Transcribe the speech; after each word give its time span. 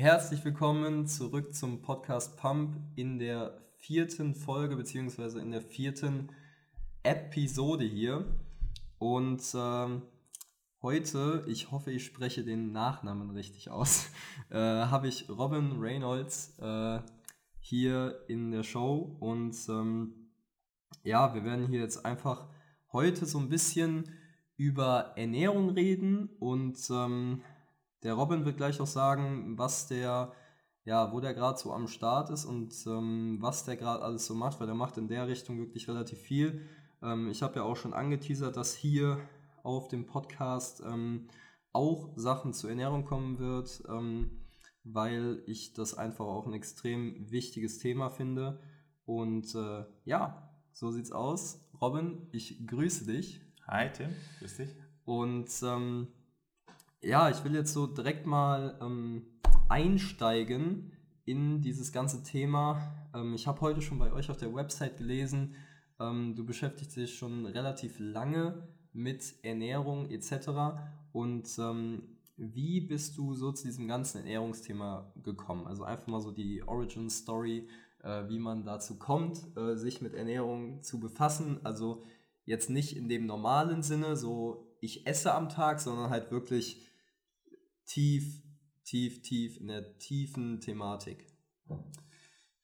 Herzlich 0.00 0.42
willkommen 0.46 1.06
zurück 1.06 1.54
zum 1.54 1.82
Podcast 1.82 2.38
Pump 2.38 2.74
in 2.96 3.18
der 3.18 3.60
vierten 3.76 4.34
Folge 4.34 4.74
beziehungsweise 4.74 5.42
in 5.42 5.50
der 5.50 5.60
vierten 5.60 6.30
Episode 7.02 7.84
hier. 7.84 8.24
Und 8.98 9.42
ähm, 9.54 10.00
heute, 10.80 11.44
ich 11.48 11.70
hoffe, 11.70 11.90
ich 11.90 12.06
spreche 12.06 12.44
den 12.44 12.72
Nachnamen 12.72 13.28
richtig 13.28 13.68
aus, 13.68 14.10
äh, 14.50 14.56
habe 14.56 15.06
ich 15.06 15.28
Robin 15.28 15.72
Reynolds 15.78 16.58
äh, 16.60 17.00
hier 17.58 18.24
in 18.26 18.52
der 18.52 18.62
Show. 18.62 19.18
Und 19.20 19.54
ähm, 19.68 20.14
ja, 21.04 21.34
wir 21.34 21.44
werden 21.44 21.66
hier 21.66 21.80
jetzt 21.80 22.06
einfach 22.06 22.48
heute 22.90 23.26
so 23.26 23.38
ein 23.38 23.50
bisschen 23.50 24.08
über 24.56 25.12
Ernährung 25.16 25.68
reden 25.68 26.30
und 26.38 26.78
ähm, 26.90 27.42
der 28.02 28.14
Robin 28.14 28.44
wird 28.44 28.56
gleich 28.56 28.80
auch 28.80 28.86
sagen, 28.86 29.58
was 29.58 29.86
der, 29.86 30.32
ja, 30.84 31.12
wo 31.12 31.20
der 31.20 31.34
gerade 31.34 31.58
so 31.58 31.72
am 31.72 31.86
Start 31.86 32.30
ist 32.30 32.44
und 32.44 32.74
ähm, 32.86 33.38
was 33.40 33.64
der 33.64 33.76
gerade 33.76 34.02
alles 34.02 34.26
so 34.26 34.34
macht, 34.34 34.60
weil 34.60 34.66
der 34.66 34.74
macht 34.76 34.96
in 34.96 35.08
der 35.08 35.28
Richtung 35.28 35.58
wirklich 35.58 35.88
relativ 35.88 36.18
viel. 36.18 36.66
Ähm, 37.02 37.28
ich 37.28 37.42
habe 37.42 37.56
ja 37.56 37.62
auch 37.62 37.76
schon 37.76 37.94
angeteasert, 37.94 38.56
dass 38.56 38.74
hier 38.74 39.18
auf 39.62 39.88
dem 39.88 40.06
Podcast 40.06 40.82
ähm, 40.86 41.28
auch 41.72 42.10
Sachen 42.16 42.52
zur 42.52 42.70
Ernährung 42.70 43.04
kommen 43.04 43.38
wird, 43.38 43.82
ähm, 43.88 44.46
weil 44.82 45.42
ich 45.46 45.74
das 45.74 45.94
einfach 45.96 46.24
auch 46.24 46.46
ein 46.46 46.54
extrem 46.54 47.30
wichtiges 47.30 47.78
Thema 47.78 48.08
finde. 48.10 48.60
Und 49.04 49.54
äh, 49.54 49.84
ja, 50.04 50.50
so 50.72 50.90
sieht's 50.90 51.12
aus. 51.12 51.68
Robin, 51.80 52.28
ich 52.32 52.66
grüße 52.66 53.06
dich. 53.06 53.40
Hi 53.66 53.90
Tim, 53.92 54.10
grüß 54.38 54.56
dich. 54.56 54.74
Und 55.04 55.48
ähm, 55.62 56.08
ja, 57.02 57.30
ich 57.30 57.42
will 57.44 57.54
jetzt 57.54 57.72
so 57.72 57.86
direkt 57.86 58.26
mal 58.26 58.78
ähm, 58.80 59.24
einsteigen 59.68 60.92
in 61.24 61.60
dieses 61.62 61.92
ganze 61.92 62.22
Thema. 62.22 63.08
Ähm, 63.14 63.34
ich 63.34 63.46
habe 63.46 63.60
heute 63.60 63.80
schon 63.82 63.98
bei 63.98 64.12
euch 64.12 64.30
auf 64.30 64.36
der 64.36 64.54
Website 64.54 64.98
gelesen, 64.98 65.54
ähm, 65.98 66.34
du 66.34 66.44
beschäftigst 66.44 66.96
dich 66.96 67.16
schon 67.16 67.46
relativ 67.46 67.98
lange 67.98 68.68
mit 68.92 69.34
Ernährung 69.42 70.10
etc. 70.10 70.48
Und 71.12 71.48
ähm, 71.58 72.02
wie 72.36 72.80
bist 72.80 73.16
du 73.18 73.34
so 73.34 73.52
zu 73.52 73.66
diesem 73.66 73.86
ganzen 73.86 74.18
Ernährungsthema 74.18 75.12
gekommen? 75.22 75.66
Also 75.66 75.84
einfach 75.84 76.06
mal 76.06 76.20
so 76.20 76.32
die 76.32 76.62
Origin 76.66 77.10
Story, 77.10 77.68
äh, 78.02 78.28
wie 78.28 78.38
man 78.38 78.64
dazu 78.64 78.98
kommt, 78.98 79.46
äh, 79.56 79.76
sich 79.76 80.00
mit 80.00 80.14
Ernährung 80.14 80.82
zu 80.82 81.00
befassen. 81.00 81.60
Also 81.64 82.02
jetzt 82.46 82.70
nicht 82.70 82.96
in 82.96 83.08
dem 83.08 83.26
normalen 83.26 83.82
Sinne, 83.82 84.16
so 84.16 84.74
ich 84.80 85.06
esse 85.06 85.34
am 85.34 85.50
Tag, 85.50 85.80
sondern 85.80 86.10
halt 86.10 86.30
wirklich 86.30 86.89
tief, 87.90 88.42
tief, 88.84 89.20
tief 89.22 89.60
in 89.60 89.66
der 89.66 89.98
tiefen 89.98 90.60
Thematik? 90.60 91.26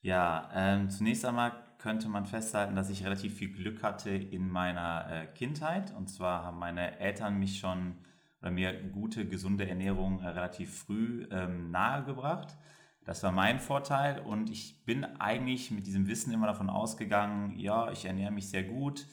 Ja, 0.01 0.49
ähm, 0.55 0.89
zunächst 0.89 1.25
einmal 1.25 1.53
könnte 1.79 2.09
man 2.09 2.27
festhalten, 2.27 2.77
dass 2.77 2.91
ich 2.91 3.05
relativ 3.05 3.35
viel 3.35 3.53
Glück 3.53 3.83
hatte 3.83 4.11
in 4.11 4.49
meiner 4.49 5.11
äh, 5.11 5.27
Kindheit. 5.27 5.93
Und 5.97 6.09
zwar 6.09 6.45
haben 6.45 6.59
meine 6.59 7.01
Eltern 7.01 7.39
mich 7.39 7.59
schon 7.59 7.97
oder 8.41 8.53
mir 8.53 8.73
gute, 8.91 9.27
gesunde 9.27 9.69
Ernährung 9.69 10.21
äh, 10.21 10.29
relativ 10.29 10.79
früh 10.79 11.27
ähm, 11.33 11.73
nahegebracht. 11.73 12.57
Das 13.05 13.23
war 13.25 13.33
mein 13.33 13.59
Vorteil 13.59 14.21
und 14.21 14.51
ich 14.51 14.85
bin 14.85 15.05
eigentlich 15.05 15.71
mit 15.71 15.87
diesem 15.87 16.07
Wissen 16.07 16.33
immer 16.33 16.49
davon 16.49 16.71
ausgegangen, 16.71 17.59
ja, 17.59 17.91
ich 17.91 18.05
ernähre 18.05 18.33
mich 18.33 18.49
sehr 18.49 18.65
gut, 18.65 19.07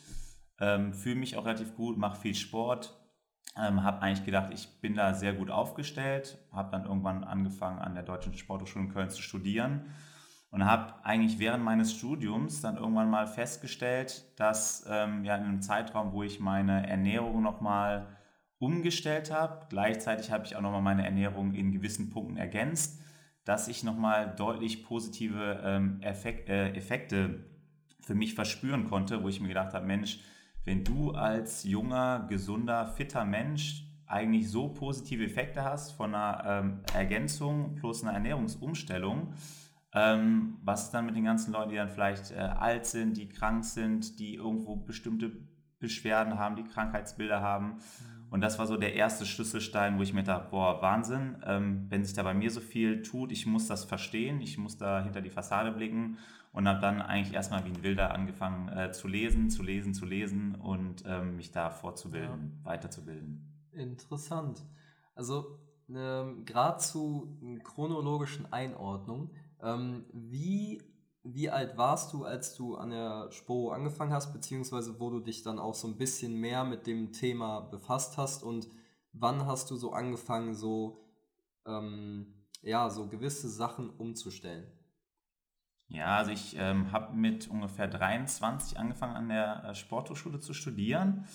ähm, 0.60 0.94
fühle 0.94 1.16
mich 1.16 1.38
auch 1.38 1.46
relativ 1.46 1.76
gut, 1.76 1.98
mache 1.98 2.20
viel 2.20 2.34
Sport 2.34 3.03
ähm, 3.58 3.84
habe 3.84 4.02
eigentlich 4.02 4.26
gedacht, 4.26 4.52
ich 4.54 4.68
bin 4.82 4.96
da 4.96 5.14
sehr 5.14 5.34
gut 5.34 5.52
aufgestellt, 5.52 6.38
habe 6.52 6.72
dann 6.72 6.86
irgendwann 6.86 7.24
angefangen 7.24 7.80
an 7.80 7.94
der 7.94 8.04
Deutschen 8.04 8.34
Sporthochschule 8.34 8.86
in 8.86 8.94
Köln 8.94 9.10
zu 9.10 9.22
studieren 9.22 9.86
und 10.50 10.66
habe 10.66 10.94
eigentlich 11.04 11.40
während 11.40 11.64
meines 11.64 11.94
Studiums 11.94 12.62
dann 12.62 12.78
irgendwann 12.78 13.10
mal 13.10 13.28
festgestellt, 13.28 14.26
dass 14.40 14.86
ähm, 14.88 15.24
ja 15.24 15.36
in 15.36 15.44
einem 15.44 15.62
Zeitraum, 15.62 16.14
wo 16.14 16.24
ich 16.24 16.40
meine 16.40 16.88
Ernährung 16.88 17.42
nochmal 17.42 18.08
umgestellt 18.60 19.32
habe, 19.32 19.66
gleichzeitig 19.70 20.32
habe 20.32 20.46
ich 20.46 20.56
auch 20.56 20.62
nochmal 20.62 20.82
meine 20.82 21.06
Ernährung 21.06 21.54
in 21.54 21.72
gewissen 21.72 22.10
Punkten 22.10 22.38
ergänzt, 22.38 23.02
dass 23.46 23.68
ich 23.68 23.84
nochmal 23.84 24.34
deutlich 24.36 24.84
positive 24.86 25.62
ähm, 25.64 26.00
Effekt, 26.02 26.50
äh, 26.50 26.70
Effekte 26.74 27.46
für 28.00 28.16
mich 28.16 28.36
verspüren 28.36 28.86
konnte, 28.86 29.24
wo 29.24 29.28
ich 29.28 29.42
mir 29.42 29.50
gedacht 29.50 29.74
habe, 29.74 29.86
Mensch, 29.86 30.20
wenn 30.66 30.84
du 30.84 31.12
als 31.12 31.64
junger, 31.64 32.26
gesunder, 32.30 32.88
fitter 32.88 33.26
Mensch 33.26 33.86
eigentlich 34.06 34.50
so 34.50 34.70
positive 34.70 35.24
Effekte 35.24 35.64
hast 35.64 35.92
von 35.94 36.14
einer 36.14 36.44
ähm, 36.46 36.80
Ergänzung 36.94 37.76
plus 37.76 38.04
einer 38.04 38.14
Ernährungsumstellung, 38.14 39.34
ähm, 39.94 40.58
was 40.64 40.92
dann 40.92 41.06
mit 41.06 41.16
den 41.16 41.26
ganzen 41.26 41.54
Leuten, 41.54 41.72
die 41.72 41.76
dann 41.76 41.90
vielleicht 41.90 42.32
äh, 42.32 42.36
alt 42.36 42.86
sind, 42.86 43.18
die 43.18 43.30
krank 43.30 43.66
sind, 43.66 44.20
die 44.20 44.36
irgendwo 44.36 44.76
bestimmte 44.76 45.32
Beschwerden 45.80 46.38
haben, 46.38 46.56
die 46.56 46.64
Krankheitsbilder 46.64 47.42
haben? 47.42 47.78
Und 48.30 48.42
das 48.42 48.58
war 48.58 48.66
so 48.66 48.78
der 48.78 48.96
erste 48.96 49.28
Schlüsselstein, 49.28 50.00
wo 50.00 50.02
ich 50.02 50.14
mir 50.14 50.24
dachte, 50.24 50.50
boah, 50.50 50.82
Wahnsinn, 50.82 51.38
ähm, 51.46 51.86
wenn 51.90 52.04
sich 52.04 52.16
da 52.16 52.24
bei 52.24 52.34
mir 52.34 52.50
so 52.50 52.62
viel 52.62 53.04
tut, 53.04 53.32
ich 53.32 53.46
muss 53.46 53.68
das 53.68 53.84
verstehen, 53.84 54.42
ich 54.42 54.58
muss 54.58 54.78
da 54.78 55.04
hinter 55.04 55.22
die 55.22 55.30
Fassade 55.30 55.72
blicken 55.72 56.18
und 56.54 56.68
habe 56.68 56.80
dann 56.80 57.02
eigentlich 57.02 57.34
erstmal 57.34 57.66
wie 57.66 57.70
ein 57.70 57.84
Wilder 57.84 58.14
angefangen 58.14 58.70
äh, 58.70 58.92
zu 58.92 59.08
lesen, 59.08 59.50
zu 59.50 59.64
lesen, 59.64 59.94
zu 59.94 60.06
lesen 60.06 60.56
und 60.56 61.04
ähm, 61.06 61.36
mich 61.36 61.52
da 61.52 61.70
fortzubilden, 61.70 62.60
ja. 62.60 62.66
weiterzubilden. 62.66 63.68
Interessant. 63.72 64.64
Also 65.16 65.60
ähm, 65.90 66.46
gerade 66.46 66.78
zu 66.78 67.38
chronologischen 67.64 68.52
Einordnung, 68.54 69.32
ähm, 69.62 70.06
wie 70.14 70.82
wie 71.26 71.50
alt 71.50 71.78
warst 71.78 72.12
du, 72.12 72.26
als 72.26 72.54
du 72.54 72.76
an 72.76 72.90
der 72.90 73.32
Spo 73.32 73.72
angefangen 73.72 74.12
hast, 74.12 74.34
beziehungsweise 74.34 75.00
wo 75.00 75.10
du 75.10 75.22
dich 75.22 75.42
dann 75.42 75.58
auch 75.58 75.74
so 75.74 75.88
ein 75.88 75.98
bisschen 75.98 76.36
mehr 76.36 76.66
mit 76.66 76.86
dem 76.86 77.14
Thema 77.14 77.62
befasst 77.62 78.18
hast 78.18 78.44
und 78.44 78.68
wann 79.14 79.46
hast 79.46 79.72
du 79.72 79.78
so 79.78 79.94
angefangen, 79.94 80.54
so, 80.54 81.06
ähm, 81.66 82.46
ja, 82.62 82.90
so 82.90 83.08
gewisse 83.08 83.48
Sachen 83.48 83.90
umzustellen? 83.90 84.70
Ja, 85.94 86.18
also 86.18 86.32
ich 86.32 86.58
ähm, 86.58 86.92
habe 86.92 87.16
mit 87.16 87.48
ungefähr 87.48 87.88
23 87.88 88.80
angefangen 88.80 89.16
an 89.16 89.30
der 89.30 89.64
äh, 89.64 89.76
Sporthochschule 89.76 90.40
zu 90.40 90.56
studieren. 90.56 91.26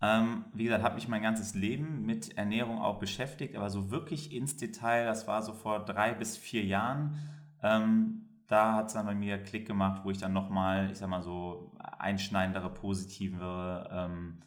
Ähm, 0.00 0.44
wie 0.54 0.64
gesagt, 0.64 0.84
habe 0.84 0.94
mich 0.94 1.08
mein 1.08 1.22
ganzes 1.22 1.54
Leben 1.54 2.06
mit 2.06 2.38
Ernährung 2.38 2.80
auch 2.80 3.00
beschäftigt, 3.00 3.56
aber 3.56 3.68
so 3.68 3.90
wirklich 3.90 4.32
ins 4.32 4.56
Detail, 4.56 5.06
das 5.06 5.26
war 5.26 5.42
so 5.42 5.52
vor 5.52 5.84
drei 5.84 6.14
bis 6.14 6.36
vier 6.36 6.64
Jahren. 6.64 7.18
Ähm, 7.64 8.28
da 8.46 8.74
hat 8.74 8.86
es 8.86 8.92
dann 8.92 9.06
bei 9.06 9.14
mir 9.16 9.42
Klick 9.42 9.66
gemacht, 9.66 10.02
wo 10.04 10.10
ich 10.10 10.18
dann 10.18 10.32
nochmal, 10.32 10.92
ich 10.92 10.98
sag 10.98 11.08
mal 11.08 11.22
so, 11.22 11.72
einschneidendere, 11.98 12.72
positive 12.72 13.88
ähm, 13.90 14.42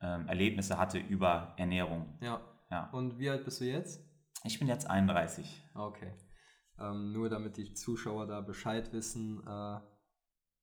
ähm, 0.00 0.28
Erlebnisse 0.28 0.78
hatte 0.78 0.98
über 0.98 1.54
Ernährung. 1.56 2.06
Ja. 2.20 2.40
ja. 2.70 2.88
Und 2.92 3.18
wie 3.18 3.30
alt 3.30 3.44
bist 3.44 3.60
du 3.60 3.64
jetzt? 3.64 4.00
Ich 4.44 4.60
bin 4.60 4.68
jetzt 4.68 4.88
31. 4.88 5.60
Okay. 5.74 6.12
Ähm, 6.80 7.12
nur 7.12 7.28
damit 7.28 7.56
die 7.56 7.74
Zuschauer 7.74 8.26
da 8.26 8.40
Bescheid 8.40 8.92
wissen, 8.92 9.46
äh, 9.46 9.80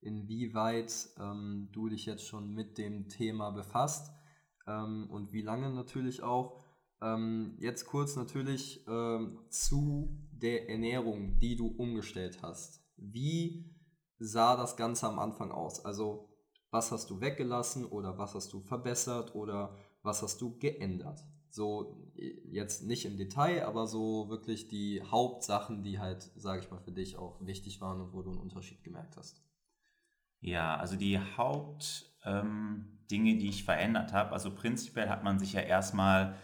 inwieweit 0.01 1.09
ähm, 1.19 1.69
du 1.71 1.89
dich 1.89 2.05
jetzt 2.05 2.25
schon 2.25 2.53
mit 2.53 2.77
dem 2.77 3.07
Thema 3.09 3.51
befasst 3.51 4.11
ähm, 4.67 5.09
und 5.09 5.31
wie 5.33 5.41
lange 5.41 5.69
natürlich 5.69 6.23
auch. 6.23 6.63
Ähm, 7.01 7.55
jetzt 7.59 7.85
kurz 7.85 8.15
natürlich 8.15 8.85
ähm, 8.87 9.39
zu 9.49 10.17
der 10.31 10.69
Ernährung, 10.69 11.39
die 11.39 11.55
du 11.55 11.67
umgestellt 11.67 12.39
hast. 12.41 12.83
Wie 12.95 13.75
sah 14.17 14.55
das 14.55 14.77
Ganze 14.77 15.07
am 15.07 15.19
Anfang 15.19 15.51
aus? 15.51 15.83
Also 15.85 16.29
was 16.71 16.91
hast 16.91 17.09
du 17.09 17.21
weggelassen 17.21 17.85
oder 17.85 18.17
was 18.17 18.35
hast 18.35 18.51
du 18.53 18.61
verbessert 18.61 19.35
oder 19.35 19.75
was 20.01 20.21
hast 20.21 20.41
du 20.41 20.57
geändert? 20.57 21.23
So 21.57 21.97
jetzt 22.13 22.83
nicht 22.85 23.05
im 23.05 23.17
Detail, 23.17 23.65
aber 23.65 23.85
so 23.85 24.29
wirklich 24.29 24.69
die 24.69 25.01
Hauptsachen, 25.01 25.83
die 25.83 25.99
halt, 25.99 26.31
sage 26.35 26.61
ich 26.61 26.71
mal, 26.71 26.79
für 26.79 26.91
dich 26.91 27.17
auch 27.17 27.45
wichtig 27.45 27.81
waren 27.81 27.99
und 27.99 28.13
wo 28.13 28.21
du 28.21 28.31
einen 28.31 28.39
Unterschied 28.39 28.83
gemerkt 28.83 29.17
hast. 29.17 29.43
Ja, 30.39 30.77
also 30.77 30.95
die 30.95 31.19
Hauptdinge, 31.19 32.45
ähm, 33.31 33.39
die 33.39 33.49
ich 33.49 33.65
verändert 33.65 34.13
habe, 34.13 34.31
also 34.31 34.53
prinzipiell 34.53 35.09
hat 35.09 35.23
man 35.23 35.39
sich 35.39 35.53
ja 35.53 35.61
erstmal 35.61 36.35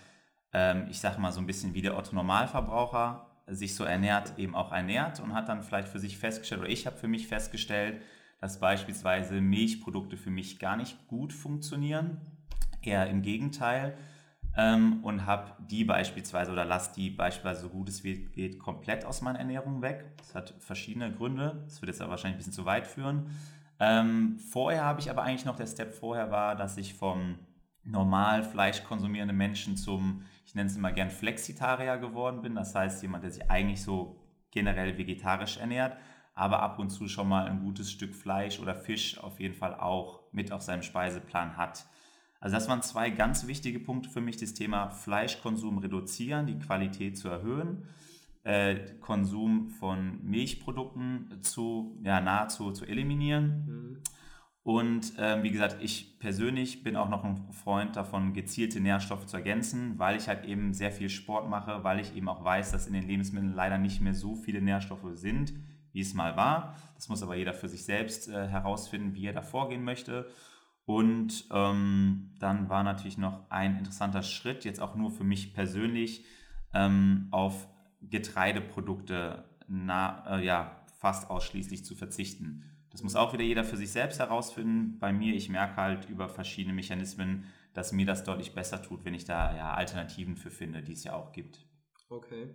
ähm, 0.53 0.85
ich 0.89 0.99
sage 0.99 1.19
mal 1.19 1.31
so 1.31 1.39
ein 1.39 1.47
bisschen 1.47 1.73
wie 1.73 1.81
der 1.81 1.97
Otto 1.97 2.15
Normalverbraucher 2.15 3.27
sich 3.47 3.75
so 3.75 3.83
ernährt, 3.83 4.37
eben 4.37 4.55
auch 4.55 4.71
ernährt 4.71 5.19
und 5.19 5.33
hat 5.33 5.49
dann 5.49 5.63
vielleicht 5.63 5.89
für 5.89 5.99
sich 5.99 6.17
festgestellt, 6.17 6.61
oder 6.61 6.69
ich 6.69 6.85
habe 6.85 6.95
für 6.95 7.09
mich 7.09 7.27
festgestellt, 7.27 8.01
dass 8.39 8.59
beispielsweise 8.59 9.41
Milchprodukte 9.41 10.15
für 10.15 10.29
mich 10.29 10.59
gar 10.59 10.77
nicht 10.77 11.07
gut 11.07 11.33
funktionieren, 11.33 12.21
eher 12.81 13.09
im 13.09 13.21
Gegenteil. 13.21 13.97
Ähm, 14.55 15.03
und 15.03 15.25
habe 15.25 15.51
die 15.59 15.83
beispielsweise 15.83 16.51
oder 16.51 16.63
lasse 16.63 16.93
die 16.95 17.09
beispielsweise 17.09 17.61
so 17.61 17.69
gut 17.69 17.89
es 17.89 18.03
geht 18.03 18.59
komplett 18.59 19.03
aus 19.03 19.21
meiner 19.21 19.39
Ernährung 19.39 19.81
weg. 19.81 20.05
Das 20.17 20.35
hat 20.35 20.53
verschiedene 20.59 21.11
Gründe. 21.11 21.63
Das 21.65 21.81
wird 21.81 21.89
jetzt 21.89 22.01
aber 22.01 22.11
wahrscheinlich 22.11 22.35
ein 22.35 22.37
bisschen 22.37 22.53
zu 22.53 22.65
weit 22.65 22.85
führen. 22.85 23.31
Ähm, 23.79 24.37
vorher 24.37 24.83
habe 24.83 24.99
ich 24.99 25.09
aber 25.09 25.23
eigentlich 25.23 25.45
noch, 25.45 25.55
der 25.55 25.65
Step 25.65 25.93
vorher 25.93 26.29
war, 26.29 26.55
dass 26.55 26.77
ich 26.77 26.93
vom 26.93 27.39
normal 27.83 28.43
Fleisch 28.43 28.83
konsumierende 28.83 29.33
Menschen 29.33 29.75
zum, 29.75 30.23
ich 30.45 30.55
nenne 30.55 30.69
es 30.69 30.77
immer 30.77 30.91
gern 30.91 31.09
Flexitarier 31.09 31.97
geworden 31.97 32.41
bin. 32.41 32.55
Das 32.55 32.75
heißt, 32.75 33.01
jemand, 33.01 33.23
der 33.23 33.31
sich 33.31 33.49
eigentlich 33.49 33.81
so 33.81 34.19
generell 34.51 34.97
vegetarisch 34.97 35.57
ernährt, 35.57 35.97
aber 36.35 36.61
ab 36.61 36.79
und 36.79 36.89
zu 36.89 37.07
schon 37.07 37.27
mal 37.27 37.47
ein 37.47 37.59
gutes 37.59 37.91
Stück 37.91 38.15
Fleisch 38.15 38.59
oder 38.59 38.75
Fisch 38.75 39.17
auf 39.17 39.39
jeden 39.39 39.55
Fall 39.55 39.75
auch 39.75 40.21
mit 40.31 40.51
auf 40.51 40.61
seinem 40.61 40.83
Speiseplan 40.83 41.57
hat. 41.57 41.85
Also 42.43 42.57
das 42.57 42.67
waren 42.67 42.81
zwei 42.81 43.09
ganz 43.09 43.47
wichtige 43.47 43.79
Punkte 43.79 44.09
für 44.09 44.19
mich, 44.19 44.35
das 44.35 44.53
Thema 44.53 44.89
Fleischkonsum 44.89 45.77
reduzieren, 45.77 46.45
die 46.45 46.59
Qualität 46.59 47.17
zu 47.17 47.29
erhöhen, 47.29 47.87
äh, 48.43 48.75
Konsum 48.99 49.69
von 49.69 50.21
Milchprodukten 50.25 51.41
zu 51.41 51.97
ja, 52.03 52.19
nahezu 52.19 52.71
zu 52.71 52.83
eliminieren. 52.83 53.63
Mhm. 53.65 53.97
Und 54.61 55.17
äh, 55.17 55.41
wie 55.41 55.51
gesagt, 55.51 55.77
ich 55.81 56.19
persönlich 56.19 56.83
bin 56.83 56.97
auch 56.97 57.07
noch 57.07 57.23
ein 57.23 57.49
Freund 57.53 57.95
davon, 57.95 58.33
gezielte 58.33 58.81
Nährstoffe 58.81 59.25
zu 59.25 59.37
ergänzen, 59.37 59.97
weil 59.97 60.17
ich 60.17 60.27
halt 60.27 60.43
eben 60.43 60.73
sehr 60.73 60.91
viel 60.91 61.09
Sport 61.09 61.49
mache, 61.49 61.85
weil 61.85 62.01
ich 62.01 62.13
eben 62.13 62.27
auch 62.27 62.43
weiß, 62.43 62.73
dass 62.73 62.87
in 62.87 62.93
den 62.93 63.07
Lebensmitteln 63.07 63.55
leider 63.55 63.77
nicht 63.77 64.01
mehr 64.01 64.13
so 64.13 64.35
viele 64.35 64.61
Nährstoffe 64.61 65.07
sind, 65.13 65.53
wie 65.93 66.01
es 66.01 66.13
mal 66.13 66.35
war. 66.35 66.75
Das 66.95 67.07
muss 67.07 67.23
aber 67.23 67.37
jeder 67.37 67.53
für 67.53 67.69
sich 67.69 67.85
selbst 67.85 68.27
äh, 68.27 68.49
herausfinden, 68.49 69.15
wie 69.15 69.27
er 69.27 69.33
da 69.33 69.41
vorgehen 69.41 69.85
möchte. 69.85 70.29
Und 70.85 71.47
ähm, 71.51 72.31
dann 72.39 72.69
war 72.69 72.83
natürlich 72.83 73.17
noch 73.17 73.49
ein 73.49 73.77
interessanter 73.77 74.21
Schritt, 74.21 74.65
jetzt 74.65 74.81
auch 74.81 74.95
nur 74.95 75.11
für 75.11 75.23
mich 75.23 75.53
persönlich, 75.53 76.25
ähm, 76.73 77.27
auf 77.31 77.67
Getreideprodukte 78.01 79.45
na, 79.67 80.39
äh, 80.39 80.45
ja, 80.45 80.85
fast 80.99 81.29
ausschließlich 81.29 81.85
zu 81.85 81.95
verzichten. 81.95 82.63
Das 82.91 83.01
muss 83.01 83.15
auch 83.15 83.33
wieder 83.33 83.43
jeder 83.43 83.63
für 83.63 83.77
sich 83.77 83.91
selbst 83.91 84.19
herausfinden. 84.19 84.99
Bei 84.99 85.11
mir, 85.11 85.33
ich 85.33 85.49
merke 85.49 85.77
halt 85.77 86.09
über 86.09 86.29
verschiedene 86.29 86.75
Mechanismen, 86.75 87.45
dass 87.73 87.91
mir 87.91 88.05
das 88.05 88.23
deutlich 88.23 88.53
besser 88.53 88.81
tut, 88.81 89.03
wenn 89.03 89.15
ich 89.15 89.25
da 89.25 89.55
ja 89.55 89.73
Alternativen 89.73 90.35
für 90.35 90.51
finde, 90.51 90.83
die 90.83 90.93
es 90.93 91.03
ja 91.03 91.15
auch 91.15 91.31
gibt. 91.31 91.65
Okay. 92.09 92.53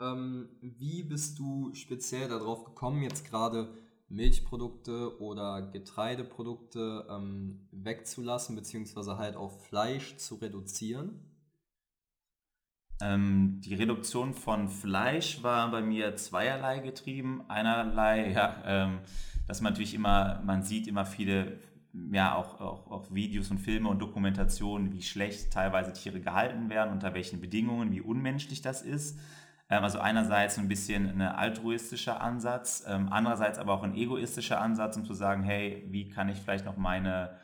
Ähm, 0.00 0.48
wie 0.60 1.04
bist 1.04 1.38
du 1.38 1.72
speziell 1.74 2.28
darauf 2.28 2.64
gekommen, 2.64 3.02
jetzt 3.02 3.24
gerade 3.24 3.72
Milchprodukte 4.08 5.20
oder 5.20 5.62
Getreideprodukte 5.70 7.06
ähm, 7.10 7.68
wegzulassen, 7.72 8.56
beziehungsweise 8.56 9.18
halt 9.18 9.36
auf 9.36 9.66
Fleisch 9.66 10.16
zu 10.16 10.36
reduzieren? 10.36 11.28
Ähm, 13.00 13.60
die 13.62 13.74
Reduktion 13.74 14.34
von 14.34 14.68
Fleisch 14.68 15.42
war 15.42 15.70
bei 15.70 15.82
mir 15.82 16.16
zweierlei 16.16 16.80
getrieben. 16.80 17.44
Einerlei, 17.48 18.32
ja, 18.32 18.62
ähm, 18.64 18.98
dass 19.46 19.60
man 19.60 19.72
natürlich 19.72 19.94
immer, 19.94 20.42
man 20.44 20.62
sieht 20.64 20.88
immer 20.88 21.04
viele, 21.04 21.58
ja, 22.12 22.34
auch, 22.34 22.60
auch, 22.60 22.90
auch 22.90 23.14
Videos 23.14 23.50
und 23.50 23.58
Filme 23.58 23.88
und 23.88 24.00
Dokumentationen, 24.00 24.92
wie 24.92 25.02
schlecht 25.02 25.52
teilweise 25.52 25.92
Tiere 25.92 26.20
gehalten 26.20 26.70
werden, 26.70 26.92
unter 26.92 27.14
welchen 27.14 27.40
Bedingungen, 27.40 27.92
wie 27.92 28.00
unmenschlich 28.00 28.62
das 28.62 28.82
ist. 28.82 29.18
Ähm, 29.70 29.84
also 29.84 29.98
einerseits 29.98 30.58
ein 30.58 30.68
bisschen 30.68 31.08
ein 31.08 31.20
altruistischer 31.20 32.20
Ansatz, 32.20 32.84
ähm, 32.86 33.08
andererseits 33.10 33.58
aber 33.58 33.74
auch 33.74 33.82
ein 33.82 33.94
egoistischer 33.94 34.60
Ansatz, 34.60 34.96
um 34.96 35.04
zu 35.04 35.14
sagen, 35.14 35.42
hey, 35.42 35.84
wie 35.90 36.08
kann 36.08 36.28
ich 36.28 36.38
vielleicht 36.38 36.64
noch 36.64 36.76
meine 36.76 37.36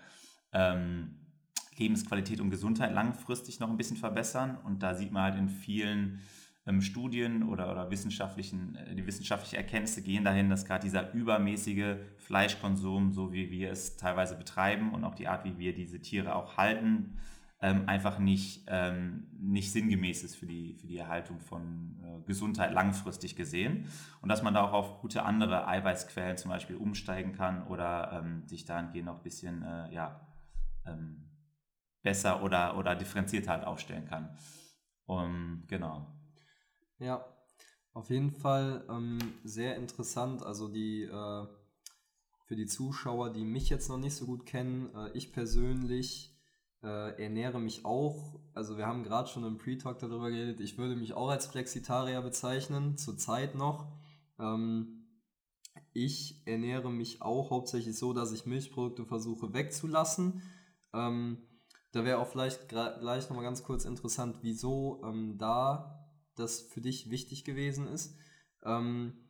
ähm, 0.53 1.17
Lebensqualität 1.77 2.41
und 2.41 2.51
Gesundheit 2.51 2.93
langfristig 2.93 3.61
noch 3.61 3.69
ein 3.69 3.77
bisschen 3.77 3.97
verbessern? 3.97 4.57
Und 4.65 4.83
da 4.83 4.95
sieht 4.95 5.13
man 5.13 5.25
halt 5.25 5.37
in 5.37 5.49
vielen 5.49 6.21
ähm, 6.67 6.81
Studien 6.81 7.43
oder, 7.43 7.71
oder 7.71 7.91
wissenschaftlichen, 7.91 8.77
äh, 8.77 8.95
die 8.95 9.07
wissenschaftlichen 9.07 9.57
Erkenntnisse 9.57 10.03
gehen 10.03 10.25
dahin, 10.25 10.49
dass 10.49 10.65
gerade 10.65 10.85
dieser 10.85 11.13
übermäßige 11.13 11.97
Fleischkonsum, 12.17 13.13
so 13.13 13.33
wie 13.33 13.51
wir 13.51 13.71
es 13.71 13.97
teilweise 13.99 14.37
betreiben 14.37 14.95
und 14.95 15.05
auch 15.05 15.15
die 15.15 15.29
Art, 15.29 15.45
wie 15.45 15.59
wir 15.59 15.75
diese 15.75 16.01
Tiere 16.01 16.35
auch 16.35 16.57
halten, 16.57 17.19
ähm, 17.65 17.89
einfach 17.89 18.19
nicht, 18.19 18.65
ähm, 18.67 19.27
nicht 19.41 19.73
sinngemäß 19.73 20.23
ist 20.23 20.37
für 20.37 20.45
die, 20.45 20.75
für 20.75 20.87
die 20.87 20.99
Erhaltung 20.99 21.41
von 21.41 21.97
äh, 22.05 22.21
Gesundheit 22.27 22.75
langfristig 22.75 23.37
gesehen. 23.37 23.89
Und 24.21 24.29
dass 24.29 24.43
man 24.43 24.53
da 24.53 24.63
auch 24.65 24.75
auf 24.75 25.01
gute 25.01 25.23
andere 25.23 25.67
Eiweißquellen 25.67 26.37
zum 26.37 26.51
Beispiel 26.51 26.77
umsteigen 26.77 27.33
kann 27.33 27.67
oder 27.67 28.21
ähm, 28.23 28.47
sich 28.47 28.67
dahingehend 28.67 29.07
noch 29.07 29.17
ein 29.17 29.23
bisschen 29.23 29.63
äh, 29.63 29.95
ja, 29.95 30.29
ähm, 30.85 31.25
besser 32.03 32.43
oder, 32.43 32.77
oder 32.77 32.95
differenziert 32.95 33.49
halt 33.49 33.65
aufstellen 33.65 34.05
kann. 34.05 34.37
Um, 35.07 35.65
genau. 35.67 36.07
Ja, 36.99 37.25
auf 37.95 38.11
jeden 38.11 38.33
Fall 38.33 38.85
ähm, 38.91 39.19
sehr 39.43 39.77
interessant. 39.77 40.43
Also 40.43 40.69
die 40.69 41.05
äh, 41.05 41.47
für 42.45 42.57
die 42.57 42.67
Zuschauer, 42.67 43.33
die 43.33 43.45
mich 43.47 43.71
jetzt 43.71 43.89
noch 43.89 43.97
nicht 43.97 44.15
so 44.15 44.27
gut 44.27 44.45
kennen, 44.45 44.95
äh, 44.95 45.11
ich 45.15 45.33
persönlich 45.33 46.34
äh, 46.85 47.23
ernähre 47.23 47.61
mich 47.61 47.85
auch, 47.85 48.39
also 48.53 48.77
wir 48.77 48.87
haben 48.87 49.03
gerade 49.03 49.29
schon 49.29 49.45
im 49.45 49.59
Pre-Talk 49.59 49.99
darüber 49.99 50.31
geredet, 50.31 50.61
ich 50.61 50.79
würde 50.79 50.97
mich 50.97 51.15
auch 51.15 51.29
als 51.29 51.47
Flexitarier 51.47 52.21
bezeichnen, 52.23 52.99
zurzeit 52.99 53.55
noch. 53.55 53.89
Ähm, 54.39 55.07
ich 55.93 56.43
ernähre 56.47 56.91
mich 56.91 57.23
auch 57.23 57.51
hauptsächlich 57.51 57.97
so, 57.97 58.13
dass 58.13 58.33
ich 58.33 58.47
Milchprodukte 58.47 59.05
versuche 59.05 59.55
wegzulassen. 59.55 60.43
Ähm, 60.93 61.39
da 61.93 62.05
wäre 62.05 62.19
auch 62.19 62.29
vielleicht 62.29 62.69
gleich 62.69 63.29
nochmal 63.29 63.45
ganz 63.45 63.63
kurz 63.63 63.85
interessant, 63.85 64.39
wieso 64.43 65.03
ähm, 65.05 65.39
da 65.39 66.09
das 66.35 66.61
für 66.61 66.81
dich 66.81 67.11
wichtig 67.11 67.45
gewesen 67.45 67.87
ist. 67.87 68.17
Ähm, 68.65 69.24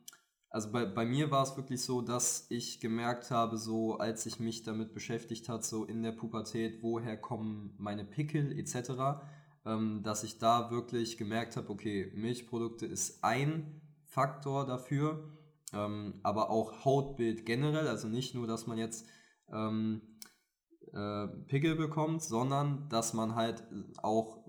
also 0.55 0.71
bei, 0.71 0.85
bei 0.85 1.05
mir 1.05 1.33
war 1.33 1.43
es 1.43 1.57
wirklich 1.57 1.83
so, 1.83 2.01
dass 2.01 2.47
ich 2.49 2.79
gemerkt 2.79 3.33
habe, 3.33 3.59
so 3.59 3.99
als 3.99 4.25
ich 4.25 4.39
mich 4.39 4.63
damit 4.63 4.95
beschäftigt 4.95 5.49
hat, 5.49 5.65
so 5.65 5.85
in 5.85 6.05
der 6.05 6.13
Pubertät, 6.13 6.81
woher 6.81 7.17
kommen 7.17 7.75
meine 7.77 8.05
Pickel 8.05 8.57
etc., 8.57 9.19
ähm, 9.67 10.05
dass 10.05 10.23
ich 10.23 10.39
da 10.39 10.71
wirklich 10.71 11.17
gemerkt 11.17 11.57
habe, 11.57 11.71
okay, 11.71 12.13
Milchprodukte 12.15 12.87
ist 12.87 13.25
ein 13.25 13.81
Faktor 14.05 14.65
dafür, 14.65 15.29
ähm, 15.73 16.21
aber 16.23 16.51
auch 16.51 16.85
Hautbild 16.85 17.47
generell, 17.47 17.89
also 17.89 18.07
nicht 18.07 18.37
nur, 18.37 18.47
dass 18.47 18.69
man 18.69 18.79
jetzt 18.79 19.09
ähm, 19.53 20.03
äh, 20.93 21.27
Pickel 21.49 21.75
bekommt, 21.75 22.23
sondern 22.23 22.89
dass 22.91 23.13
man 23.13 23.35
halt 23.35 23.65
auch 24.05 24.45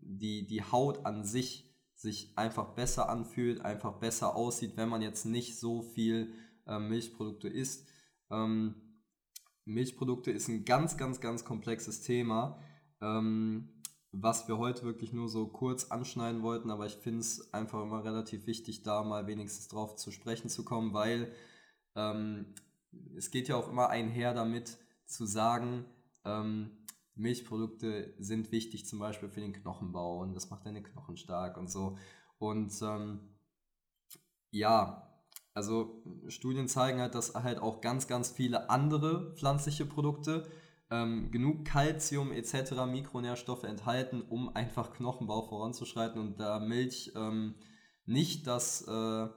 die, 0.00 0.46
die 0.46 0.62
Haut 0.62 1.04
an 1.04 1.24
sich 1.24 1.63
sich 2.04 2.32
einfach 2.36 2.74
besser 2.74 3.08
anfühlt, 3.08 3.62
einfach 3.62 3.94
besser 3.94 4.36
aussieht, 4.36 4.76
wenn 4.76 4.88
man 4.88 5.02
jetzt 5.02 5.24
nicht 5.24 5.58
so 5.58 5.82
viel 5.82 6.32
äh, 6.66 6.78
Milchprodukte 6.78 7.48
isst. 7.48 7.88
Ähm, 8.30 8.76
Milchprodukte 9.64 10.30
ist 10.30 10.48
ein 10.48 10.64
ganz, 10.64 10.96
ganz, 10.96 11.20
ganz 11.20 11.44
komplexes 11.44 12.02
Thema, 12.02 12.60
ähm, 13.00 13.82
was 14.12 14.46
wir 14.46 14.58
heute 14.58 14.84
wirklich 14.84 15.12
nur 15.12 15.28
so 15.28 15.48
kurz 15.48 15.86
anschneiden 15.86 16.42
wollten, 16.42 16.70
aber 16.70 16.86
ich 16.86 16.94
finde 16.94 17.20
es 17.20 17.52
einfach 17.52 17.82
immer 17.82 18.04
relativ 18.04 18.46
wichtig, 18.46 18.82
da 18.82 19.02
mal 19.02 19.26
wenigstens 19.26 19.68
drauf 19.68 19.96
zu 19.96 20.12
sprechen 20.12 20.48
zu 20.48 20.64
kommen, 20.64 20.92
weil 20.92 21.32
ähm, 21.96 22.54
es 23.16 23.30
geht 23.30 23.48
ja 23.48 23.56
auch 23.56 23.68
immer 23.68 23.88
einher 23.88 24.34
damit 24.34 24.78
zu 25.06 25.26
sagen, 25.26 25.86
ähm, 26.24 26.70
Milchprodukte 27.16 28.14
sind 28.18 28.52
wichtig 28.52 28.86
zum 28.86 28.98
Beispiel 28.98 29.28
für 29.28 29.40
den 29.40 29.52
Knochenbau 29.52 30.20
und 30.20 30.34
das 30.34 30.50
macht 30.50 30.66
deine 30.66 30.82
Knochen 30.82 31.16
stark 31.16 31.56
und 31.56 31.70
so. 31.70 31.96
Und 32.38 32.72
ähm, 32.82 33.20
ja, 34.50 35.08
also 35.54 36.02
Studien 36.28 36.68
zeigen 36.68 37.00
halt, 37.00 37.14
dass 37.14 37.34
halt 37.34 37.58
auch 37.58 37.80
ganz, 37.80 38.08
ganz 38.08 38.30
viele 38.30 38.70
andere 38.70 39.34
pflanzliche 39.36 39.86
Produkte 39.86 40.48
ähm, 40.90 41.30
genug 41.30 41.64
Kalzium 41.64 42.32
etc., 42.32 42.72
Mikronährstoffe 42.86 43.64
enthalten, 43.64 44.22
um 44.22 44.54
einfach 44.54 44.92
Knochenbau 44.92 45.42
voranzuschreiten 45.42 46.20
und 46.20 46.40
da 46.40 46.58
Milch 46.58 47.12
ähm, 47.16 47.54
nicht 48.04 48.46
das, 48.46 48.82
äh, 48.86 49.28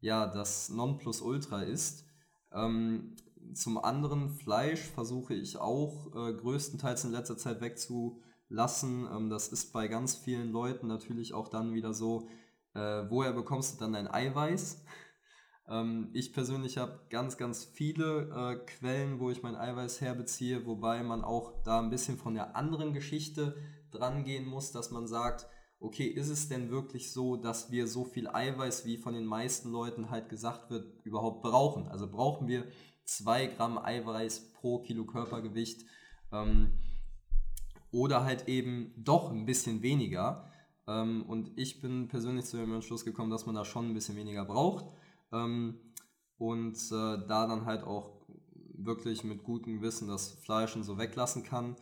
ja, 0.00 0.26
das 0.26 0.68
Nonplusultra 0.70 1.62
ist. 1.62 2.04
Ähm, 2.52 3.16
zum 3.54 3.78
anderen 3.78 4.30
Fleisch 4.30 4.80
versuche 4.80 5.34
ich 5.34 5.58
auch 5.58 6.06
äh, 6.14 6.32
größtenteils 6.34 7.04
in 7.04 7.12
letzter 7.12 7.36
Zeit 7.36 7.60
wegzulassen. 7.60 9.08
Ähm, 9.10 9.30
das 9.30 9.48
ist 9.48 9.72
bei 9.72 9.88
ganz 9.88 10.16
vielen 10.16 10.50
Leuten 10.50 10.86
natürlich 10.86 11.34
auch 11.34 11.48
dann 11.48 11.74
wieder 11.74 11.92
so, 11.94 12.28
äh, 12.74 13.04
woher 13.08 13.32
bekommst 13.32 13.74
du 13.74 13.78
dann 13.78 13.92
dein 13.92 14.08
Eiweiß? 14.08 14.84
ähm, 15.68 16.10
ich 16.12 16.32
persönlich 16.32 16.78
habe 16.78 17.00
ganz, 17.10 17.36
ganz 17.36 17.64
viele 17.64 18.30
äh, 18.30 18.66
Quellen, 18.66 19.20
wo 19.20 19.30
ich 19.30 19.42
mein 19.42 19.56
Eiweiß 19.56 20.00
herbeziehe, 20.00 20.66
wobei 20.66 21.02
man 21.02 21.22
auch 21.22 21.62
da 21.62 21.80
ein 21.80 21.90
bisschen 21.90 22.16
von 22.16 22.34
der 22.34 22.56
anderen 22.56 22.92
Geschichte 22.92 23.56
dran 23.90 24.24
gehen 24.24 24.46
muss, 24.46 24.72
dass 24.72 24.90
man 24.90 25.06
sagt, 25.06 25.46
okay, 25.80 26.06
ist 26.06 26.28
es 26.28 26.48
denn 26.48 26.70
wirklich 26.70 27.12
so, 27.12 27.36
dass 27.36 27.70
wir 27.70 27.86
so 27.86 28.04
viel 28.04 28.28
Eiweiß, 28.28 28.84
wie 28.84 28.96
von 28.96 29.14
den 29.14 29.26
meisten 29.26 29.70
Leuten 29.70 30.10
halt 30.10 30.28
gesagt 30.28 30.70
wird, 30.70 31.04
überhaupt 31.04 31.42
brauchen? 31.42 31.88
Also 31.88 32.10
brauchen 32.10 32.48
wir 32.48 32.66
2 33.08 33.46
Gramm 33.46 33.78
Eiweiß 33.78 34.52
pro 34.52 34.80
Kilo 34.80 35.04
Körpergewicht 35.04 35.86
ähm, 36.30 36.72
oder 37.90 38.24
halt 38.24 38.48
eben 38.48 38.92
doch 38.96 39.30
ein 39.30 39.46
bisschen 39.46 39.82
weniger. 39.82 40.50
Ähm, 40.86 41.24
und 41.26 41.50
ich 41.56 41.80
bin 41.80 42.08
persönlich 42.08 42.44
zu 42.44 42.58
dem 42.58 42.72
Entschluss 42.72 43.04
gekommen, 43.04 43.30
dass 43.30 43.46
man 43.46 43.54
da 43.54 43.64
schon 43.64 43.88
ein 43.88 43.94
bisschen 43.94 44.16
weniger 44.16 44.44
braucht 44.44 44.94
ähm, 45.32 45.80
und 46.36 46.76
äh, 46.76 47.26
da 47.26 47.46
dann 47.46 47.64
halt 47.64 47.82
auch 47.82 48.26
wirklich 48.74 49.24
mit 49.24 49.42
gutem 49.42 49.80
Wissen 49.80 50.06
das 50.06 50.30
Fleisch 50.30 50.76
und 50.76 50.84
so 50.84 50.98
weglassen 50.98 51.42
kann. 51.42 51.76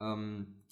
Ähm, 0.00 0.62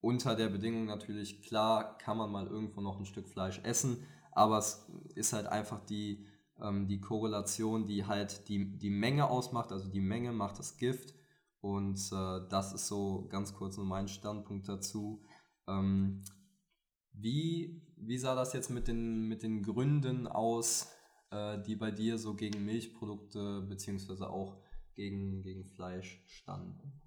unter 0.00 0.36
der 0.36 0.48
Bedingung 0.48 0.84
natürlich, 0.84 1.42
klar, 1.42 1.98
kann 1.98 2.16
man 2.16 2.30
mal 2.30 2.46
irgendwo 2.46 2.80
noch 2.80 2.98
ein 2.98 3.06
Stück 3.06 3.28
Fleisch 3.28 3.60
essen, 3.64 4.06
aber 4.30 4.58
es 4.58 4.86
ist 5.16 5.32
halt 5.32 5.46
einfach 5.46 5.84
die, 5.84 6.24
ähm, 6.62 6.86
die 6.86 7.00
Korrelation, 7.00 7.86
die 7.86 8.06
halt 8.06 8.48
die, 8.48 8.78
die 8.78 8.90
Menge 8.90 9.28
ausmacht, 9.28 9.72
also 9.72 9.88
die 9.88 10.00
Menge 10.00 10.32
macht 10.32 10.58
das 10.58 10.76
Gift 10.76 11.14
und 11.60 11.98
äh, 12.12 12.40
das 12.48 12.72
ist 12.72 12.86
so 12.86 13.26
ganz 13.28 13.54
kurz 13.54 13.76
nur 13.76 13.86
mein 13.86 14.08
Standpunkt 14.08 14.68
dazu. 14.68 15.24
Ähm, 15.66 16.22
wie, 17.12 17.82
wie 17.96 18.18
sah 18.18 18.34
das 18.34 18.52
jetzt 18.52 18.70
mit 18.70 18.88
den, 18.88 19.26
mit 19.28 19.42
den 19.42 19.62
Gründen 19.62 20.26
aus, 20.26 20.92
äh, 21.30 21.60
die 21.62 21.76
bei 21.76 21.90
dir 21.90 22.18
so 22.18 22.34
gegen 22.34 22.64
Milchprodukte 22.64 23.62
beziehungsweise 23.62 24.28
auch 24.30 24.58
gegen, 24.94 25.42
gegen 25.42 25.64
Fleisch 25.64 26.22
standen? 26.26 27.00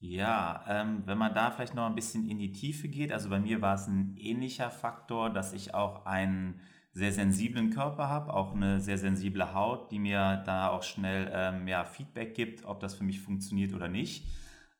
Ja, 0.00 0.64
ähm, 0.68 1.02
wenn 1.06 1.18
man 1.18 1.34
da 1.34 1.50
vielleicht 1.50 1.74
noch 1.74 1.86
ein 1.86 1.96
bisschen 1.96 2.28
in 2.28 2.38
die 2.38 2.52
Tiefe 2.52 2.88
geht, 2.88 3.12
also 3.12 3.28
bei 3.28 3.40
mir 3.40 3.60
war 3.60 3.74
es 3.74 3.88
ein 3.88 4.16
ähnlicher 4.16 4.70
Faktor, 4.70 5.30
dass 5.30 5.52
ich 5.52 5.74
auch 5.74 6.06
einen 6.06 6.60
sehr 6.98 7.12
sensiblen 7.12 7.70
Körper 7.70 8.08
habe, 8.08 8.34
auch 8.34 8.54
eine 8.54 8.80
sehr 8.80 8.98
sensible 8.98 9.54
Haut, 9.54 9.92
die 9.92 10.00
mir 10.00 10.42
da 10.44 10.68
auch 10.68 10.82
schnell 10.82 11.30
ähm, 11.32 11.68
ja, 11.68 11.84
Feedback 11.84 12.34
gibt, 12.34 12.64
ob 12.64 12.80
das 12.80 12.94
für 12.94 13.04
mich 13.04 13.20
funktioniert 13.20 13.72
oder 13.72 13.88
nicht. 13.88 14.26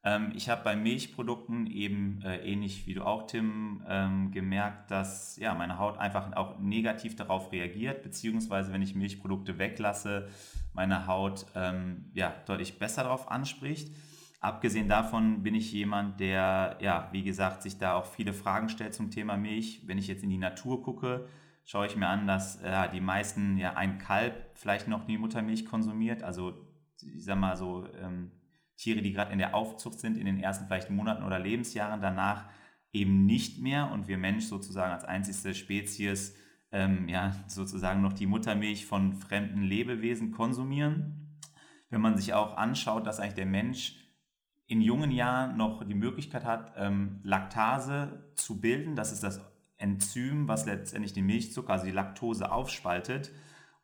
Ähm, 0.02 0.32
ich 0.34 0.48
habe 0.48 0.64
bei 0.64 0.74
Milchprodukten 0.74 1.68
eben 1.68 2.20
äh, 2.22 2.38
ähnlich 2.38 2.88
wie 2.88 2.94
du 2.94 3.04
auch, 3.04 3.28
Tim, 3.28 3.84
ähm, 3.88 4.32
gemerkt, 4.32 4.90
dass 4.90 5.36
ja, 5.36 5.54
meine 5.54 5.78
Haut 5.78 5.96
einfach 5.98 6.34
auch 6.34 6.58
negativ 6.58 7.14
darauf 7.14 7.52
reagiert, 7.52 8.02
beziehungsweise 8.02 8.72
wenn 8.72 8.82
ich 8.82 8.96
Milchprodukte 8.96 9.58
weglasse, 9.58 10.28
meine 10.72 11.06
Haut 11.06 11.46
ähm, 11.54 12.10
ja, 12.14 12.34
deutlich 12.46 12.80
besser 12.80 13.04
darauf 13.04 13.30
anspricht. 13.30 13.94
Abgesehen 14.40 14.88
davon 14.88 15.44
bin 15.44 15.54
ich 15.54 15.72
jemand, 15.72 16.18
der, 16.18 16.78
ja, 16.80 17.08
wie 17.12 17.22
gesagt, 17.22 17.62
sich 17.62 17.78
da 17.78 17.94
auch 17.94 18.06
viele 18.06 18.32
Fragen 18.32 18.68
stellt 18.68 18.94
zum 18.94 19.10
Thema 19.10 19.36
Milch. 19.36 19.82
Wenn 19.86 19.98
ich 19.98 20.08
jetzt 20.08 20.24
in 20.24 20.30
die 20.30 20.38
Natur 20.38 20.82
gucke, 20.82 21.28
schaue 21.68 21.86
ich 21.86 21.96
mir 21.96 22.08
an, 22.08 22.26
dass 22.26 22.56
äh, 22.62 22.88
die 22.90 23.00
meisten 23.00 23.58
ja 23.58 23.74
ein 23.74 23.98
Kalb 23.98 24.34
vielleicht 24.54 24.88
noch 24.88 25.04
die 25.04 25.18
Muttermilch 25.18 25.66
konsumiert. 25.66 26.22
Also, 26.22 26.54
ich 27.02 27.24
sag 27.24 27.38
mal 27.38 27.56
so, 27.56 27.86
ähm, 28.00 28.32
Tiere, 28.78 29.02
die 29.02 29.12
gerade 29.12 29.32
in 29.32 29.38
der 29.38 29.54
Aufzucht 29.54 30.00
sind, 30.00 30.16
in 30.16 30.24
den 30.24 30.40
ersten 30.40 30.66
vielleicht 30.66 30.88
Monaten 30.88 31.24
oder 31.24 31.38
Lebensjahren, 31.38 32.00
danach 32.00 32.46
eben 32.90 33.26
nicht 33.26 33.60
mehr. 33.60 33.90
Und 33.92 34.08
wir 34.08 34.16
Mensch 34.16 34.46
sozusagen 34.46 34.92
als 34.92 35.04
einzigste 35.04 35.54
Spezies 35.54 36.34
ähm, 36.72 37.06
ja, 37.06 37.32
sozusagen 37.48 38.00
noch 38.00 38.14
die 38.14 38.26
Muttermilch 38.26 38.86
von 38.86 39.12
fremden 39.12 39.62
Lebewesen 39.62 40.32
konsumieren. 40.32 41.38
Wenn 41.90 42.00
man 42.00 42.16
sich 42.16 42.32
auch 42.32 42.56
anschaut, 42.56 43.06
dass 43.06 43.20
eigentlich 43.20 43.34
der 43.34 43.46
Mensch 43.46 43.96
in 44.66 44.80
jungen 44.80 45.10
Jahren 45.10 45.58
noch 45.58 45.84
die 45.84 45.94
Möglichkeit 45.94 46.46
hat, 46.46 46.72
ähm, 46.76 47.20
Laktase 47.24 48.32
zu 48.36 48.58
bilden. 48.58 48.96
Das 48.96 49.12
ist 49.12 49.22
das 49.22 49.40
Enzym, 49.78 50.48
was 50.48 50.66
letztendlich 50.66 51.12
den 51.12 51.26
Milchzucker, 51.26 51.72
also 51.72 51.86
die 51.86 51.92
Laktose, 51.92 52.50
aufspaltet 52.52 53.30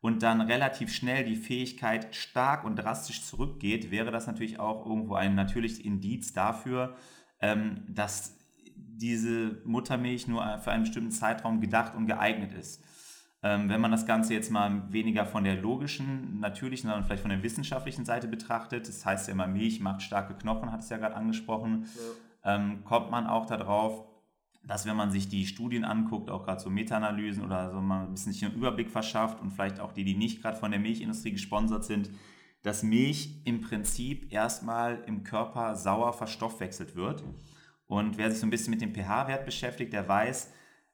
und 0.01 0.21
dann 0.21 0.41
relativ 0.41 0.93
schnell 0.93 1.25
die 1.25 1.35
Fähigkeit 1.35 2.13
stark 2.15 2.63
und 2.63 2.75
drastisch 2.75 3.23
zurückgeht, 3.23 3.89
wäre 3.91 4.11
das 4.11 4.27
natürlich 4.27 4.59
auch 4.59 4.85
irgendwo 4.85 5.15
ein 5.15 5.35
natürliches 5.35 5.79
Indiz 5.79 6.33
dafür, 6.33 6.95
ähm, 7.39 7.83
dass 7.87 8.37
diese 8.75 9.61
Muttermilch 9.65 10.27
nur 10.27 10.59
für 10.59 10.71
einen 10.71 10.83
bestimmten 10.83 11.11
Zeitraum 11.11 11.59
gedacht 11.59 11.95
und 11.95 12.05
geeignet 12.05 12.53
ist. 12.53 12.83
Ähm, 13.41 13.69
wenn 13.69 13.81
man 13.81 13.91
das 13.91 14.05
Ganze 14.05 14.33
jetzt 14.33 14.51
mal 14.51 14.91
weniger 14.91 15.25
von 15.25 15.43
der 15.43 15.55
logischen, 15.55 16.39
natürlichen, 16.39 16.89
sondern 16.89 17.03
vielleicht 17.03 17.21
von 17.21 17.29
der 17.29 17.43
wissenschaftlichen 17.43 18.05
Seite 18.05 18.27
betrachtet, 18.27 18.87
das 18.87 19.05
heißt 19.05 19.27
ja 19.27 19.33
immer, 19.33 19.47
Milch 19.47 19.79
macht 19.79 20.01
starke 20.01 20.33
Knochen, 20.35 20.71
hat 20.71 20.79
es 20.79 20.89
ja 20.89 20.97
gerade 20.97 21.15
angesprochen, 21.15 21.87
ja. 22.43 22.55
ähm, 22.55 22.83
kommt 22.83 23.11
man 23.11 23.27
auch 23.27 23.45
darauf, 23.45 24.05
dass 24.67 24.85
wenn 24.85 24.95
man 24.95 25.11
sich 25.11 25.29
die 25.29 25.45
Studien 25.45 25.85
anguckt, 25.85 26.29
auch 26.29 26.43
gerade 26.43 26.59
so 26.59 26.69
Meta-Analysen 26.69 27.43
oder 27.43 27.71
so 27.71 27.81
mal 27.81 28.05
ein 28.05 28.11
bisschen 28.11 28.33
einen 28.47 28.57
Überblick 28.57 28.89
verschafft 28.89 29.41
und 29.41 29.51
vielleicht 29.51 29.79
auch 29.79 29.93
die, 29.93 30.03
die 30.03 30.15
nicht 30.15 30.41
gerade 30.41 30.57
von 30.57 30.71
der 30.71 30.79
Milchindustrie 30.79 31.31
gesponsert 31.31 31.85
sind, 31.85 32.09
dass 32.63 32.81
Milch 32.81 33.41
im 33.45 33.61
Prinzip 33.61 34.33
erstmal 34.33 35.03
im 35.05 35.23
Körper 35.23 35.75
sauer 35.75 36.13
verstoffwechselt 36.13 36.95
wird. 36.95 37.23
Und 37.85 38.17
wer 38.17 38.31
sich 38.31 38.39
so 38.39 38.47
ein 38.47 38.49
bisschen 38.49 38.71
mit 38.71 38.81
dem 38.81 38.95
pH-Wert 38.95 39.45
beschäftigt, 39.45 39.93
der 39.93 40.07
weiß, 40.07 40.51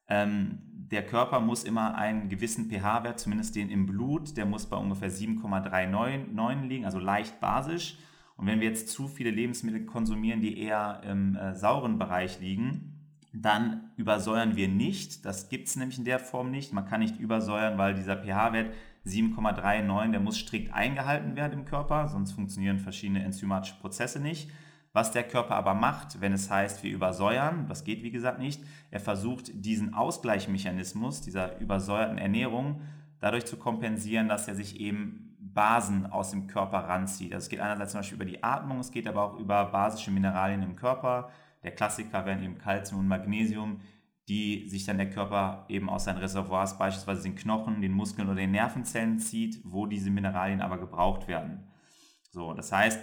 ähm, 0.09 0.59
der 0.91 1.05
Körper 1.05 1.39
muss 1.39 1.63
immer 1.63 1.95
einen 1.95 2.27
gewissen 2.27 2.69
pH-Wert, 2.69 3.21
zumindest 3.21 3.55
den 3.55 3.69
im 3.69 3.85
Blut, 3.85 4.35
der 4.35 4.45
muss 4.45 4.65
bei 4.65 4.75
ungefähr 4.75 5.09
7,39 5.09 6.67
liegen, 6.67 6.83
also 6.83 6.99
leicht 6.99 7.39
basisch. 7.39 7.97
Und 8.35 8.47
wenn 8.47 8.59
wir 8.59 8.67
jetzt 8.67 8.89
zu 8.89 9.07
viele 9.07 9.31
Lebensmittel 9.31 9.85
konsumieren, 9.85 10.41
die 10.41 10.59
eher 10.59 11.01
im 11.05 11.37
äh, 11.37 11.55
sauren 11.55 11.97
Bereich 11.97 12.41
liegen, 12.41 12.90
dann 13.33 13.91
übersäuern 13.95 14.55
wir 14.55 14.67
nicht. 14.67 15.25
Das 15.25 15.49
gibt 15.49 15.67
es 15.67 15.75
nämlich 15.75 15.97
in 15.97 16.05
der 16.05 16.19
Form 16.19 16.51
nicht. 16.51 16.73
Man 16.73 16.85
kann 16.85 16.99
nicht 16.99 17.19
übersäuern, 17.19 17.77
weil 17.77 17.93
dieser 17.93 18.17
pH-Wert 18.17 18.73
7,39, 19.05 20.11
der 20.11 20.19
muss 20.19 20.37
strikt 20.37 20.73
eingehalten 20.73 21.35
werden 21.35 21.53
im 21.53 21.65
Körper, 21.65 22.07
sonst 22.07 22.33
funktionieren 22.33 22.79
verschiedene 22.79 23.23
enzymatische 23.23 23.79
Prozesse 23.79 24.19
nicht. 24.19 24.51
Was 24.93 25.11
der 25.11 25.23
Körper 25.23 25.55
aber 25.55 25.73
macht, 25.73 26.19
wenn 26.19 26.33
es 26.33 26.51
heißt, 26.51 26.83
wir 26.83 26.91
übersäuern, 26.91 27.65
das 27.67 27.85
geht 27.85 28.03
wie 28.03 28.11
gesagt 28.11 28.39
nicht, 28.39 28.61
er 28.91 28.99
versucht 28.99 29.51
diesen 29.53 29.93
Ausgleichsmechanismus 29.93 31.21
dieser 31.21 31.59
übersäuerten 31.59 32.17
Ernährung 32.17 32.81
dadurch 33.21 33.45
zu 33.45 33.55
kompensieren, 33.55 34.27
dass 34.27 34.49
er 34.49 34.55
sich 34.55 34.81
eben 34.81 35.37
Basen 35.39 36.05
aus 36.05 36.31
dem 36.31 36.47
Körper 36.47 36.79
ranzieht. 36.79 37.33
Also 37.33 37.45
es 37.45 37.49
geht 37.49 37.61
einerseits 37.61 37.91
zum 37.91 37.99
Beispiel 37.99 38.15
über 38.17 38.25
die 38.25 38.43
Atmung, 38.43 38.79
es 38.79 38.91
geht 38.91 39.07
aber 39.07 39.23
auch 39.23 39.39
über 39.39 39.65
basische 39.65 40.11
Mineralien 40.11 40.61
im 40.61 40.75
Körper. 40.75 41.29
Der 41.63 41.71
Klassiker 41.71 42.25
wären 42.25 42.43
eben 42.43 42.57
Calcium 42.57 43.01
und 43.01 43.07
Magnesium, 43.07 43.81
die 44.27 44.67
sich 44.69 44.85
dann 44.85 44.97
der 44.97 45.09
Körper 45.09 45.65
eben 45.67 45.89
aus 45.89 46.05
seinen 46.05 46.17
Reservoirs, 46.17 46.77
beispielsweise 46.77 47.23
den 47.23 47.35
Knochen, 47.35 47.81
den 47.81 47.91
Muskeln 47.91 48.27
oder 48.27 48.37
den 48.37 48.51
Nervenzellen 48.51 49.19
zieht, 49.19 49.59
wo 49.63 49.85
diese 49.85 50.09
Mineralien 50.09 50.61
aber 50.61 50.77
gebraucht 50.77 51.27
werden. 51.27 51.67
So, 52.31 52.53
das 52.53 52.71
heißt, 52.71 52.99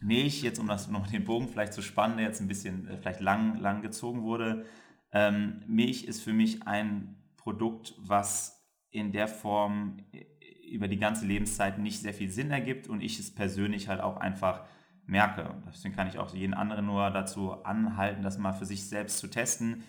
Milch, 0.00 0.42
jetzt 0.42 0.58
um 0.58 0.66
das 0.66 0.88
noch 0.88 1.06
den 1.06 1.24
Bogen 1.24 1.48
vielleicht 1.48 1.72
zu 1.72 1.82
spannen, 1.82 2.18
der 2.18 2.26
jetzt 2.26 2.40
ein 2.40 2.48
bisschen 2.48 2.86
äh, 2.88 2.98
vielleicht 2.98 3.20
lang, 3.20 3.58
lang 3.58 3.82
gezogen 3.82 4.22
wurde, 4.22 4.66
ähm, 5.12 5.62
Milch 5.66 6.04
ist 6.04 6.22
für 6.22 6.32
mich 6.32 6.66
ein 6.66 7.16
Produkt, 7.36 7.94
was 7.98 8.62
in 8.90 9.12
der 9.12 9.28
Form 9.28 9.96
äh, 10.12 10.26
über 10.70 10.86
die 10.86 10.98
ganze 10.98 11.24
Lebenszeit 11.24 11.78
nicht 11.78 12.00
sehr 12.00 12.12
viel 12.12 12.30
Sinn 12.30 12.50
ergibt 12.50 12.88
und 12.88 13.00
ich 13.00 13.18
es 13.18 13.34
persönlich 13.34 13.88
halt 13.88 14.02
auch 14.02 14.18
einfach 14.18 14.66
merke. 15.08 15.54
Deswegen 15.66 15.94
kann 15.94 16.06
ich 16.06 16.18
auch 16.18 16.34
jeden 16.34 16.54
anderen 16.54 16.86
nur 16.86 17.10
dazu 17.10 17.64
anhalten, 17.64 18.22
das 18.22 18.38
mal 18.38 18.52
für 18.52 18.66
sich 18.66 18.88
selbst 18.88 19.18
zu 19.18 19.28
testen. 19.28 19.82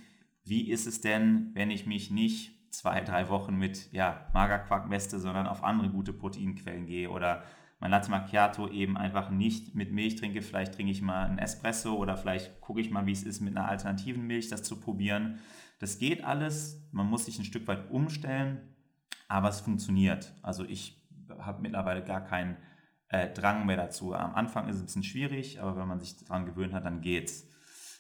Wie 0.44 0.70
ist 0.70 0.88
es 0.88 1.02
denn, 1.02 1.52
wenn 1.54 1.70
ich 1.70 1.86
mich 1.86 2.10
nicht 2.10 2.58
zwei, 2.72 3.02
drei 3.02 3.30
Wochen 3.30 3.56
mit 3.56 3.92
ja, 3.92 4.28
Magerquark 4.34 4.88
meste, 4.88 5.20
sondern 5.20 5.48
auf 5.48 5.64
andere 5.64 5.90
gute 5.90 6.14
Proteinquellen 6.14 6.86
gehe 6.86 7.10
oder 7.10 7.44
mein 7.80 7.92
Latte 7.92 8.12
Macchiato 8.12 8.68
eben 8.68 8.98
einfach 8.98 9.30
nicht 9.30 9.76
mit 9.76 9.92
Milch 9.92 10.16
trinke. 10.16 10.42
Vielleicht 10.42 10.74
trinke 10.74 10.92
ich 10.92 11.02
mal 11.02 11.26
einen 11.26 11.40
Espresso 11.40 11.96
oder 11.96 12.18
vielleicht 12.18 12.60
gucke 12.62 12.82
ich 12.82 12.92
mal, 12.92 13.06
wie 13.06 13.14
es 13.14 13.24
ist, 13.24 13.40
mit 13.40 13.56
einer 13.56 13.68
alternativen 13.68 14.26
Milch 14.28 14.50
das 14.50 14.64
zu 14.64 14.80
probieren. 14.80 15.40
Das 15.80 15.98
geht 15.98 16.24
alles. 16.24 16.88
Man 16.92 17.08
muss 17.08 17.26
sich 17.26 17.40
ein 17.40 17.46
Stück 17.46 17.68
weit 17.68 17.90
umstellen, 17.90 18.60
aber 19.28 19.50
es 19.50 19.62
funktioniert. 19.62 20.34
Also 20.42 20.66
ich 20.66 21.02
habe 21.40 21.62
mittlerweile 21.62 22.04
gar 22.04 22.22
keinen 22.22 22.58
äh, 23.10 23.30
Drang 23.30 23.66
mehr 23.66 23.78
dazu. 23.78 24.14
Am 24.14 24.36
Anfang 24.36 24.68
ist 24.68 24.78
es 24.78 24.82
ein 24.82 24.86
bisschen 24.86 25.04
schwierig, 25.04 25.62
aber 25.62 25.78
wenn 25.78 25.88
man 25.88 26.00
sich 26.00 26.18
daran 26.18 26.46
gewöhnt 26.46 26.74
hat, 26.74 26.86
dann 26.86 27.02
geht's. 27.02 27.48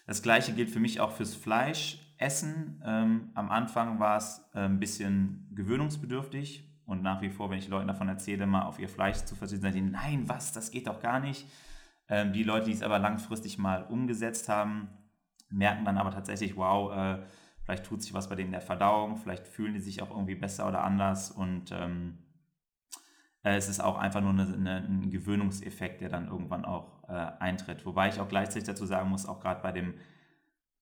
Das 0.07 0.21
gleiche 0.21 0.53
gilt 0.53 0.71
für 0.71 0.79
mich 0.79 0.99
auch 0.99 1.11
fürs 1.11 1.35
Fleischessen. 1.35 2.81
Ähm, 2.85 3.29
am 3.35 3.49
Anfang 3.51 3.99
war 3.99 4.17
es 4.17 4.43
äh, 4.53 4.61
ein 4.61 4.79
bisschen 4.79 5.47
gewöhnungsbedürftig. 5.53 6.65
Und 6.85 7.03
nach 7.03 7.21
wie 7.21 7.29
vor, 7.29 7.51
wenn 7.51 7.59
ich 7.59 7.67
Leuten 7.67 7.87
davon 7.87 8.09
erzähle, 8.09 8.47
mal 8.47 8.63
auf 8.63 8.79
ihr 8.79 8.89
Fleisch 8.89 9.17
zu 9.17 9.35
verzichten, 9.35 9.61
sagen 9.61 9.75
die, 9.75 9.81
nein, 9.81 10.27
was, 10.27 10.51
das 10.53 10.71
geht 10.71 10.87
doch 10.87 10.99
gar 10.99 11.19
nicht. 11.19 11.45
Ähm, 12.07 12.33
die 12.33 12.43
Leute, 12.43 12.65
die 12.65 12.71
es 12.71 12.81
aber 12.81 12.97
langfristig 12.97 13.59
mal 13.59 13.83
umgesetzt 13.83 14.49
haben, 14.49 14.89
merken 15.49 15.85
dann 15.85 15.97
aber 15.97 16.11
tatsächlich, 16.11 16.55
wow, 16.55 16.91
äh, 16.91 17.19
vielleicht 17.63 17.85
tut 17.85 18.01
sich 18.01 18.13
was 18.13 18.29
bei 18.29 18.35
denen 18.35 18.47
in 18.47 18.53
der 18.53 18.61
Verdauung, 18.61 19.17
vielleicht 19.17 19.47
fühlen 19.47 19.73
die 19.73 19.79
sich 19.79 20.01
auch 20.01 20.09
irgendwie 20.09 20.35
besser 20.35 20.67
oder 20.67 20.83
anders 20.83 21.29
und 21.29 21.71
ähm, 21.71 22.17
äh, 22.17 22.28
es 23.43 23.69
ist 23.69 23.79
auch 23.79 23.97
einfach 23.97 24.21
nur 24.21 24.31
eine, 24.31 24.53
eine, 24.53 24.77
ein 24.77 25.09
Gewöhnungseffekt, 25.11 26.01
der 26.01 26.09
dann 26.09 26.27
irgendwann 26.27 26.65
auch 26.65 27.03
äh, 27.07 27.13
eintritt. 27.13 27.85
Wobei 27.85 28.09
ich 28.09 28.19
auch 28.19 28.27
gleichzeitig 28.27 28.67
dazu 28.67 28.85
sagen 28.85 29.09
muss, 29.09 29.25
auch 29.25 29.39
gerade 29.39 29.61
bei 29.61 29.71
dem 29.71 29.93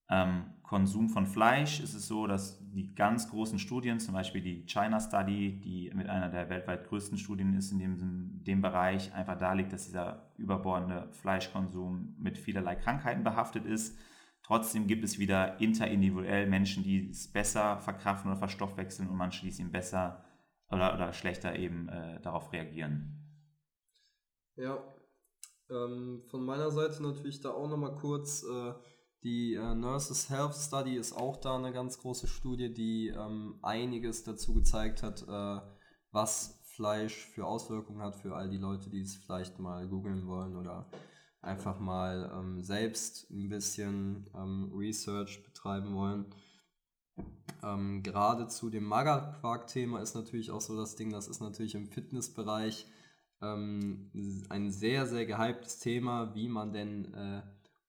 ähm, 0.10 0.46
Konsum 0.64 1.10
von 1.10 1.26
Fleisch 1.26 1.80
ist 1.80 1.94
es 1.94 2.08
so, 2.08 2.28
dass 2.28 2.60
die 2.72 2.94
ganz 2.96 3.30
großen 3.30 3.60
Studien, 3.60 4.00
zum 4.00 4.14
Beispiel 4.14 4.42
die 4.42 4.66
China 4.66 5.00
Study, 5.00 5.60
die 5.62 5.92
mit 5.94 6.10
einer 6.10 6.30
der 6.30 6.50
weltweit 6.50 6.88
größten 6.88 7.18
Studien 7.18 7.54
ist 7.54 7.72
in 7.72 7.80
dem, 7.80 8.44
dem 8.44 8.62
Bereich, 8.62 9.14
einfach 9.14 9.38
darlegt, 9.38 9.72
dass 9.72 9.86
dieser 9.86 10.32
überbordende 10.38 11.10
Fleischkonsum 11.12 12.16
mit 12.18 12.38
vielerlei 12.38 12.76
Krankheiten 12.76 13.24
behaftet 13.24 13.66
ist. 13.66 13.98
Trotzdem 14.44 14.88
gibt 14.88 15.04
es 15.04 15.20
wieder 15.20 15.60
interindividuell 15.60 16.48
Menschen, 16.48 16.84
die 16.84 17.10
es 17.10 17.32
besser 17.32 17.80
verkraften 17.80 18.32
oder 18.32 18.40
verstoffwechseln 18.40 19.10
und 19.10 19.18
manche, 19.18 19.42
die 19.42 19.50
es 19.50 19.60
ihm 19.60 19.72
besser 19.72 20.24
oder, 20.70 20.94
oder 20.94 21.14
schlechter 21.14 21.56
eben 21.58 21.90
äh, 21.90 22.22
darauf 22.22 22.52
reagieren. 22.54 23.14
Ja, 24.56 24.84
Ähm, 25.70 26.24
von 26.30 26.46
meiner 26.46 26.72
Seite 26.72 27.04
natürlich 27.04 27.42
da 27.42 27.52
auch 27.52 27.68
nochmal 27.68 27.96
kurz, 27.96 28.44
äh, 28.44 28.74
die 29.24 29.56
äh, 29.56 29.76
Nurses 29.76 30.30
Health 30.30 30.56
Study 30.56 30.96
ist 30.96 31.14
auch 31.14 31.38
da 31.38 31.56
eine 31.58 31.74
ganz 31.74 31.98
große 32.00 32.28
Studie, 32.28 32.74
die 32.74 33.10
ähm, 33.10 33.60
einiges 33.62 34.24
dazu 34.24 34.54
gezeigt 34.54 35.04
hat, 35.04 35.24
äh, 35.28 35.62
was 36.12 36.62
Fleisch 36.64 37.26
für 37.28 37.46
Auswirkungen 37.46 38.02
hat 38.02 38.16
für 38.16 38.36
all 38.36 38.50
die 38.50 38.58
Leute, 38.58 38.90
die 38.90 39.02
es 39.02 39.18
vielleicht 39.18 39.60
mal 39.60 39.88
googeln 39.88 40.28
wollen 40.28 40.56
oder 40.56 40.90
einfach 41.42 41.80
mal 41.80 42.32
ähm, 42.34 42.62
selbst 42.62 43.30
ein 43.32 43.50
bisschen 43.50 44.30
ähm, 44.36 44.72
Research 44.74 45.44
betreiben 45.44 45.96
wollen. 45.96 46.26
Ähm, 47.64 48.04
gerade 48.04 48.48
zu 48.48 48.70
dem 48.70 48.86
Magerquark-Thema 48.86 50.02
ist 50.02 50.16
natürlich 50.16 50.52
auch 50.52 50.62
so 50.62 50.78
das 50.78 50.96
Ding, 50.96 51.12
das 51.12 51.28
ist 51.28 51.42
natürlich 51.42 51.76
im 51.76 51.88
Fitnessbereich 51.88 52.86
ähm, 53.42 54.12
ein 54.50 54.72
sehr, 54.72 55.06
sehr 55.06 55.26
gehyptes 55.26 55.80
Thema, 55.80 56.34
wie 56.36 56.48
man 56.48 56.74
denn 56.74 57.14
äh, 57.14 57.42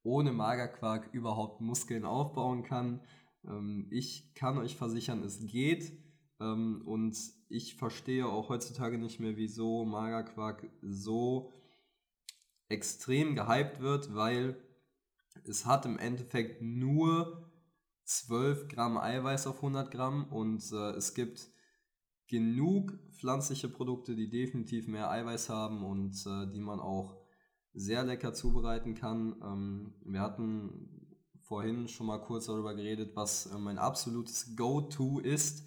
ohne 0.03 0.33
Magerquark 0.33 1.13
überhaupt 1.13 1.61
Muskeln 1.61 2.05
aufbauen 2.05 2.63
kann. 2.63 3.01
Ähm, 3.47 3.87
ich 3.91 4.35
kann 4.35 4.59
euch 4.59 4.77
versichern, 4.77 5.23
es 5.23 5.47
geht. 5.47 5.93
Ähm, 6.41 6.83
und 6.85 7.17
ich 7.49 7.77
verstehe 7.77 8.27
auch 8.27 8.49
heutzutage 8.49 8.99
nicht 8.99 9.21
mehr, 9.21 9.37
wieso 9.37 9.85
Magerquark 9.85 10.69
so 10.83 11.53
extrem 12.69 13.35
gehypt 13.35 13.81
wird, 13.81 14.15
weil 14.15 14.57
es 15.45 15.67
hat 15.67 15.87
im 15.87 15.99
Endeffekt 15.99 16.61
nur 16.63 17.48
12 18.09 18.69
Gramm 18.69 18.97
Eiweiß 18.97 19.47
auf 19.47 19.57
100 19.57 19.91
Gramm 19.91 20.25
und 20.33 20.73
äh, 20.73 20.93
es 20.93 21.13
gibt 21.13 21.51
genug 22.27 22.99
pflanzliche 23.13 23.69
Produkte, 23.69 24.15
die 24.15 24.31
definitiv 24.31 24.89
mehr 24.89 25.11
Eiweiß 25.11 25.51
haben 25.51 25.85
und 25.85 26.15
äh, 26.27 26.51
die 26.51 26.61
man 26.61 26.81
auch 26.81 27.19
sehr 27.75 28.05
lecker 28.05 28.33
zubereiten 28.33 28.95
kann. 28.95 29.37
Ähm, 29.43 29.95
wir 30.07 30.21
hatten 30.21 31.07
vorhin 31.43 31.87
schon 31.89 32.07
mal 32.07 32.19
kurz 32.19 32.47
darüber 32.47 32.75
geredet, 32.75 33.15
was 33.15 33.47
äh, 33.47 33.59
mein 33.59 33.77
absolutes 33.77 34.57
Go-To 34.57 35.21
ist, 35.21 35.67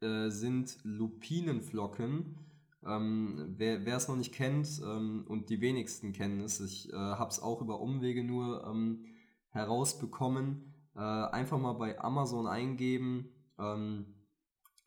äh, 0.00 0.30
sind 0.30 0.78
Lupinenflocken. 0.82 2.40
Ähm, 2.84 3.54
wer 3.56 3.96
es 3.96 4.08
noch 4.08 4.16
nicht 4.16 4.34
kennt 4.34 4.80
ähm, 4.84 5.24
und 5.28 5.48
die 5.48 5.60
wenigsten 5.60 6.12
kennen 6.12 6.40
es, 6.40 6.60
ich 6.60 6.92
äh, 6.92 6.96
habe 6.96 7.30
es 7.30 7.40
auch 7.40 7.60
über 7.60 7.80
Umwege 7.80 8.24
nur 8.24 8.64
ähm, 8.66 9.04
herausbekommen, 9.50 10.74
äh, 10.98 11.00
einfach 11.00 11.58
mal 11.58 11.74
bei 11.74 12.00
Amazon 12.00 12.48
eingeben, 12.48 13.30
ähm, 13.56 14.16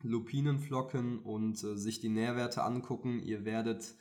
Lupinenflocken 0.02 1.20
und 1.20 1.64
äh, 1.64 1.76
sich 1.78 2.00
die 2.00 2.10
Nährwerte 2.10 2.62
angucken. 2.64 3.20
Ihr 3.20 3.46
werdet, 3.46 3.94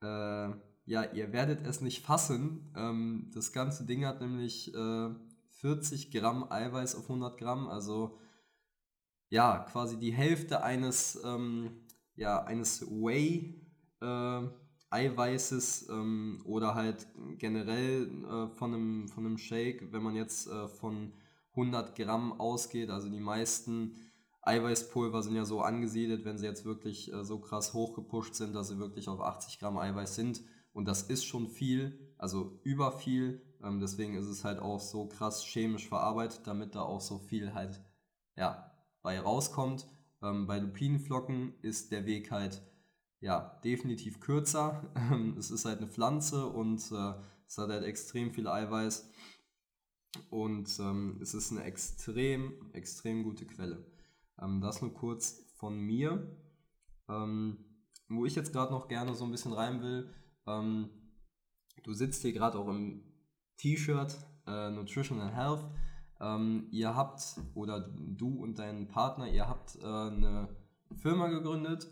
äh, 0.00 0.50
ja, 0.84 1.02
ihr 1.12 1.32
werdet 1.32 1.66
es 1.66 1.80
nicht 1.80 2.06
fassen. 2.06 2.72
Ähm, 2.76 3.32
das 3.34 3.52
ganze 3.52 3.84
Ding 3.84 4.06
hat 4.06 4.20
nämlich 4.20 4.72
40 4.72 6.14
äh, 6.14 6.18
Gramm 6.18 6.46
Eiweiß 6.48 6.94
auf 6.94 7.10
100 7.10 7.36
Gramm, 7.36 7.66
also 7.68 8.18
ja, 9.30 9.66
quasi 9.70 9.98
die 9.98 10.12
Hälfte 10.12 10.62
eines 10.62 11.20
ähm, 11.24 11.86
ja, 12.14 12.44
eines 12.44 12.88
Whey 12.88 13.60
äh, 14.00 14.42
Eiweißes 14.90 15.88
ähm, 15.90 16.40
oder 16.44 16.74
halt 16.74 17.06
generell 17.36 18.08
äh, 18.24 18.56
von, 18.56 18.74
einem, 18.74 19.08
von 19.08 19.26
einem 19.26 19.38
Shake, 19.38 19.92
wenn 19.92 20.02
man 20.02 20.14
jetzt 20.14 20.48
von 20.78 21.12
100 21.58 21.96
Gramm 21.96 22.38
ausgeht, 22.38 22.90
also 22.90 23.08
die 23.08 23.20
meisten 23.20 23.96
Eiweißpulver 24.42 25.22
sind 25.22 25.34
ja 25.34 25.44
so 25.44 25.60
angesiedelt, 25.60 26.24
wenn 26.24 26.38
sie 26.38 26.46
jetzt 26.46 26.64
wirklich 26.64 27.12
äh, 27.12 27.24
so 27.24 27.40
krass 27.40 27.74
hochgepusht 27.74 28.34
sind, 28.34 28.54
dass 28.54 28.68
sie 28.68 28.78
wirklich 28.78 29.08
auf 29.08 29.20
80 29.20 29.58
Gramm 29.58 29.76
Eiweiß 29.76 30.14
sind. 30.14 30.42
Und 30.72 30.86
das 30.86 31.02
ist 31.02 31.24
schon 31.24 31.48
viel, 31.48 32.14
also 32.16 32.60
über 32.62 32.92
viel, 32.92 33.42
ähm, 33.62 33.80
deswegen 33.80 34.14
ist 34.14 34.26
es 34.26 34.44
halt 34.44 34.60
auch 34.60 34.80
so 34.80 35.06
krass 35.06 35.44
chemisch 35.44 35.88
verarbeitet, 35.88 36.42
damit 36.44 36.74
da 36.74 36.82
auch 36.82 37.00
so 37.00 37.18
viel 37.18 37.52
halt 37.52 37.82
ja, 38.36 38.72
bei 39.02 39.18
rauskommt. 39.18 39.86
Ähm, 40.22 40.46
bei 40.46 40.58
Lupinenflocken 40.58 41.54
ist 41.62 41.90
der 41.90 42.06
Weg 42.06 42.30
halt 42.30 42.62
ja 43.20 43.60
definitiv 43.64 44.20
kürzer. 44.20 44.92
es 45.38 45.50
ist 45.50 45.64
halt 45.64 45.78
eine 45.78 45.88
Pflanze 45.88 46.46
und 46.46 46.80
äh, 46.92 47.14
es 47.46 47.58
hat 47.58 47.70
halt 47.70 47.84
extrem 47.84 48.30
viel 48.32 48.46
Eiweiß 48.46 49.10
und 50.30 50.78
ähm, 50.80 51.18
es 51.20 51.34
ist 51.34 51.52
eine 51.52 51.64
extrem, 51.64 52.70
extrem 52.72 53.22
gute 53.24 53.46
Quelle. 53.46 53.84
Ähm, 54.40 54.60
das 54.60 54.82
nur 54.82 54.92
kurz 54.92 55.44
von 55.56 55.78
mir. 55.78 56.36
Ähm, 57.08 57.64
wo 58.08 58.24
ich 58.24 58.34
jetzt 58.34 58.52
gerade 58.52 58.72
noch 58.72 58.88
gerne 58.88 59.14
so 59.14 59.24
ein 59.24 59.30
bisschen 59.30 59.52
rein 59.52 59.82
will, 59.82 60.10
ähm, 60.46 60.88
du 61.82 61.92
sitzt 61.92 62.22
hier 62.22 62.32
gerade 62.32 62.58
auch 62.58 62.68
im 62.68 63.02
T-Shirt 63.58 64.16
äh, 64.46 64.70
Nutrition 64.70 65.20
and 65.20 65.34
Health 65.34 65.64
ähm, 66.20 66.68
ihr 66.70 66.96
habt, 66.96 67.22
oder 67.54 67.80
du 67.80 68.42
und 68.42 68.58
dein 68.58 68.88
Partner, 68.88 69.28
ihr 69.28 69.48
habt 69.48 69.76
äh, 69.76 69.84
eine 69.84 70.48
Firma 70.96 71.28
gegründet 71.28 71.88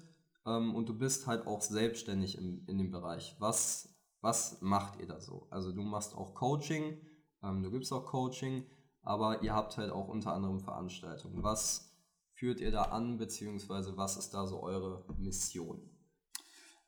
ähm, 0.47 0.75
und 0.75 0.89
du 0.89 0.99
bist 0.99 1.27
halt 1.27 1.47
auch 1.47 1.61
selbstständig 1.61 2.39
im, 2.39 2.65
in 2.67 2.79
dem 2.79 2.91
Bereich. 2.91 3.37
Was, 3.39 3.95
was 4.21 4.61
macht 4.63 4.99
ihr 5.01 5.07
da 5.07 5.21
so? 5.21 5.47
Also 5.51 5.73
du 5.73 5.83
machst 5.83 6.15
auch 6.15 6.35
Coaching, 6.35 6.99
ähm, 7.47 7.63
du 7.63 7.71
gibst 7.71 7.93
auch 7.93 8.05
Coaching, 8.05 8.65
aber 9.03 9.43
ihr 9.43 9.55
habt 9.55 9.77
halt 9.77 9.91
auch 9.91 10.09
unter 10.09 10.33
anderem 10.33 10.61
Veranstaltungen. 10.61 11.43
Was 11.43 11.97
führt 12.35 12.61
ihr 12.61 12.71
da 12.71 12.83
an, 12.83 13.19
beziehungsweise 13.19 13.97
was 13.97 14.17
ist 14.17 14.35
da 14.35 14.47
so 14.47 14.63
eure 14.63 15.05
Mission? 15.17 15.81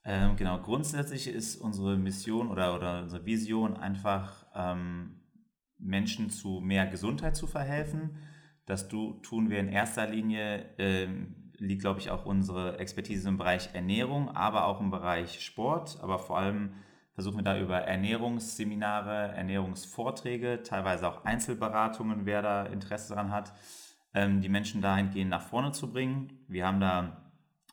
Ähm, 0.05 0.37
genau, 0.37 0.61
grundsätzlich 0.61 1.29
ist 1.29 1.57
unsere 1.57 1.97
Mission 1.97 2.51
oder, 2.51 2.75
oder 2.75 3.03
unsere 3.03 3.25
Vision 3.25 3.77
einfach 3.77 4.47
ähm, 4.55 5.21
Menschen 5.79 6.31
zu 6.31 6.61
mehr 6.61 6.87
Gesundheit 6.87 7.37
zu 7.37 7.47
verhelfen. 7.47 8.17
Das 8.67 8.89
tun 8.89 9.49
wir 9.49 9.61
in 9.61 9.69
erster 9.69 10.07
Linie, 10.07 10.75
ähm, 10.79 11.53
liegt, 11.57 11.83
glaube 11.83 12.01
ich, 12.01 12.11
auch 12.11 12.27
unsere 12.27 12.79
Expertise 12.79 13.29
im 13.29 13.39
Bereich 13.39 13.71
Ernährung, 13.75 14.29
aber 14.31 14.67
auch 14.67 14.81
im 14.81 14.91
Bereich 14.91 15.41
Sport. 15.41 15.99
Aber 16.03 16.19
vor 16.19 16.39
allem 16.39 16.75
versuchen 17.19 17.39
wir 17.39 17.43
da 17.43 17.59
über 17.59 17.79
Ernährungsseminare, 17.79 19.33
Ernährungsvorträge, 19.35 20.63
teilweise 20.63 21.09
auch 21.09 21.25
Einzelberatungen, 21.25 22.27
wer 22.27 22.43
da 22.43 22.67
Interesse 22.67 23.09
daran 23.09 23.33
hat, 23.33 23.53
ähm, 24.15 24.41
die 24.41 24.49
Menschen 24.49 24.83
dahingehend 24.83 25.29
nach 25.29 25.43
vorne 25.43 25.73
zu 25.73 25.91
bringen. 25.91 26.45
Wir 26.47 26.65
haben 26.65 26.79
da 26.79 27.29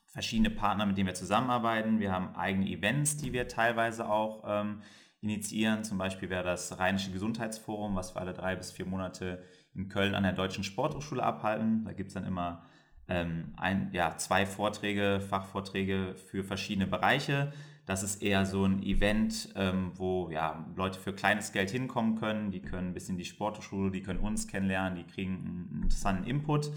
verschiedene 0.07 0.49
Partner, 0.49 0.87
mit 0.87 0.97
denen 0.97 1.05
wir 1.05 1.13
zusammenarbeiten. 1.13 1.99
Wir 1.99 2.11
haben 2.11 2.35
eigene 2.35 2.67
Events, 2.67 3.17
die 3.17 3.33
wir 3.33 3.47
teilweise 3.47 4.09
auch 4.09 4.45
ähm, 4.47 4.81
initiieren. 5.21 5.83
Zum 5.83 5.99
Beispiel 5.99 6.31
wäre 6.31 6.43
das 6.43 6.79
Rheinische 6.79 7.11
Gesundheitsforum, 7.11 7.95
was 7.95 8.15
wir 8.15 8.21
alle 8.21 8.33
drei 8.33 8.55
bis 8.55 8.71
vier 8.71 8.87
Monate 8.87 9.43
in 9.75 9.89
Köln 9.89 10.15
an 10.15 10.23
der 10.23 10.33
Deutschen 10.33 10.63
Sporthochschule 10.63 11.21
abhalten. 11.21 11.85
Da 11.85 11.93
gibt 11.93 12.07
es 12.07 12.15
dann 12.15 12.25
immer 12.25 12.65
ähm, 13.07 13.53
ein, 13.57 13.89
ja, 13.93 14.17
zwei 14.17 14.45
Vorträge, 14.45 15.21
Fachvorträge 15.21 16.15
für 16.15 16.43
verschiedene 16.43 16.87
Bereiche. 16.87 17.53
Das 17.85 18.01
ist 18.01 18.23
eher 18.23 18.45
so 18.45 18.65
ein 18.65 18.81
Event, 18.81 19.49
ähm, 19.55 19.91
wo 19.93 20.29
ja, 20.31 20.65
Leute 20.75 20.99
für 20.99 21.13
kleines 21.13 21.51
Geld 21.51 21.69
hinkommen 21.69 22.15
können. 22.15 22.49
Die 22.49 22.61
können 22.61 22.93
bis 22.93 23.09
in 23.09 23.17
die 23.17 23.25
Sporthochschule, 23.25 23.91
die 23.91 24.01
können 24.01 24.19
uns 24.19 24.47
kennenlernen, 24.47 24.95
die 24.95 25.03
kriegen 25.11 25.69
einen 25.71 25.83
interessanten 25.83 26.23
Input. 26.25 26.71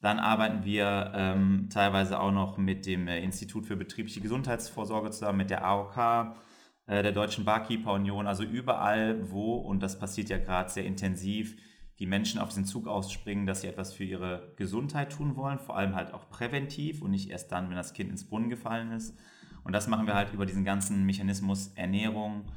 Dann 0.00 0.18
arbeiten 0.18 0.64
wir 0.64 1.12
ähm, 1.14 1.68
teilweise 1.72 2.20
auch 2.20 2.32
noch 2.32 2.58
mit 2.58 2.84
dem 2.84 3.08
äh, 3.08 3.20
Institut 3.22 3.64
für 3.64 3.76
betriebliche 3.76 4.20
Gesundheitsvorsorge 4.20 5.10
zusammen, 5.10 5.38
mit 5.38 5.50
der 5.50 5.64
AOK, 5.64 5.96
äh, 6.86 7.02
der 7.02 7.12
Deutschen 7.12 7.44
Barkeeper 7.44 7.92
Union, 7.92 8.26
also 8.26 8.42
überall, 8.42 9.30
wo, 9.30 9.54
und 9.54 9.82
das 9.82 9.98
passiert 9.98 10.28
ja 10.28 10.36
gerade 10.36 10.68
sehr 10.68 10.84
intensiv, 10.84 11.56
die 11.98 12.06
Menschen 12.06 12.40
auf 12.40 12.52
den 12.52 12.64
Zug 12.64 12.88
ausspringen, 12.88 13.46
dass 13.46 13.60
sie 13.60 13.68
etwas 13.68 13.92
für 13.92 14.04
ihre 14.04 14.52
Gesundheit 14.56 15.12
tun 15.12 15.36
wollen, 15.36 15.58
vor 15.58 15.76
allem 15.76 15.94
halt 15.94 16.12
auch 16.12 16.28
präventiv 16.28 17.02
und 17.02 17.12
nicht 17.12 17.30
erst 17.30 17.52
dann, 17.52 17.68
wenn 17.68 17.76
das 17.76 17.92
Kind 17.92 18.10
ins 18.10 18.28
Brunnen 18.28 18.50
gefallen 18.50 18.92
ist. 18.92 19.16
Und 19.62 19.72
das 19.72 19.86
machen 19.86 20.06
wir 20.06 20.14
halt 20.14 20.32
über 20.32 20.44
diesen 20.44 20.64
ganzen 20.64 21.04
Mechanismus 21.04 21.68
Ernährung, 21.74 22.50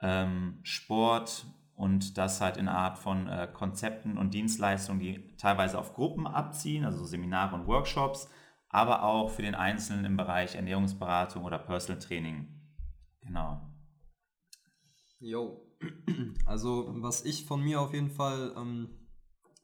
ähm, 0.00 0.60
Sport 0.62 1.46
und 1.74 2.18
das 2.18 2.40
halt 2.40 2.56
in 2.56 2.68
einer 2.68 2.78
Art 2.78 2.98
von 2.98 3.26
äh, 3.26 3.48
Konzepten 3.52 4.16
und 4.18 4.34
Dienstleistungen, 4.34 5.00
die 5.00 5.36
teilweise 5.36 5.78
auf 5.78 5.94
Gruppen 5.94 6.26
abziehen, 6.26 6.84
also 6.84 7.04
Seminare 7.04 7.56
und 7.56 7.66
Workshops, 7.66 8.28
aber 8.68 9.02
auch 9.02 9.30
für 9.30 9.42
den 9.42 9.54
Einzelnen 9.54 10.04
im 10.04 10.16
Bereich 10.16 10.54
Ernährungsberatung 10.54 11.44
oder 11.44 11.58
Personal 11.58 12.00
Training. 12.00 12.48
Genau. 13.22 13.60
Jo. 15.18 15.63
Also, 16.46 16.86
was 16.98 17.24
ich 17.24 17.46
von 17.46 17.62
mir 17.62 17.80
auf 17.80 17.94
jeden 17.94 18.10
Fall 18.10 18.54
ähm, 18.56 18.90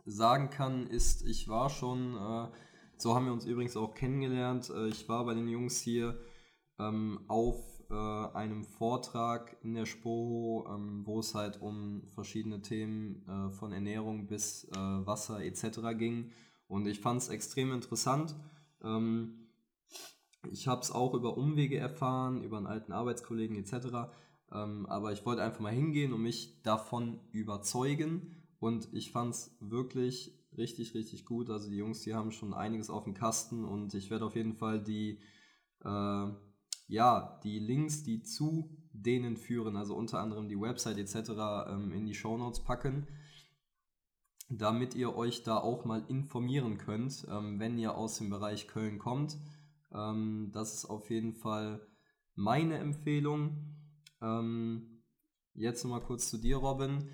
sagen 0.07 0.51
kann, 0.51 0.87
ist, 0.87 1.23
ich 1.27 1.49
war 1.49 1.69
schon, 1.69 2.15
äh, 2.15 2.49
so 2.97 3.15
haben 3.15 3.27
wir 3.27 3.33
uns 3.33 3.45
übrigens 3.45 3.77
auch 3.77 3.95
kennengelernt, 3.95 4.71
äh, 4.71 4.89
ich 4.89 5.09
war 5.09 5.25
bei 5.27 5.35
den 5.35 5.49
Jungs 5.49 5.81
hier 5.81 6.19
ähm, 6.79 7.21
auf 7.29 7.57
äh, 7.91 7.95
einem 7.95 8.65
Vortrag 8.65 9.57
in 9.63 9.75
der 9.75 9.87
Spoho, 9.87 10.67
ähm, 10.73 11.03
wo 11.05 11.21
es 11.21 11.35
halt 11.35 11.61
um 11.61 12.09
verschiedene 12.15 12.63
Themen 12.63 13.27
äh, 13.29 13.51
von 13.51 13.73
Ernährung 13.73 14.27
bis 14.27 14.65
äh, 14.65 14.77
Wasser 14.77 15.45
etc. 15.45 15.81
ging. 15.99 16.31
Und 16.67 16.87
ich 16.87 17.01
fand 17.01 17.21
es 17.21 17.29
extrem 17.29 17.73
interessant. 17.73 18.37
Ähm, 18.83 19.49
ich 20.51 20.69
habe 20.69 20.81
es 20.81 20.91
auch 20.91 21.15
über 21.15 21.37
Umwege 21.37 21.79
erfahren, 21.79 22.43
über 22.43 22.57
einen 22.57 22.67
alten 22.67 22.93
Arbeitskollegen 22.93 23.57
etc. 23.57 24.09
Ähm, 24.53 24.87
aber 24.87 25.13
ich 25.13 25.25
wollte 25.25 25.43
einfach 25.43 25.61
mal 25.61 25.73
hingehen 25.73 26.13
und 26.13 26.23
mich 26.23 26.61
davon 26.63 27.21
überzeugen. 27.33 28.37
Und 28.59 28.93
ich 28.93 29.11
fand 29.13 29.35
es 29.35 29.57
wirklich 29.61 30.39
richtig, 30.57 30.95
richtig 30.95 31.25
gut. 31.25 31.51
Also 31.51 31.69
die 31.69 31.77
Jungs, 31.77 32.03
die 32.03 32.15
haben 32.15 32.33
schon 32.33 32.55
einiges 32.55 32.91
auf 32.91 33.05
dem 33.05 33.15
Kasten 33.15 33.65
und 33.65 33.95
ich 33.95 34.11
werde 34.11 34.25
auf 34.25 34.37
jeden 34.37 34.55
Fall 34.55 34.83
die, 34.83 35.19
äh, 35.85 36.29
ja, 36.89 37.41
die 37.45 37.59
Links, 37.59 38.03
die 38.03 38.23
zu 38.23 38.77
denen 38.93 39.37
führen, 39.37 39.77
also 39.77 39.95
unter 39.95 40.19
anderem 40.19 40.49
die 40.49 40.61
Website 40.61 40.99
etc. 40.99 41.31
Ähm, 41.69 41.93
in 41.93 42.05
die 42.05 42.15
Show 42.15 42.37
Notes 42.37 42.61
packen, 42.61 43.07
damit 44.49 44.95
ihr 44.95 45.15
euch 45.15 45.45
da 45.45 45.59
auch 45.59 45.85
mal 45.85 46.05
informieren 46.09 46.77
könnt, 46.79 47.27
ähm, 47.31 47.61
wenn 47.61 47.79
ihr 47.79 47.95
aus 47.95 48.19
dem 48.19 48.31
Bereich 48.31 48.67
Köln 48.67 48.99
kommt. 48.99 49.39
Ähm, 49.93 50.51
das 50.53 50.75
ist 50.75 50.85
auf 50.87 51.09
jeden 51.11 51.35
Fall 51.35 51.81
meine 52.35 52.79
Empfehlung. 52.79 53.80
Ähm, 54.23 55.03
jetzt 55.55 55.85
nochmal 55.85 56.03
kurz 56.03 56.29
zu 56.29 56.39
dir, 56.39 56.57
Robin. 56.57 57.11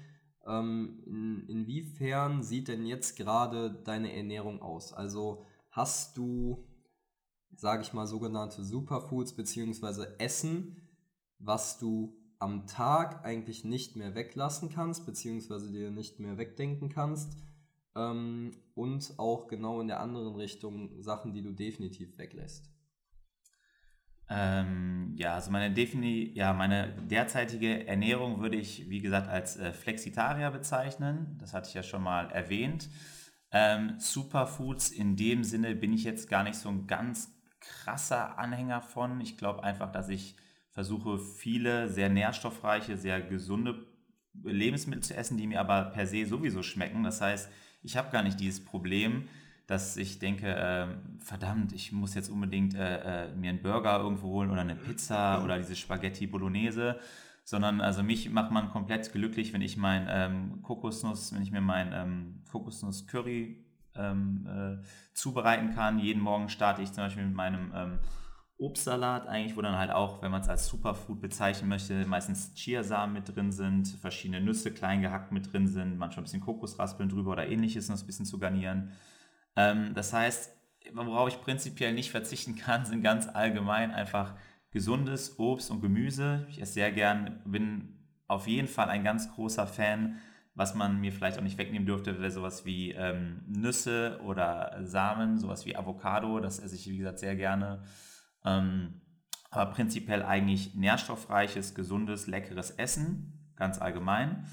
Ähm, 0.46 1.02
in, 1.06 1.48
inwiefern 1.48 2.42
sieht 2.42 2.68
denn 2.68 2.86
jetzt 2.86 3.16
gerade 3.16 3.70
deine 3.84 4.14
Ernährung 4.14 4.62
aus? 4.62 4.92
Also 4.92 5.44
hast 5.70 6.16
du, 6.16 6.66
sage 7.54 7.82
ich 7.82 7.92
mal, 7.92 8.06
sogenannte 8.06 8.64
Superfoods 8.64 9.34
bzw. 9.34 10.06
Essen, 10.18 10.76
was 11.38 11.78
du 11.78 12.16
am 12.38 12.66
Tag 12.66 13.24
eigentlich 13.24 13.64
nicht 13.64 13.96
mehr 13.96 14.14
weglassen 14.14 14.68
kannst, 14.68 15.06
beziehungsweise 15.06 15.70
dir 15.70 15.90
nicht 15.90 16.20
mehr 16.20 16.38
wegdenken 16.38 16.88
kannst. 16.88 17.36
Ähm, 17.94 18.52
und 18.74 19.14
auch 19.18 19.48
genau 19.48 19.80
in 19.80 19.88
der 19.88 20.00
anderen 20.00 20.34
Richtung 20.36 21.02
Sachen, 21.02 21.32
die 21.32 21.42
du 21.42 21.52
definitiv 21.52 22.18
weglässt. 22.18 22.70
Ähm, 24.28 25.14
ja, 25.16 25.34
also 25.34 25.50
meine, 25.50 25.72
Defini 25.72 26.32
ja, 26.34 26.52
meine 26.52 26.92
derzeitige 27.02 27.86
Ernährung 27.86 28.40
würde 28.40 28.56
ich, 28.56 28.88
wie 28.90 29.00
gesagt, 29.00 29.28
als 29.28 29.56
äh, 29.56 29.72
Flexitarier 29.72 30.50
bezeichnen. 30.50 31.36
Das 31.38 31.54
hatte 31.54 31.68
ich 31.68 31.74
ja 31.74 31.82
schon 31.82 32.02
mal 32.02 32.30
erwähnt. 32.30 32.88
Ähm, 33.52 33.94
Superfoods 33.98 34.90
in 34.90 35.16
dem 35.16 35.44
Sinne 35.44 35.76
bin 35.76 35.92
ich 35.92 36.04
jetzt 36.04 36.28
gar 36.28 36.42
nicht 36.42 36.56
so 36.56 36.68
ein 36.68 36.86
ganz 36.86 37.32
krasser 37.60 38.38
Anhänger 38.38 38.82
von. 38.82 39.20
Ich 39.20 39.36
glaube 39.36 39.62
einfach, 39.62 39.92
dass 39.92 40.08
ich 40.08 40.36
versuche, 40.70 41.18
viele 41.18 41.88
sehr 41.88 42.08
nährstoffreiche, 42.08 42.96
sehr 42.96 43.20
gesunde 43.22 43.86
Lebensmittel 44.42 45.02
zu 45.02 45.16
essen, 45.16 45.36
die 45.38 45.46
mir 45.46 45.60
aber 45.60 45.86
per 45.86 46.06
se 46.06 46.26
sowieso 46.26 46.62
schmecken. 46.62 47.02
Das 47.02 47.20
heißt, 47.20 47.48
ich 47.82 47.96
habe 47.96 48.10
gar 48.10 48.22
nicht 48.22 48.40
dieses 48.40 48.64
Problem, 48.64 49.28
dass 49.66 49.96
ich 49.96 50.18
denke, 50.18 50.48
äh, 50.48 50.86
verdammt, 51.18 51.72
ich 51.72 51.90
muss 51.92 52.14
jetzt 52.14 52.28
unbedingt 52.28 52.74
äh, 52.74 53.26
äh, 53.26 53.34
mir 53.34 53.50
einen 53.50 53.62
Burger 53.62 53.98
irgendwo 53.98 54.28
holen 54.28 54.50
oder 54.50 54.60
eine 54.60 54.76
Pizza 54.76 55.42
oder 55.42 55.58
diese 55.58 55.74
Spaghetti 55.74 56.26
Bolognese, 56.26 56.98
sondern 57.42 57.80
also 57.80 58.02
mich 58.02 58.30
macht 58.30 58.52
man 58.52 58.70
komplett 58.70 59.12
glücklich, 59.12 59.52
wenn 59.52 59.62
ich 59.62 59.76
mein 59.76 60.06
ähm, 60.08 60.62
Kokosnuss, 60.62 61.34
wenn 61.34 61.42
ich 61.42 61.50
mir 61.50 61.60
mein 61.60 61.92
ähm, 61.92 62.42
Kokosnuss 62.50 63.06
Curry 63.06 63.64
ähm, 63.96 64.46
äh, 64.46 64.84
zubereiten 65.14 65.74
kann. 65.74 65.98
Jeden 65.98 66.22
Morgen 66.22 66.48
starte 66.48 66.82
ich 66.82 66.92
zum 66.92 67.04
Beispiel 67.04 67.24
mit 67.24 67.34
meinem 67.34 67.72
ähm, 67.74 67.98
Obstsalat 68.58 69.26
eigentlich, 69.26 69.56
wo 69.56 69.62
dann 69.62 69.76
halt 69.76 69.90
auch, 69.90 70.22
wenn 70.22 70.30
man 70.30 70.40
es 70.40 70.48
als 70.48 70.66
Superfood 70.66 71.20
bezeichnen 71.20 71.68
möchte, 71.68 72.06
meistens 72.06 72.54
Chiasamen 72.54 73.14
mit 73.14 73.34
drin 73.34 73.52
sind, 73.52 73.88
verschiedene 73.88 74.40
Nüsse 74.40 74.72
klein 74.72 75.02
gehackt 75.02 75.30
mit 75.30 75.52
drin 75.52 75.66
sind, 75.66 75.98
manchmal 75.98 76.22
ein 76.22 76.24
bisschen 76.24 76.40
Kokosraspeln 76.40 77.08
drüber 77.08 77.32
oder 77.32 77.48
ähnliches, 77.48 77.88
noch 77.88 78.00
ein 78.00 78.06
bisschen 78.06 78.26
zu 78.26 78.38
garnieren. 78.38 78.92
Ähm, 79.56 79.94
das 79.94 80.12
heißt, 80.12 80.52
worauf 80.92 81.28
ich 81.28 81.40
prinzipiell 81.40 81.92
nicht 81.92 82.10
verzichten 82.10 82.56
kann, 82.56 82.84
sind 82.84 83.02
ganz 83.02 83.26
allgemein 83.28 83.90
einfach 83.90 84.34
gesundes 84.70 85.38
Obst 85.38 85.70
und 85.70 85.80
Gemüse. 85.80 86.46
Ich 86.50 86.60
esse 86.60 86.74
sehr 86.74 86.92
gern, 86.92 87.40
bin 87.44 87.96
auf 88.28 88.46
jeden 88.46 88.68
Fall 88.68 88.88
ein 88.88 89.04
ganz 89.04 89.32
großer 89.32 89.66
Fan. 89.66 90.18
Was 90.54 90.74
man 90.74 91.00
mir 91.00 91.12
vielleicht 91.12 91.38
auch 91.38 91.42
nicht 91.42 91.58
wegnehmen 91.58 91.86
dürfte, 91.86 92.18
wäre 92.18 92.30
sowas 92.30 92.64
wie 92.64 92.92
ähm, 92.92 93.42
Nüsse 93.46 94.20
oder 94.24 94.78
Samen, 94.84 95.38
sowas 95.38 95.66
wie 95.66 95.76
Avocado. 95.76 96.40
Das 96.40 96.58
esse 96.58 96.74
ich, 96.76 96.88
wie 96.88 96.96
gesagt, 96.96 97.18
sehr 97.18 97.36
gerne. 97.36 97.82
Ähm, 98.44 99.02
aber 99.50 99.70
prinzipiell 99.72 100.22
eigentlich 100.22 100.74
nährstoffreiches, 100.74 101.74
gesundes, 101.74 102.26
leckeres 102.26 102.70
Essen, 102.70 103.52
ganz 103.56 103.78
allgemein. 103.78 104.46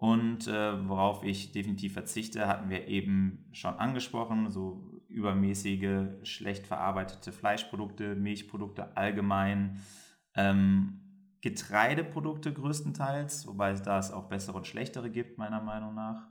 Und 0.00 0.48
äh, 0.48 0.88
worauf 0.88 1.24
ich 1.24 1.52
definitiv 1.52 1.92
verzichte, 1.92 2.48
hatten 2.48 2.70
wir 2.70 2.88
eben 2.88 3.44
schon 3.52 3.74
angesprochen, 3.74 4.50
so 4.50 5.02
übermäßige, 5.08 6.06
schlecht 6.22 6.66
verarbeitete 6.66 7.32
Fleischprodukte, 7.32 8.14
Milchprodukte 8.14 8.96
allgemein, 8.96 9.78
ähm, 10.34 11.00
Getreideprodukte 11.42 12.50
größtenteils, 12.50 13.46
wobei 13.46 13.72
es 13.72 13.82
da 13.82 13.98
es 13.98 14.10
auch 14.10 14.30
bessere 14.30 14.56
und 14.56 14.66
schlechtere 14.66 15.10
gibt, 15.10 15.36
meiner 15.36 15.60
Meinung 15.60 15.94
nach. 15.94 16.28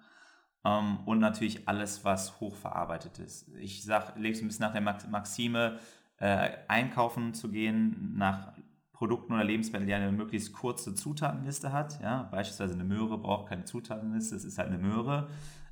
Ähm, 0.66 1.02
und 1.06 1.20
natürlich 1.20 1.68
alles, 1.68 2.04
was 2.04 2.40
hochverarbeitet 2.40 3.20
ist. 3.20 3.50
Ich 3.60 3.86
lebe 4.16 4.36
so 4.36 4.46
ein 4.46 4.48
bisschen 4.48 4.66
nach 4.66 4.74
der 4.74 4.82
Maxime, 4.82 5.78
äh, 6.18 6.54
einkaufen 6.68 7.36
zu 7.36 7.52
gehen 7.52 8.16
nach 8.18 8.54
Produkten 9.00 9.32
oder 9.32 9.46
Lebensmitteln, 9.46 9.88
die 9.88 9.94
eine 9.94 10.12
möglichst 10.12 10.52
kurze 10.52 10.94
Zutatenliste 10.94 11.72
hat. 11.72 12.02
Ja? 12.02 12.24
Beispielsweise 12.24 12.74
eine 12.74 12.84
Möhre 12.84 13.18
braucht 13.18 13.48
keine 13.48 13.64
Zutatenliste, 13.64 14.36
es 14.36 14.44
ist 14.44 14.58
halt 14.58 14.68
eine 14.68 14.78
Möhre. 14.78 15.30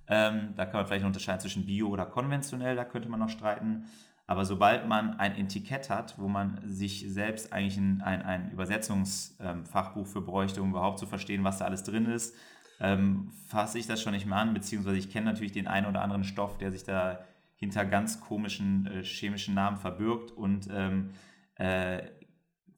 Ähm, 0.07 0.53
da 0.55 0.65
kann 0.65 0.79
man 0.79 0.87
vielleicht 0.87 1.03
unterscheiden 1.03 1.41
zwischen 1.41 1.65
Bio 1.65 1.89
oder 1.89 2.05
konventionell, 2.05 2.77
da 2.77 2.85
könnte 2.85 3.09
man 3.09 3.19
noch 3.19 3.27
streiten. 3.27 3.83
Aber 4.27 4.45
sobald 4.45 4.87
man 4.87 5.19
ein 5.19 5.35
Etikett 5.35 5.89
hat, 5.89 6.17
wo 6.17 6.29
man 6.29 6.61
sich 6.63 7.05
selbst 7.09 7.51
eigentlich 7.51 7.75
ein, 7.75 8.01
ein, 8.01 8.21
ein 8.21 8.51
Übersetzungsfachbuch 8.51 10.05
ähm, 10.05 10.05
für 10.05 10.21
bräuchte, 10.21 10.61
um 10.61 10.69
überhaupt 10.69 10.97
zu 10.97 11.05
verstehen, 11.05 11.43
was 11.43 11.57
da 11.57 11.65
alles 11.65 11.83
drin 11.83 12.05
ist, 12.05 12.33
ähm, 12.79 13.29
fasse 13.47 13.77
ich 13.77 13.87
das 13.87 14.01
schon 14.01 14.13
nicht 14.13 14.25
mehr 14.25 14.37
an, 14.37 14.53
beziehungsweise 14.53 14.97
ich 14.97 15.11
kenne 15.11 15.25
natürlich 15.25 15.51
den 15.51 15.67
einen 15.67 15.87
oder 15.87 16.01
anderen 16.01 16.23
Stoff, 16.23 16.57
der 16.57 16.71
sich 16.71 16.85
da 16.85 17.19
hinter 17.57 17.83
ganz 17.83 18.21
komischen 18.21 18.87
äh, 18.87 19.03
chemischen 19.03 19.53
Namen 19.53 19.75
verbirgt 19.75 20.31
und 20.31 20.69
ähm, 20.71 21.09
äh, 21.55 22.03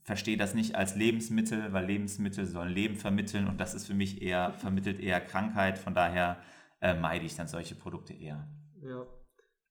verstehe 0.10 0.38
das 0.38 0.56
nicht 0.56 0.74
als 0.74 0.96
Lebensmittel, 0.96 1.72
weil 1.72 1.86
Lebensmittel 1.86 2.48
sollen 2.48 2.74
Leben 2.74 2.96
vermitteln 2.96 3.48
und 3.48 3.60
das 3.60 3.76
ist 3.76 3.86
für 3.86 3.94
mich 3.94 4.24
eher, 4.24 4.54
vermittelt 4.54 5.00
eher 5.00 5.22
Krankheit, 5.22 5.78
von 5.78 5.94
daher 5.94 6.42
äh, 6.82 7.00
meide 7.00 7.28
ich 7.28 7.36
dann 7.36 7.48
solche 7.48 7.76
Produkte 7.76 8.14
eher. 8.14 8.50
Ja. 8.82 9.06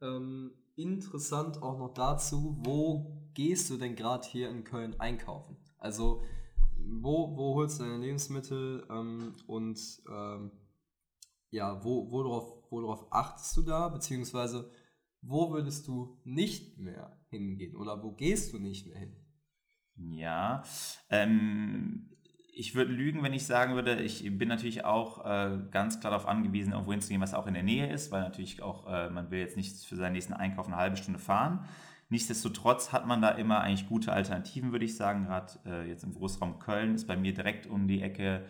Ähm, 0.00 0.52
interessant 0.76 1.60
auch 1.60 1.76
noch 1.76 1.92
dazu, 1.92 2.56
wo 2.60 3.28
gehst 3.34 3.68
du 3.68 3.78
denn 3.78 3.96
gerade 3.96 4.28
hier 4.28 4.48
in 4.48 4.62
Köln 4.62 4.94
einkaufen? 5.00 5.56
Also 5.76 6.22
wo, 6.78 7.36
wo 7.36 7.56
holst 7.56 7.80
du 7.80 7.82
deine 7.82 7.98
Lebensmittel 7.98 8.86
ähm, 8.88 9.34
und 9.48 9.80
ähm, 10.08 10.52
ja, 11.50 11.82
wo, 11.82 12.12
worauf, 12.12 12.70
worauf 12.70 13.12
achtest 13.12 13.56
du 13.56 13.62
da, 13.62 13.88
beziehungsweise 13.88 14.70
wo 15.20 15.50
würdest 15.50 15.88
du 15.88 16.20
nicht 16.22 16.78
mehr 16.78 17.20
hingehen 17.28 17.74
oder 17.74 18.00
wo 18.04 18.12
gehst 18.12 18.52
du 18.52 18.60
nicht 18.60 18.86
mehr 18.86 18.98
hin? 18.98 19.16
Ja, 19.98 20.62
ähm, 21.10 22.08
ich 22.52 22.74
würde 22.74 22.92
lügen, 22.92 23.22
wenn 23.22 23.32
ich 23.32 23.46
sagen 23.46 23.74
würde, 23.74 24.00
ich 24.02 24.36
bin 24.36 24.48
natürlich 24.48 24.84
auch 24.84 25.24
äh, 25.24 25.58
ganz 25.70 26.00
klar 26.00 26.10
darauf 26.10 26.26
angewiesen, 26.26 26.72
irgendwo 26.72 26.92
hinzugehen, 26.92 27.20
was 27.20 27.34
auch 27.34 27.46
in 27.46 27.54
der 27.54 27.62
Nähe 27.62 27.90
ist, 27.90 28.10
weil 28.10 28.22
natürlich 28.22 28.62
auch, 28.62 28.92
äh, 28.92 29.10
man 29.10 29.30
will 29.30 29.38
jetzt 29.38 29.56
nicht 29.56 29.84
für 29.84 29.96
seinen 29.96 30.12
nächsten 30.12 30.32
Einkauf 30.32 30.66
eine 30.66 30.76
halbe 30.76 30.96
Stunde 30.96 31.20
fahren. 31.20 31.64
Nichtsdestotrotz 32.08 32.92
hat 32.92 33.06
man 33.06 33.20
da 33.20 33.30
immer 33.30 33.60
eigentlich 33.60 33.88
gute 33.88 34.12
Alternativen, 34.12 34.72
würde 34.72 34.86
ich 34.86 34.96
sagen. 34.96 35.26
Gerade 35.26 35.52
äh, 35.66 35.88
jetzt 35.88 36.04
im 36.04 36.14
Großraum 36.14 36.58
Köln 36.58 36.94
ist 36.94 37.06
bei 37.06 37.16
mir 37.16 37.34
direkt 37.34 37.66
um 37.66 37.86
die 37.86 38.02
Ecke 38.02 38.44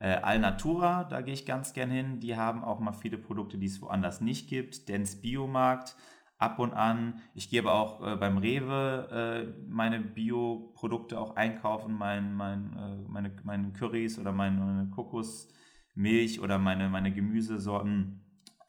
äh, 0.00 0.16
Alnatura, 0.16 1.04
da 1.04 1.22
gehe 1.22 1.32
ich 1.32 1.46
ganz 1.46 1.72
gern 1.72 1.90
hin. 1.90 2.20
Die 2.20 2.36
haben 2.36 2.64
auch 2.64 2.80
mal 2.80 2.92
viele 2.92 3.16
Produkte, 3.16 3.56
die 3.56 3.66
es 3.66 3.80
woanders 3.80 4.20
nicht 4.20 4.48
gibt. 4.48 4.88
Dens 4.88 5.22
Biomarkt 5.22 5.96
ab 6.38 6.58
und 6.58 6.72
an. 6.72 7.20
Ich 7.34 7.48
gehe 7.48 7.60
aber 7.60 7.74
auch 7.74 8.06
äh, 8.06 8.16
beim 8.16 8.38
Rewe 8.38 9.08
äh, 9.10 9.64
meine 9.68 10.00
Bioprodukte 10.00 11.18
auch 11.18 11.36
einkaufen, 11.36 11.94
mein, 11.94 12.34
mein, 12.34 12.76
äh, 12.76 13.08
meine, 13.08 13.32
meine 13.44 13.72
Currys 13.72 14.18
oder 14.18 14.32
meine, 14.32 14.60
meine 14.60 14.90
Kokosmilch 14.90 16.40
oder 16.40 16.58
meine, 16.58 16.88
meine 16.88 17.12
Gemüsesorten. 17.12 18.20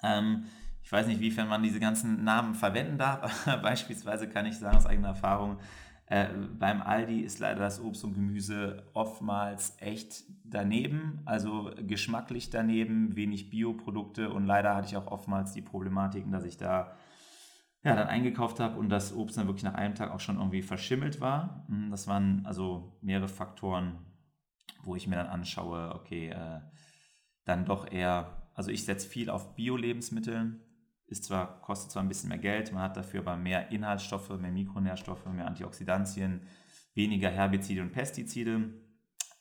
Ähm, 0.03 0.45
ich 0.81 0.91
weiß 0.91 1.07
nicht, 1.07 1.19
wiefern 1.19 1.47
man 1.47 1.63
diese 1.63 1.79
ganzen 1.79 2.23
Namen 2.23 2.53
verwenden 2.53 2.97
darf, 2.97 3.45
beispielsweise 3.61 4.29
kann 4.29 4.45
ich 4.45 4.57
sagen 4.57 4.77
aus 4.77 4.85
eigener 4.85 5.09
Erfahrung, 5.09 5.57
äh, 6.07 6.27
beim 6.59 6.83
Aldi 6.83 7.21
ist 7.21 7.39
leider 7.39 7.61
das 7.61 7.81
Obst 7.81 8.03
und 8.03 8.13
Gemüse 8.13 8.83
oftmals 8.93 9.75
echt 9.79 10.23
daneben, 10.43 11.21
also 11.25 11.71
geschmacklich 11.81 12.51
daneben, 12.51 13.15
wenig 13.15 13.49
Bioprodukte 13.49 14.29
und 14.29 14.45
leider 14.45 14.75
hatte 14.75 14.87
ich 14.89 14.97
auch 14.97 15.07
oftmals 15.07 15.53
die 15.53 15.63
Problematiken, 15.63 16.31
dass 16.31 16.43
ich 16.43 16.57
da 16.57 16.91
ja, 17.85 17.95
dann 17.95 18.07
eingekauft 18.07 18.59
habe 18.59 18.79
und 18.79 18.89
das 18.89 19.15
Obst 19.15 19.37
dann 19.37 19.45
wirklich 19.45 19.63
nach 19.63 19.75
einem 19.75 19.93
Tag 19.93 20.11
auch 20.11 20.19
schon 20.19 20.37
irgendwie 20.37 20.63
verschimmelt 20.63 21.21
war. 21.21 21.65
Hm, 21.67 21.91
das 21.91 22.07
waren 22.07 22.43
also 22.45 22.97
mehrere 23.01 23.27
Faktoren, 23.27 23.99
wo 24.83 24.95
ich 24.95 25.07
mir 25.07 25.17
dann 25.17 25.27
anschaue, 25.27 25.93
okay, 25.93 26.29
äh, 26.29 26.61
dann 27.45 27.65
doch 27.65 27.89
eher, 27.91 28.49
also 28.55 28.71
ich 28.71 28.85
setze 28.85 29.07
viel 29.07 29.29
auf 29.29 29.55
Bio-Lebensmittel, 29.55 30.59
ist 31.05 31.25
zwar, 31.25 31.61
kostet 31.61 31.91
zwar 31.91 32.01
ein 32.01 32.07
bisschen 32.07 32.29
mehr 32.29 32.39
Geld, 32.39 32.73
man 32.73 32.81
hat 32.81 32.97
dafür 32.97 33.19
aber 33.19 33.37
mehr 33.37 33.69
Inhaltsstoffe, 33.69 34.29
mehr 34.29 34.51
Mikronährstoffe, 34.51 35.27
mehr 35.27 35.45
Antioxidantien, 35.45 36.41
weniger 36.95 37.29
Herbizide 37.29 37.83
und 37.83 37.91
Pestizide. 37.91 38.73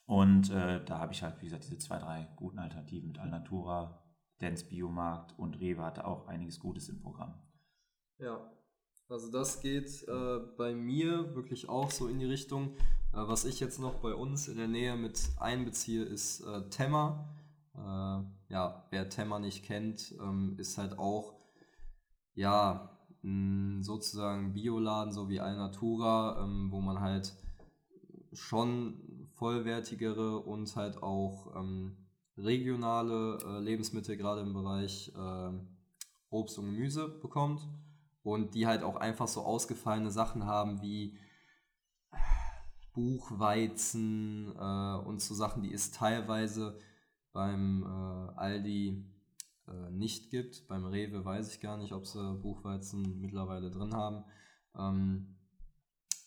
Und 0.05 0.51
äh, 0.51 0.85
da 0.85 0.99
habe 0.99 1.13
ich 1.13 1.23
halt, 1.23 1.41
wie 1.41 1.45
gesagt, 1.45 1.63
diese 1.63 1.79
zwei, 1.79 1.97
drei 1.97 2.27
guten 2.35 2.59
Alternativen 2.59 3.07
mit 3.07 3.17
Alnatura, 3.17 4.03
Dance 4.37 4.67
Biomarkt 4.67 5.39
und 5.39 5.59
Rewe 5.59 5.81
hatte 5.81 6.05
auch 6.05 6.27
einiges 6.27 6.59
Gutes 6.59 6.89
im 6.89 6.99
Programm. 7.01 7.33
Ja, 8.17 8.49
also 9.09 9.29
das 9.29 9.61
geht 9.61 10.07
äh, 10.07 10.39
bei 10.57 10.73
mir 10.73 11.35
wirklich 11.35 11.67
auch 11.67 11.91
so 11.91 12.07
in 12.07 12.19
die 12.19 12.25
Richtung. 12.25 12.75
Äh, 13.13 13.27
was 13.27 13.43
ich 13.43 13.59
jetzt 13.59 13.77
noch 13.79 13.95
bei 13.95 14.13
uns 14.13 14.47
in 14.47 14.57
der 14.57 14.69
Nähe 14.69 14.95
mit 14.95 15.19
einbeziehe, 15.37 16.03
ist 16.03 16.41
äh, 16.41 16.69
Temma. 16.69 17.29
Äh, 17.75 18.53
ja, 18.53 18.87
wer 18.89 19.09
Temma 19.09 19.39
nicht 19.39 19.65
kennt, 19.65 20.15
ähm, 20.21 20.55
ist 20.57 20.77
halt 20.77 20.97
auch 20.97 21.35
ja 22.35 22.97
mh, 23.21 23.83
sozusagen 23.83 24.53
Bioladen, 24.53 25.11
so 25.11 25.27
wie 25.27 25.41
Alnatura, 25.41 26.41
ähm, 26.41 26.71
wo 26.71 26.79
man 26.79 27.01
halt 27.01 27.35
schon 28.31 29.27
vollwertigere 29.33 30.39
und 30.39 30.73
halt 30.77 31.03
auch 31.03 31.53
ähm, 31.57 31.97
regionale 32.37 33.39
äh, 33.45 33.59
Lebensmittel 33.59 34.15
gerade 34.15 34.41
im 34.41 34.53
Bereich 34.53 35.11
äh, 35.15 35.51
Obst 36.29 36.57
und 36.57 36.65
Gemüse 36.65 37.09
bekommt 37.09 37.67
und 38.25 38.55
die 38.55 38.65
halt 38.65 38.81
auch 38.81 38.95
einfach 38.95 39.27
so 39.27 39.43
ausgefallene 39.43 40.09
Sachen 40.09 40.45
haben 40.45 40.81
wie 40.81 41.15
Buchweizen 42.93 44.51
äh, 44.57 44.95
und 45.05 45.21
so 45.21 45.35
Sachen, 45.35 45.61
die 45.61 45.71
es 45.71 45.91
teilweise 45.91 46.79
beim 47.33 47.83
äh, 47.83 48.39
Aldi 48.39 49.05
äh, 49.67 49.91
nicht 49.91 50.31
gibt. 50.31 50.67
Beim 50.67 50.85
Rewe 50.85 51.23
weiß 51.23 51.53
ich 51.53 51.61
gar 51.61 51.77
nicht, 51.77 51.93
ob 51.93 52.07
sie 52.07 52.35
Buchweizen 52.41 53.19
mittlerweile 53.19 53.69
drin 53.69 53.93
haben. 53.93 54.23
Ähm, 54.75 55.35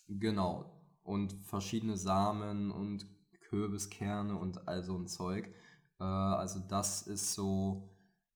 genau. 0.07 0.81
Und 1.03 1.33
verschiedene 1.33 1.97
Samen 1.97 2.71
und 2.71 3.07
Kürbiskerne 3.49 4.37
und 4.37 4.69
all 4.69 4.83
so 4.83 4.97
ein 4.97 5.07
Zeug. 5.07 5.53
Äh, 5.99 6.03
also 6.05 6.61
das 6.61 7.01
ist 7.01 7.33
so 7.33 7.89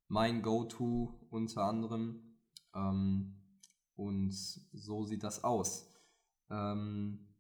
mein 0.10 0.41
Go-To 0.41 1.28
unter 1.30 1.63
anderem. 1.63 2.39
Ähm, 2.76 3.39
und 3.95 4.32
so 4.32 5.03
sieht 5.03 5.23
das 5.23 5.43
aus. 5.43 5.89
Ähm, 6.49 7.36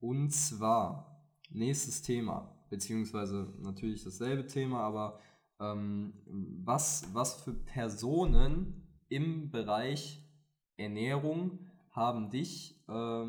und 0.00 0.30
zwar, 0.30 1.26
nächstes 1.50 2.02
Thema, 2.02 2.56
beziehungsweise 2.70 3.52
natürlich 3.60 4.02
dasselbe 4.04 4.46
Thema, 4.46 4.80
aber 4.80 5.20
ähm, 5.60 6.14
was, 6.64 7.08
was 7.12 7.34
für 7.34 7.54
Personen 7.54 8.88
im 9.08 9.50
Bereich 9.50 10.26
Ernährung 10.76 11.66
haben 11.90 12.30
dich 12.30 12.82
äh, 12.88 13.26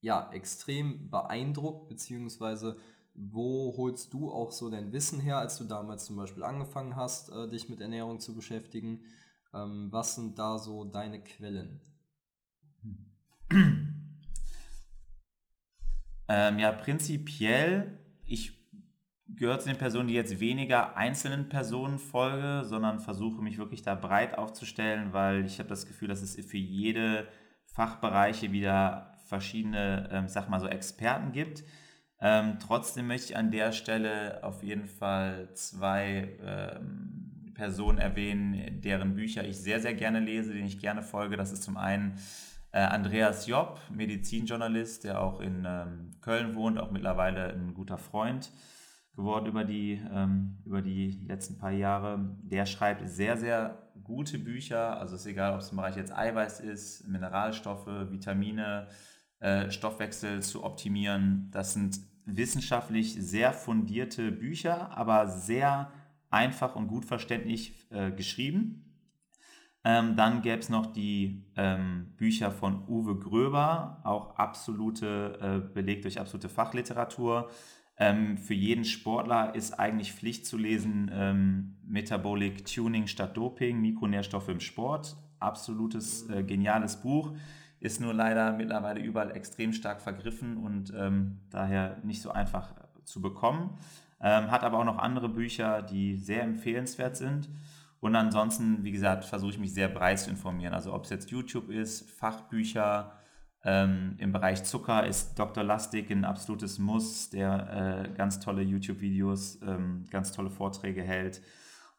ja, 0.00 0.30
extrem 0.32 1.08
beeindruckt, 1.10 1.88
beziehungsweise 1.88 2.76
wo 3.14 3.74
holst 3.76 4.12
du 4.12 4.30
auch 4.30 4.52
so 4.52 4.70
dein 4.70 4.92
Wissen 4.92 5.20
her, 5.20 5.38
als 5.38 5.58
du 5.58 5.64
damals 5.64 6.06
zum 6.06 6.16
Beispiel 6.16 6.42
angefangen 6.42 6.96
hast, 6.96 7.30
äh, 7.30 7.48
dich 7.48 7.68
mit 7.68 7.80
Ernährung 7.80 8.20
zu 8.20 8.34
beschäftigen? 8.34 9.04
Ähm, 9.54 9.88
was 9.90 10.14
sind 10.14 10.38
da 10.38 10.58
so 10.58 10.84
deine 10.84 11.22
Quellen? 11.22 11.80
Ähm, 16.28 16.58
ja, 16.58 16.72
prinzipiell, 16.72 17.98
ich 18.24 18.52
gehöre 19.28 19.58
zu 19.58 19.68
den 19.68 19.76
Personen, 19.78 20.08
die 20.08 20.14
jetzt 20.14 20.40
weniger 20.40 20.96
einzelnen 20.96 21.48
Personen 21.48 21.98
folge, 21.98 22.64
sondern 22.64 23.00
versuche 23.00 23.42
mich 23.42 23.58
wirklich 23.58 23.82
da 23.82 23.94
breit 23.94 24.38
aufzustellen, 24.38 25.12
weil 25.12 25.44
ich 25.44 25.58
habe 25.58 25.68
das 25.68 25.86
Gefühl, 25.86 26.08
dass 26.08 26.22
es 26.22 26.34
für 26.46 26.56
jede 26.58 27.28
Fachbereiche 27.66 28.52
wieder 28.52 29.12
verschiedene, 29.26 30.08
ähm, 30.10 30.28
sag 30.28 30.48
mal 30.48 30.60
so, 30.60 30.68
Experten 30.68 31.32
gibt. 31.32 31.64
Ähm, 32.20 32.58
trotzdem 32.60 33.08
möchte 33.08 33.32
ich 33.32 33.36
an 33.36 33.50
der 33.50 33.72
Stelle 33.72 34.44
auf 34.44 34.62
jeden 34.62 34.86
Fall 34.86 35.52
zwei 35.54 36.38
ähm, 36.40 37.21
Personen 37.62 37.98
erwähnen, 37.98 38.80
deren 38.80 39.14
Bücher 39.14 39.44
ich 39.44 39.56
sehr, 39.56 39.78
sehr 39.78 39.94
gerne 39.94 40.18
lese, 40.18 40.52
denen 40.52 40.66
ich 40.66 40.80
gerne 40.80 41.00
folge. 41.00 41.36
Das 41.36 41.52
ist 41.52 41.62
zum 41.62 41.76
einen 41.76 42.18
äh, 42.72 42.80
Andreas 42.80 43.46
Job, 43.46 43.80
Medizinjournalist, 43.88 45.04
der 45.04 45.20
auch 45.20 45.40
in 45.40 45.62
ähm, 45.64 46.10
Köln 46.20 46.56
wohnt, 46.56 46.76
auch 46.80 46.90
mittlerweile 46.90 47.52
ein 47.52 47.72
guter 47.72 47.98
Freund 47.98 48.50
geworden 49.14 49.46
über 49.46 49.62
die, 49.62 50.02
ähm, 50.12 50.58
über 50.64 50.82
die 50.82 51.20
letzten 51.28 51.56
paar 51.56 51.70
Jahre. 51.70 52.34
Der 52.42 52.66
schreibt 52.66 53.08
sehr, 53.08 53.36
sehr 53.36 53.78
gute 54.02 54.40
Bücher. 54.40 54.98
Also 54.98 55.14
ist 55.14 55.26
egal, 55.26 55.54
ob 55.54 55.60
es 55.60 55.70
im 55.70 55.76
Bereich 55.76 55.94
jetzt 55.94 56.12
Eiweiß 56.12 56.58
ist, 56.58 57.06
Mineralstoffe, 57.06 57.86
Vitamine, 57.86 58.88
äh, 59.38 59.70
Stoffwechsel 59.70 60.42
zu 60.42 60.64
optimieren. 60.64 61.48
Das 61.52 61.74
sind 61.74 62.00
wissenschaftlich 62.24 63.14
sehr 63.14 63.52
fundierte 63.52 64.32
Bücher, 64.32 64.96
aber 64.98 65.28
sehr 65.28 65.92
einfach 66.32 66.76
und 66.76 66.88
gut 66.88 67.04
verständlich 67.04 67.74
äh, 67.90 68.10
geschrieben. 68.10 68.92
Ähm, 69.84 70.14
dann 70.14 70.42
gäbe 70.42 70.60
es 70.60 70.68
noch 70.68 70.86
die 70.86 71.44
ähm, 71.56 72.14
Bücher 72.16 72.52
von 72.52 72.86
Uwe 72.88 73.18
Gröber, 73.18 74.00
auch 74.04 74.36
absolute, 74.36 75.38
äh, 75.40 75.74
belegt 75.74 76.04
durch 76.04 76.20
absolute 76.20 76.48
Fachliteratur. 76.48 77.50
Ähm, 77.98 78.38
für 78.38 78.54
jeden 78.54 78.84
Sportler 78.84 79.54
ist 79.54 79.78
eigentlich 79.78 80.12
Pflicht 80.12 80.46
zu 80.46 80.56
lesen 80.56 81.10
ähm, 81.12 81.76
Metabolic 81.84 82.64
Tuning 82.64 83.06
statt 83.08 83.36
Doping, 83.36 83.80
Mikronährstoffe 83.80 84.48
im 84.48 84.60
Sport. 84.60 85.16
Absolutes, 85.40 86.28
äh, 86.30 86.44
geniales 86.44 87.02
Buch. 87.02 87.34
Ist 87.80 88.00
nur 88.00 88.14
leider 88.14 88.52
mittlerweile 88.52 89.00
überall 89.00 89.32
extrem 89.32 89.72
stark 89.72 90.00
vergriffen 90.00 90.56
und 90.56 90.92
ähm, 90.96 91.40
daher 91.50 91.98
nicht 92.04 92.22
so 92.22 92.30
einfach 92.30 92.72
zu 93.04 93.20
bekommen. 93.20 93.76
Ähm, 94.22 94.50
hat 94.50 94.62
aber 94.62 94.78
auch 94.78 94.84
noch 94.84 94.98
andere 94.98 95.28
Bücher, 95.28 95.82
die 95.82 96.16
sehr 96.16 96.42
empfehlenswert 96.42 97.16
sind. 97.16 97.48
Und 98.00 98.16
ansonsten, 98.16 98.84
wie 98.84 98.92
gesagt, 98.92 99.24
versuche 99.24 99.52
ich 99.52 99.58
mich 99.58 99.74
sehr 99.74 99.88
breit 99.88 100.20
zu 100.20 100.30
informieren. 100.30 100.74
Also 100.74 100.92
ob 100.92 101.04
es 101.04 101.10
jetzt 101.10 101.30
YouTube 101.30 101.70
ist, 101.70 102.10
Fachbücher, 102.10 103.12
ähm, 103.64 104.16
Im 104.18 104.32
Bereich 104.32 104.64
Zucker 104.64 105.06
ist 105.06 105.38
Dr. 105.38 105.62
Lastig 105.62 106.10
ein 106.10 106.24
absolutes 106.24 106.78
Muss, 106.78 107.30
der 107.30 108.08
äh, 108.10 108.14
ganz 108.14 108.40
tolle 108.40 108.62
YouTube-Videos, 108.62 109.62
ähm, 109.62 110.04
ganz 110.10 110.32
tolle 110.32 110.50
Vorträge 110.50 111.02
hält. 111.02 111.42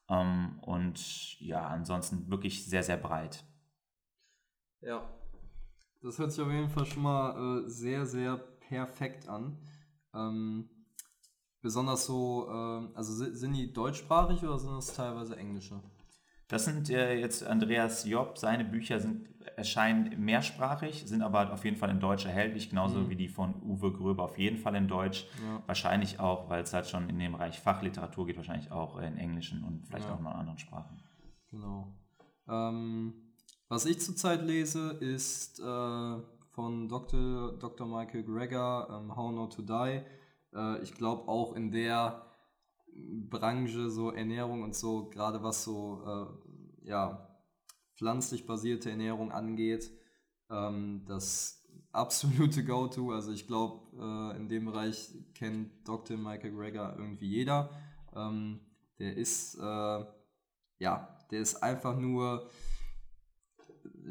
Ähm, 0.09 0.59
und 0.61 1.39
ja, 1.39 1.65
ansonsten 1.65 2.29
wirklich 2.29 2.65
sehr, 2.65 2.83
sehr 2.83 2.97
breit. 2.97 3.45
Ja, 4.81 5.09
das 6.01 6.19
hört 6.19 6.33
sich 6.33 6.43
auf 6.43 6.51
jeden 6.51 6.69
Fall 6.69 6.85
schon 6.85 7.03
mal 7.03 7.63
äh, 7.63 7.69
sehr, 7.69 8.05
sehr 8.05 8.35
perfekt 8.35 9.29
an. 9.29 9.57
Besonders 11.63 12.05
so, 12.05 12.49
äh, 12.49 12.89
also 12.93 13.13
sind 13.13 13.53
die 13.53 13.71
deutschsprachig 13.71 14.43
oder 14.43 14.59
sind 14.59 14.75
das 14.75 14.93
teilweise 14.93 15.37
englische? 15.37 15.79
Das 16.49 16.65
sind 16.65 16.89
äh, 16.89 17.17
jetzt 17.17 17.41
Andreas 17.45 18.05
Job, 18.05 18.37
seine 18.37 18.65
Bücher 18.65 18.99
sind, 18.99 19.29
erscheinen 19.55 20.13
mehrsprachig, 20.23 21.05
sind 21.07 21.21
aber 21.21 21.53
auf 21.53 21.63
jeden 21.63 21.77
Fall 21.77 21.89
in 21.89 22.01
Deutsch 22.01 22.25
erhältlich, 22.25 22.69
genauso 22.69 22.99
mhm. 22.99 23.09
wie 23.09 23.15
die 23.15 23.29
von 23.29 23.55
Uwe 23.63 23.93
Gröber 23.93 24.23
auf 24.23 24.37
jeden 24.37 24.57
Fall 24.57 24.75
in 24.75 24.89
Deutsch. 24.89 25.25
Ja. 25.41 25.63
Wahrscheinlich 25.65 26.19
auch, 26.19 26.49
weil 26.49 26.63
es 26.63 26.73
halt 26.73 26.85
schon 26.85 27.09
in 27.09 27.17
dem 27.17 27.31
Bereich 27.31 27.61
Fachliteratur 27.61 28.27
geht, 28.27 28.35
wahrscheinlich 28.35 28.69
auch 28.73 28.99
in 28.99 29.15
Englischen 29.15 29.63
und 29.63 29.87
vielleicht 29.87 30.09
ja. 30.09 30.15
auch 30.15 30.19
in 30.19 30.27
anderen 30.27 30.59
Sprachen. 30.59 31.01
Genau. 31.49 31.95
Ähm, 32.49 33.13
was 33.69 33.85
ich 33.85 34.01
zurzeit 34.01 34.43
lese, 34.43 34.91
ist 34.99 35.61
äh, 35.61 36.17
von 36.51 36.89
Dr. 36.89 37.53
Dr. 37.53 37.87
Michael 37.87 38.23
Greger, 38.23 38.89
ähm, 38.91 39.15
How 39.15 39.31
Not 39.31 39.55
to 39.55 39.61
Die 39.61 40.01
äh, 40.55 40.81
ich 40.81 40.93
glaube 40.93 41.27
auch 41.27 41.55
in 41.55 41.71
der 41.71 42.25
Branche, 42.95 43.89
so 43.89 44.11
Ernährung 44.11 44.63
und 44.63 44.75
so, 44.75 45.09
gerade 45.09 45.41
was 45.43 45.63
so 45.63 46.37
äh, 46.83 46.87
ja, 46.87 47.27
pflanzlich 47.95 48.45
basierte 48.45 48.91
Ernährung 48.91 49.31
angeht, 49.31 49.91
ähm, 50.49 51.03
das 51.07 51.63
absolute 51.91 52.63
Go-To. 52.63 53.11
Also 53.11 53.31
ich 53.31 53.47
glaube, 53.47 53.81
äh, 53.97 54.37
in 54.37 54.49
dem 54.49 54.65
Bereich 54.65 55.13
kennt 55.33 55.87
Dr. 55.87 56.17
Michael 56.17 56.51
Greger 56.51 56.95
irgendwie 56.97 57.27
jeder. 57.27 57.69
Ähm, 58.15 58.59
der 58.99 59.17
ist, 59.17 59.55
äh, 59.55 60.05
ja, 60.79 61.17
der 61.31 61.41
ist 61.41 61.63
einfach 61.63 61.97
nur 61.97 62.49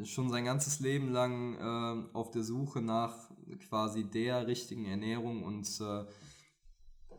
schon 0.03 0.29
sein 0.29 0.45
ganzes 0.45 0.79
Leben 0.79 1.11
lang 1.11 1.55
äh, 1.55 2.09
auf 2.13 2.31
der 2.31 2.43
Suche 2.43 2.81
nach 2.81 3.29
quasi 3.69 4.03
der 4.03 4.47
richtigen 4.47 4.85
Ernährung 4.85 5.43
und 5.43 5.67
äh, 5.81 6.05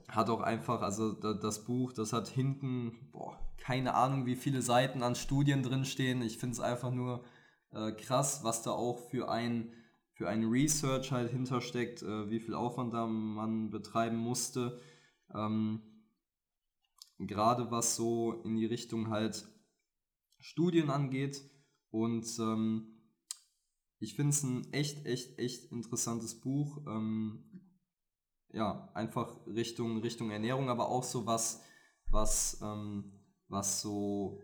hat 0.08 0.30
auch 0.30 0.40
einfach, 0.40 0.82
also 0.82 1.12
das 1.12 1.64
Buch, 1.64 1.92
das 1.92 2.12
hat 2.12 2.28
hinten, 2.28 3.10
boah, 3.12 3.38
keine 3.58 3.94
Ahnung, 3.94 4.26
wie 4.26 4.36
viele 4.36 4.62
Seiten 4.62 5.02
an 5.02 5.14
Studien 5.14 5.62
drinstehen. 5.62 6.22
Ich 6.22 6.38
finde 6.38 6.54
es 6.54 6.60
einfach 6.60 6.90
nur 6.90 7.24
äh, 7.70 7.92
krass, 7.92 8.44
was 8.44 8.62
da 8.62 8.70
auch 8.70 8.98
für 9.10 9.30
ein, 9.30 9.72
für 10.12 10.28
ein 10.28 10.44
Research 10.44 11.12
halt 11.12 11.30
hintersteckt, 11.30 12.02
äh, 12.02 12.30
wie 12.30 12.40
viel 12.40 12.54
Aufwand 12.54 12.92
da 12.92 13.06
man 13.06 13.70
betreiben 13.70 14.16
musste. 14.16 14.78
Ähm, 15.34 15.80
Gerade 17.18 17.70
was 17.70 17.96
so 17.96 18.42
in 18.44 18.56
die 18.56 18.66
Richtung 18.66 19.08
halt 19.08 19.48
Studien 20.40 20.90
angeht. 20.90 21.40
Und 21.90 22.26
ähm, 22.38 22.94
ich 23.98 24.14
finde 24.14 24.30
es 24.30 24.42
ein 24.42 24.72
echt, 24.72 25.06
echt, 25.06 25.38
echt 25.38 25.72
interessantes 25.72 26.40
Buch. 26.40 26.82
Ähm, 26.86 27.53
ja, 28.54 28.88
einfach 28.94 29.36
Richtung, 29.46 29.98
Richtung 29.98 30.30
Ernährung, 30.30 30.68
aber 30.68 30.88
auch 30.88 31.02
so 31.02 31.26
was, 31.26 31.62
was, 32.10 32.60
ähm, 32.62 33.12
was 33.48 33.82
so 33.82 34.40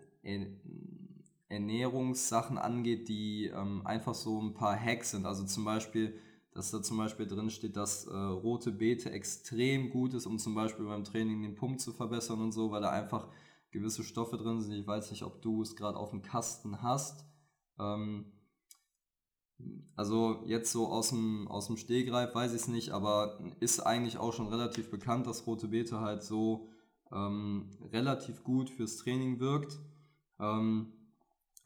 Ernährungssachen 1.49 2.59
angeht, 2.59 3.09
die 3.09 3.47
ähm, 3.47 3.87
einfach 3.87 4.15
so 4.15 4.41
ein 4.41 4.55
paar 4.55 4.79
Hacks 4.79 5.13
sind. 5.13 5.27
Also 5.27 5.45
zum 5.45 5.65
Beispiel, 5.65 6.19
dass 6.53 6.71
da 6.71 6.83
zum 6.83 6.97
Beispiel 6.99 7.27
drin 7.27 7.51
steht, 7.51 7.77
dass 7.77 8.07
äh, 8.07 8.15
rote 8.15 8.73
Beete 8.73 9.11
extrem 9.11 9.91
gut 9.91 10.15
ist, 10.15 10.27
um 10.27 10.39
zum 10.39 10.55
Beispiel 10.55 10.85
beim 10.85 11.05
Training 11.05 11.43
den 11.43 11.55
Pump 11.55 11.81
zu 11.81 11.93
verbessern 11.93 12.41
und 12.41 12.53
so, 12.53 12.71
weil 12.71 12.83
da 12.83 12.91
einfach 12.91 13.29
gewisse 13.71 14.03
Stoffe 14.03 14.37
drin 14.37 14.61
sind. 14.61 14.73
Ich 14.73 14.87
weiß 14.87 15.11
nicht, 15.13 15.23
ob 15.23 15.41
du 15.43 15.63
es 15.63 15.77
gerade 15.77 15.97
auf 15.97 16.11
dem 16.11 16.23
Kasten 16.23 16.83
hast. 16.83 17.25
Ähm, 17.79 18.27
also 19.97 20.43
jetzt 20.47 20.73
so 20.73 20.89
aus 20.89 21.11
dem, 21.11 21.47
aus 21.49 21.67
dem 21.67 21.77
Stehgreif 21.77 22.35
weiß 22.35 22.53
ich 22.53 22.63
es 22.63 22.69
nicht, 22.69 22.91
aber 22.91 23.39
ist 23.61 23.81
eigentlich 23.81 24.19
auch 24.19 24.33
schon 24.33 24.49
relativ 24.49 24.91
bekannt, 24.91 25.27
dass 25.27 25.47
rote 25.47 25.69
Beete 25.69 26.01
halt 26.01 26.23
so 26.23 26.69
ähm, 27.13 27.71
relativ 27.93 28.43
gut 28.45 28.71
fürs 28.71 28.97
Training 28.97 29.41
wirkt, 29.41 29.79
ähm, 30.39 30.93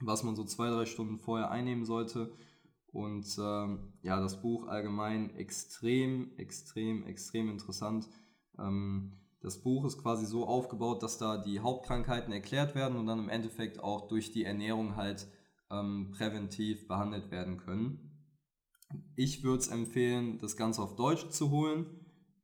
was 0.01 0.23
man 0.23 0.35
so 0.35 0.45
zwei, 0.45 0.71
drei 0.71 0.87
Stunden 0.87 1.19
vorher 1.19 1.51
einnehmen 1.51 1.85
sollte. 1.85 2.33
Und 2.93 3.27
ähm, 3.41 3.93
ja, 4.03 4.21
das 4.21 4.41
Buch 4.41 4.69
allgemein 4.69 5.35
extrem, 5.37 6.37
extrem, 6.37 7.05
extrem 7.07 7.51
interessant. 7.51 8.09
Ähm, 8.59 9.19
das 9.41 9.61
Buch 9.61 9.85
ist 9.85 9.99
quasi 9.99 10.27
so 10.27 10.47
aufgebaut, 10.47 11.03
dass 11.03 11.19
da 11.19 11.37
die 11.37 11.61
Hauptkrankheiten 11.61 12.33
erklärt 12.33 12.75
werden 12.75 12.97
und 12.97 13.07
dann 13.07 13.19
im 13.19 13.29
Endeffekt 13.29 13.79
auch 13.79 14.09
durch 14.09 14.33
die 14.33 14.45
Ernährung 14.45 14.97
halt 14.97 15.29
ähm, 15.71 16.11
präventiv 16.13 16.87
behandelt 16.89 17.31
werden 17.31 17.59
können. 17.59 18.11
Ich 19.17 19.43
würde 19.43 19.59
es 19.59 19.69
empfehlen, 19.69 20.39
das 20.39 20.57
Ganze 20.57 20.83
auf 20.83 20.97
Deutsch 20.97 21.29
zu 21.31 21.51
holen, 21.51 21.87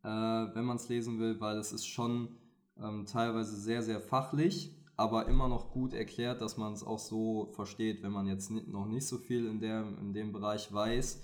äh, 0.02 0.08
wenn 0.08 0.64
man 0.64 0.76
es 0.76 0.88
lesen 0.88 1.18
will, 1.18 1.40
weil 1.40 1.58
es 1.58 1.72
ist 1.72 1.86
schon 1.86 2.36
ähm, 2.78 3.06
teilweise 3.06 3.56
sehr, 3.56 3.82
sehr 3.82 4.00
fachlich, 4.00 4.76
aber 4.96 5.26
immer 5.28 5.48
noch 5.48 5.70
gut 5.70 5.94
erklärt, 5.94 6.40
dass 6.40 6.56
man 6.56 6.72
es 6.72 6.82
auch 6.82 6.98
so 6.98 7.52
versteht, 7.54 8.02
wenn 8.02 8.12
man 8.12 8.26
jetzt 8.26 8.50
noch 8.50 8.86
nicht 8.86 9.06
so 9.06 9.18
viel 9.18 9.46
in, 9.46 9.60
der, 9.60 9.86
in 10.00 10.12
dem 10.12 10.32
Bereich 10.32 10.72
weiß. 10.72 11.22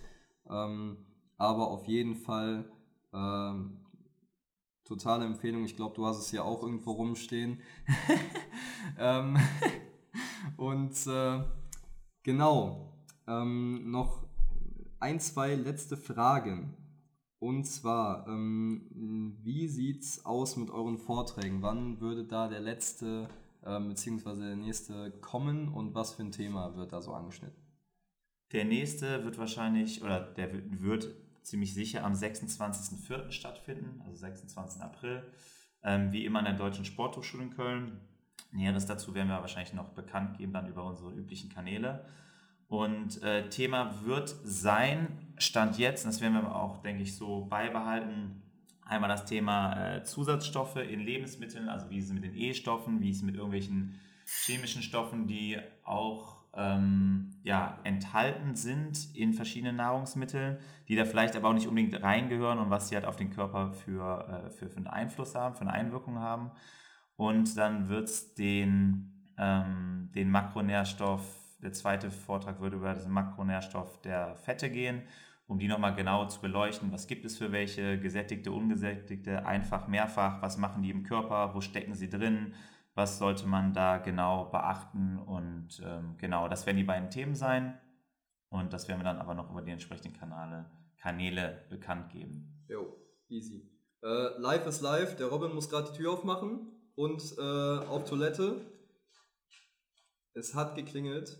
Ähm, 0.48 0.98
aber 1.36 1.68
auf 1.68 1.86
jeden 1.86 2.14
Fall 2.16 2.70
ähm, 3.12 3.84
totale 4.84 5.24
Empfehlung. 5.24 5.64
Ich 5.64 5.76
glaube, 5.76 5.94
du 5.94 6.06
hast 6.06 6.18
es 6.18 6.30
hier 6.30 6.44
auch 6.44 6.62
irgendwo 6.62 6.92
rumstehen. 6.92 7.60
ähm, 8.98 9.36
und 10.56 10.94
äh, 11.06 11.44
genau, 12.26 12.92
ähm, 13.28 13.88
noch 13.88 14.26
ein, 14.98 15.20
zwei 15.20 15.54
letzte 15.54 15.96
Fragen. 15.96 16.76
Und 17.38 17.64
zwar, 17.64 18.26
ähm, 18.26 19.38
wie 19.42 19.64
es 19.96 20.24
aus 20.26 20.56
mit 20.56 20.70
euren 20.70 20.98
Vorträgen? 20.98 21.62
Wann 21.62 22.00
würde 22.00 22.24
da 22.24 22.48
der 22.48 22.60
letzte 22.60 23.28
ähm, 23.64 23.90
bzw. 23.90 24.40
der 24.40 24.56
nächste 24.56 25.12
kommen 25.20 25.68
und 25.68 25.94
was 25.94 26.14
für 26.14 26.24
ein 26.24 26.32
Thema 26.32 26.74
wird 26.74 26.92
da 26.92 27.00
so 27.00 27.12
angeschnitten? 27.12 27.62
Der 28.52 28.64
nächste 28.64 29.24
wird 29.24 29.38
wahrscheinlich, 29.38 30.02
oder 30.02 30.20
der 30.20 30.50
wird 30.80 31.14
ziemlich 31.42 31.74
sicher 31.74 32.04
am 32.04 32.14
26.04. 32.14 33.30
stattfinden, 33.30 34.00
also 34.04 34.16
26. 34.16 34.82
April, 34.82 35.22
ähm, 35.84 36.10
wie 36.10 36.24
immer 36.24 36.40
an 36.40 36.46
der 36.46 36.54
Deutschen 36.54 36.84
Sporthochschule 36.84 37.44
in 37.44 37.50
Köln. 37.50 38.00
Näheres 38.56 38.86
dazu 38.86 39.14
werden 39.14 39.28
wir 39.28 39.40
wahrscheinlich 39.40 39.74
noch 39.74 39.90
bekannt 39.90 40.38
geben, 40.38 40.52
dann 40.52 40.66
über 40.66 40.84
unsere 40.84 41.12
üblichen 41.12 41.50
Kanäle. 41.50 42.04
Und 42.68 43.22
äh, 43.22 43.48
Thema 43.48 44.04
wird 44.04 44.34
sein, 44.44 45.18
Stand 45.38 45.78
jetzt, 45.78 46.04
das 46.04 46.20
werden 46.20 46.34
wir 46.34 46.54
auch, 46.54 46.82
denke 46.82 47.02
ich, 47.02 47.14
so 47.14 47.44
beibehalten, 47.44 48.42
einmal 48.84 49.08
das 49.08 49.24
Thema 49.24 49.96
äh, 49.96 50.02
Zusatzstoffe 50.02 50.76
in 50.76 51.00
Lebensmitteln, 51.00 51.68
also 51.68 51.90
wie 51.90 51.98
ist 51.98 52.06
es 52.06 52.12
mit 52.12 52.24
den 52.24 52.34
E-Stoffen, 52.34 53.00
wie 53.00 53.10
ist 53.10 53.18
es 53.18 53.22
mit 53.22 53.36
irgendwelchen 53.36 54.00
chemischen 54.26 54.82
Stoffen, 54.82 55.26
die 55.26 55.58
auch 55.84 56.36
ähm, 56.56 57.30
ja, 57.44 57.78
enthalten 57.84 58.56
sind 58.56 59.14
in 59.14 59.34
verschiedenen 59.34 59.76
Nahrungsmitteln, 59.76 60.58
die 60.88 60.96
da 60.96 61.04
vielleicht 61.04 61.36
aber 61.36 61.50
auch 61.50 61.52
nicht 61.52 61.68
unbedingt 61.68 62.02
reingehören 62.02 62.58
und 62.58 62.70
was 62.70 62.88
sie 62.88 62.94
halt 62.94 63.04
auf 63.04 63.16
den 63.16 63.30
Körper 63.30 63.72
für, 63.72 64.46
äh, 64.46 64.50
für, 64.50 64.68
für 64.68 64.78
einen 64.78 64.86
Einfluss 64.86 65.34
haben, 65.34 65.54
für 65.54 65.62
eine 65.62 65.72
Einwirkung 65.72 66.18
haben. 66.18 66.50
Und 67.16 67.56
dann 67.56 67.88
wird 67.88 68.08
es 68.08 68.34
den, 68.34 69.32
ähm, 69.38 70.10
den 70.14 70.30
Makronährstoff, 70.30 71.22
der 71.62 71.72
zweite 71.72 72.10
Vortrag 72.10 72.60
würde 72.60 72.76
über 72.76 72.92
den 72.94 73.10
Makronährstoff 73.10 74.00
der 74.02 74.36
Fette 74.36 74.70
gehen, 74.70 75.02
um 75.46 75.58
die 75.58 75.68
nochmal 75.68 75.94
genau 75.94 76.26
zu 76.26 76.40
beleuchten. 76.40 76.92
Was 76.92 77.06
gibt 77.06 77.24
es 77.24 77.38
für 77.38 77.52
welche, 77.52 77.98
gesättigte, 77.98 78.52
ungesättigte, 78.52 79.46
einfach, 79.46 79.88
mehrfach, 79.88 80.42
was 80.42 80.58
machen 80.58 80.82
die 80.82 80.90
im 80.90 81.04
Körper, 81.04 81.54
wo 81.54 81.60
stecken 81.60 81.94
sie 81.94 82.10
drin, 82.10 82.54
was 82.94 83.18
sollte 83.18 83.46
man 83.46 83.72
da 83.72 83.98
genau 83.98 84.46
beachten 84.46 85.18
und 85.18 85.82
ähm, 85.84 86.16
genau, 86.18 86.48
das 86.48 86.66
werden 86.66 86.78
die 86.78 86.84
beiden 86.84 87.10
Themen 87.10 87.34
sein 87.34 87.78
und 88.48 88.72
das 88.72 88.88
werden 88.88 89.00
wir 89.00 89.04
dann 89.04 89.18
aber 89.18 89.34
noch 89.34 89.50
über 89.50 89.62
die 89.62 89.70
entsprechenden 89.70 90.14
Kanäle, 90.14 90.66
Kanäle 90.98 91.66
bekannt 91.68 92.10
geben. 92.10 92.64
Jo, 92.68 92.96
easy. 93.28 93.70
Äh, 94.02 94.38
live 94.38 94.66
ist 94.66 94.82
live, 94.82 95.16
der 95.16 95.28
Robin 95.28 95.54
muss 95.54 95.68
gerade 95.68 95.90
die 95.90 95.96
Tür 95.96 96.12
aufmachen 96.12 96.75
und 96.96 97.38
äh, 97.38 97.86
auf 97.86 98.04
Toilette. 98.04 98.60
Es 100.34 100.54
hat 100.54 100.74
geklingelt. 100.74 101.38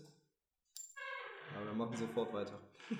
Aber 1.55 1.65
wir 1.65 1.73
machen 1.73 1.97
sofort 1.97 2.33
weiter. 2.33 2.59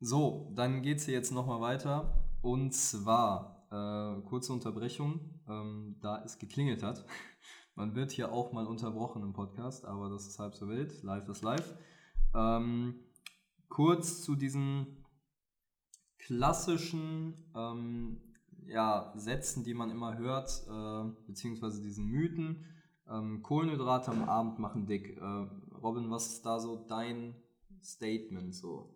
so, 0.00 0.52
dann 0.54 0.82
geht 0.82 0.98
es 0.98 1.06
hier 1.06 1.14
jetzt 1.14 1.32
nochmal 1.32 1.60
weiter. 1.60 2.28
Und 2.42 2.74
zwar 2.74 3.66
äh, 3.70 4.28
kurze 4.28 4.52
Unterbrechung, 4.52 5.40
ähm, 5.48 5.96
da 6.00 6.22
es 6.24 6.38
geklingelt 6.38 6.82
hat. 6.82 7.06
Man 7.74 7.94
wird 7.94 8.10
hier 8.10 8.32
auch 8.32 8.52
mal 8.52 8.66
unterbrochen 8.66 9.22
im 9.22 9.32
Podcast, 9.32 9.86
aber 9.86 10.10
das 10.10 10.26
ist 10.26 10.38
halb 10.38 10.54
so 10.54 10.68
wild. 10.68 11.02
Live 11.02 11.28
ist 11.28 11.42
live. 11.42 11.74
Ähm, 12.34 13.00
kurz 13.70 14.22
zu 14.22 14.36
diesen 14.36 15.06
klassischen 16.18 17.50
ähm, 17.56 18.31
ja, 18.66 19.12
Sätzen, 19.14 19.64
die 19.64 19.74
man 19.74 19.90
immer 19.90 20.16
hört, 20.16 20.50
äh, 20.68 21.10
beziehungsweise 21.26 21.82
diesen 21.82 22.06
Mythen. 22.06 22.64
Ähm, 23.10 23.42
Kohlenhydrate 23.42 24.10
am 24.10 24.28
Abend 24.28 24.58
machen 24.58 24.86
dick. 24.86 25.16
Äh, 25.18 25.46
Robin, 25.82 26.10
was 26.10 26.28
ist 26.28 26.46
da 26.46 26.58
so 26.58 26.84
dein 26.88 27.34
Statement 27.82 28.54
so? 28.54 28.94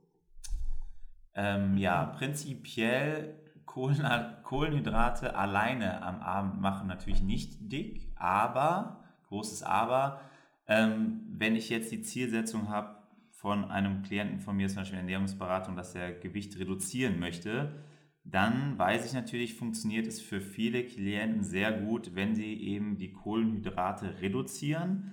Ähm, 1.34 1.76
ja, 1.76 2.06
prinzipiell 2.06 3.42
Kohlenhydrate 3.66 5.34
alleine 5.36 6.02
am 6.02 6.20
Abend 6.20 6.60
machen 6.60 6.88
natürlich 6.88 7.22
nicht 7.22 7.58
dick, 7.60 8.10
aber, 8.16 9.04
großes 9.28 9.62
Aber, 9.62 10.20
ähm, 10.66 11.26
wenn 11.28 11.56
ich 11.56 11.68
jetzt 11.68 11.92
die 11.92 12.00
Zielsetzung 12.00 12.70
habe 12.70 12.96
von 13.30 13.70
einem 13.70 14.02
Klienten 14.02 14.40
von 14.40 14.56
mir, 14.56 14.68
zum 14.68 14.78
Beispiel 14.78 14.98
Ernährungsberatung, 14.98 15.76
dass 15.76 15.94
er 15.94 16.12
Gewicht 16.12 16.58
reduzieren 16.58 17.20
möchte, 17.20 17.84
dann 18.30 18.78
weiß 18.78 19.06
ich 19.06 19.12
natürlich, 19.12 19.54
funktioniert 19.54 20.06
es 20.06 20.20
für 20.20 20.40
viele 20.40 20.84
Klienten 20.84 21.42
sehr 21.42 21.72
gut, 21.72 22.14
wenn 22.14 22.34
sie 22.34 22.54
eben 22.54 22.96
die 22.96 23.12
Kohlenhydrate 23.12 24.20
reduzieren 24.20 25.12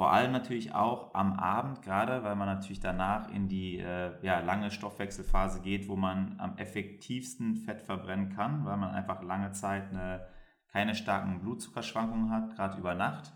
vor 0.00 0.12
allem 0.12 0.32
natürlich 0.32 0.74
auch 0.74 1.14
am 1.14 1.34
Abend, 1.34 1.82
gerade 1.82 2.22
weil 2.22 2.34
man 2.34 2.46
natürlich 2.46 2.80
danach 2.80 3.28
in 3.28 3.48
die 3.48 3.78
äh, 3.80 4.12
ja, 4.22 4.40
lange 4.40 4.70
Stoffwechselphase 4.70 5.60
geht, 5.60 5.88
wo 5.88 5.96
man 5.96 6.36
am 6.38 6.56
effektivsten 6.56 7.56
Fett 7.56 7.82
verbrennen 7.82 8.30
kann, 8.30 8.64
weil 8.64 8.78
man 8.78 8.94
einfach 8.94 9.22
lange 9.22 9.50
Zeit 9.50 9.90
eine, 9.90 10.26
keine 10.72 10.94
starken 10.94 11.40
Blutzuckerschwankungen 11.40 12.30
hat, 12.30 12.56
gerade 12.56 12.78
über 12.78 12.94
Nacht. 12.94 13.32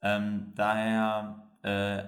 Ähm, 0.00 0.54
daher, 0.54 1.48
äh, 1.62 2.04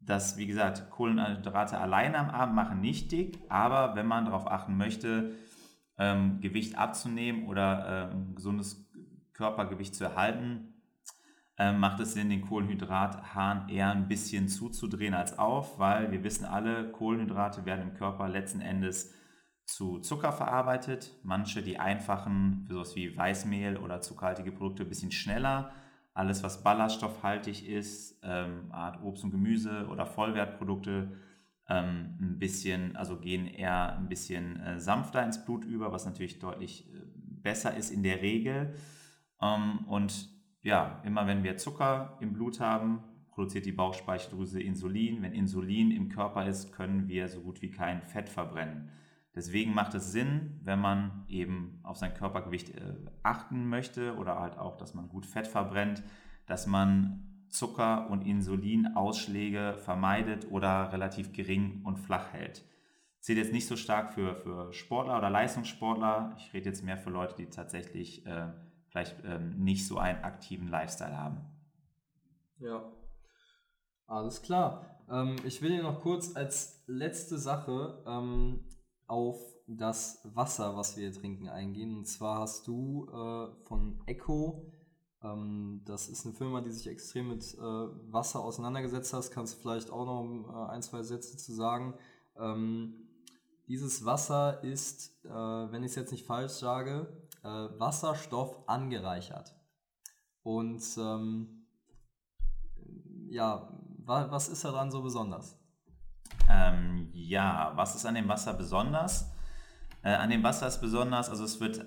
dass, 0.00 0.36
wie 0.36 0.46
gesagt, 0.46 0.90
Kohlenhydrate 0.90 1.78
alleine 1.78 2.18
am 2.18 2.30
Abend 2.30 2.54
machen 2.54 2.80
nicht 2.80 3.12
dick, 3.12 3.38
aber 3.48 3.94
wenn 3.94 4.06
man 4.06 4.24
darauf 4.24 4.50
achten 4.50 4.76
möchte, 4.76 5.34
ähm, 5.98 6.40
Gewicht 6.40 6.78
abzunehmen 6.78 7.46
oder 7.46 8.10
äh, 8.10 8.14
ein 8.14 8.34
gesundes 8.34 8.88
Körpergewicht 9.32 9.94
zu 9.94 10.04
erhalten, 10.04 10.74
ähm, 11.58 11.80
macht 11.80 11.98
es 12.00 12.14
Sinn, 12.14 12.30
den 12.30 12.42
Kohlenhydrathahn 12.42 13.68
eher 13.68 13.90
ein 13.90 14.06
bisschen 14.06 14.48
zuzudrehen 14.48 15.14
als 15.14 15.38
auf, 15.38 15.78
weil 15.78 16.12
wir 16.12 16.22
wissen 16.22 16.44
alle, 16.44 16.90
Kohlenhydrate 16.92 17.64
werden 17.64 17.90
im 17.90 17.94
Körper 17.94 18.28
letzten 18.28 18.60
Endes 18.60 19.12
zu 19.64 19.98
Zucker 19.98 20.32
verarbeitet. 20.32 21.12
Manche, 21.24 21.62
die 21.62 21.78
einfachen, 21.78 22.66
sowas 22.70 22.94
wie 22.96 23.16
Weißmehl 23.16 23.76
oder 23.76 24.00
zuckerhaltige 24.00 24.52
Produkte, 24.52 24.84
ein 24.84 24.88
bisschen 24.88 25.12
schneller. 25.12 25.72
Alles, 26.18 26.42
was 26.42 26.64
ballaststoffhaltig 26.64 27.68
ist, 27.68 28.18
ähm, 28.24 28.72
Art 28.72 29.00
Obst 29.04 29.22
und 29.22 29.30
Gemüse 29.30 29.86
oder 29.86 30.04
Vollwertprodukte, 30.04 31.12
ähm, 31.68 32.16
ein 32.20 32.38
bisschen, 32.40 32.96
also 32.96 33.20
gehen 33.20 33.46
eher 33.46 33.96
ein 33.96 34.08
bisschen 34.08 34.58
äh, 34.58 34.80
sanfter 34.80 35.22
ins 35.22 35.44
Blut 35.44 35.64
über, 35.64 35.92
was 35.92 36.06
natürlich 36.06 36.40
deutlich 36.40 36.92
äh, 36.92 36.98
besser 37.14 37.76
ist 37.76 37.90
in 37.90 38.02
der 38.02 38.20
Regel. 38.20 38.74
Ähm, 39.40 39.84
und 39.86 40.28
ja, 40.62 41.00
immer 41.04 41.28
wenn 41.28 41.44
wir 41.44 41.56
Zucker 41.56 42.18
im 42.20 42.32
Blut 42.32 42.58
haben, 42.58 43.04
produziert 43.30 43.64
die 43.64 43.70
Bauchspeicheldrüse 43.70 44.60
Insulin. 44.60 45.22
Wenn 45.22 45.34
Insulin 45.34 45.92
im 45.92 46.08
Körper 46.08 46.48
ist, 46.48 46.72
können 46.72 47.06
wir 47.06 47.28
so 47.28 47.42
gut 47.42 47.62
wie 47.62 47.70
kein 47.70 48.02
Fett 48.02 48.28
verbrennen. 48.28 48.90
Deswegen 49.38 49.72
macht 49.72 49.94
es 49.94 50.10
Sinn, 50.10 50.58
wenn 50.64 50.80
man 50.80 51.24
eben 51.28 51.78
auf 51.84 51.96
sein 51.96 52.12
Körpergewicht 52.12 52.70
äh, 52.70 52.94
achten 53.22 53.68
möchte 53.68 54.16
oder 54.16 54.40
halt 54.40 54.58
auch, 54.58 54.76
dass 54.76 54.94
man 54.94 55.08
gut 55.08 55.26
Fett 55.26 55.46
verbrennt, 55.46 56.02
dass 56.46 56.66
man 56.66 57.44
Zucker- 57.48 58.10
und 58.10 58.26
Insulinausschläge 58.26 59.76
vermeidet 59.78 60.50
oder 60.50 60.92
relativ 60.92 61.32
gering 61.32 61.82
und 61.84 61.98
flach 61.98 62.32
hält. 62.32 62.64
Zählt 63.20 63.38
jetzt 63.38 63.52
nicht 63.52 63.68
so 63.68 63.76
stark 63.76 64.12
für, 64.12 64.34
für 64.34 64.72
Sportler 64.72 65.16
oder 65.16 65.30
Leistungssportler. 65.30 66.34
Ich 66.36 66.52
rede 66.52 66.70
jetzt 66.70 66.82
mehr 66.82 66.98
für 66.98 67.10
Leute, 67.10 67.36
die 67.36 67.46
tatsächlich 67.46 68.26
äh, 68.26 68.48
vielleicht 68.88 69.22
ähm, 69.24 69.62
nicht 69.62 69.86
so 69.86 69.98
einen 69.98 70.24
aktiven 70.24 70.66
Lifestyle 70.66 71.16
haben. 71.16 71.42
Ja, 72.58 72.90
alles 74.08 74.42
klar. 74.42 74.84
Ähm, 75.08 75.36
ich 75.44 75.62
will 75.62 75.70
hier 75.70 75.84
noch 75.84 76.00
kurz 76.00 76.34
als 76.34 76.82
letzte 76.88 77.38
Sache 77.38 78.02
ähm, 78.04 78.64
auf 79.08 79.38
das 79.66 80.20
Wasser, 80.24 80.76
was 80.76 80.96
wir 80.96 81.12
trinken, 81.12 81.48
eingehen. 81.48 81.96
Und 81.96 82.06
zwar 82.06 82.40
hast 82.40 82.66
du 82.66 83.06
äh, 83.08 83.64
von 83.66 84.00
Echo, 84.06 84.70
ähm, 85.22 85.82
das 85.84 86.08
ist 86.08 86.24
eine 86.24 86.34
Firma, 86.34 86.60
die 86.60 86.70
sich 86.70 86.86
extrem 86.86 87.28
mit 87.28 87.54
äh, 87.54 87.60
Wasser 87.60 88.40
auseinandergesetzt 88.40 89.12
hat. 89.12 89.30
Kannst 89.30 89.56
du 89.56 89.60
vielleicht 89.60 89.90
auch 89.90 90.06
noch 90.06 90.68
äh, 90.68 90.70
ein, 90.72 90.82
zwei 90.82 91.02
Sätze 91.02 91.36
zu 91.36 91.52
sagen? 91.52 91.94
Ähm, 92.36 93.08
dieses 93.66 94.04
Wasser 94.04 94.62
ist, 94.62 95.24
äh, 95.24 95.28
wenn 95.28 95.82
ich 95.82 95.90
es 95.90 95.96
jetzt 95.96 96.12
nicht 96.12 96.26
falsch 96.26 96.52
sage, 96.52 97.28
äh, 97.42 97.48
Wasserstoff 97.48 98.56
angereichert. 98.66 99.54
Und 100.42 100.82
ähm, 100.98 101.66
ja, 103.28 103.68
wa 103.98 104.30
was 104.30 104.48
ist 104.48 104.64
daran 104.64 104.90
so 104.90 105.02
besonders? 105.02 105.57
Ähm, 106.50 107.08
ja, 107.12 107.72
was 107.74 107.94
ist 107.94 108.06
an 108.06 108.14
dem 108.14 108.28
Wasser 108.28 108.54
besonders? 108.54 109.32
Äh, 110.02 110.10
an 110.10 110.30
dem 110.30 110.42
Wasser 110.42 110.66
ist 110.66 110.80
besonders, 110.80 111.28
also 111.28 111.44
es 111.44 111.60
wird, 111.60 111.84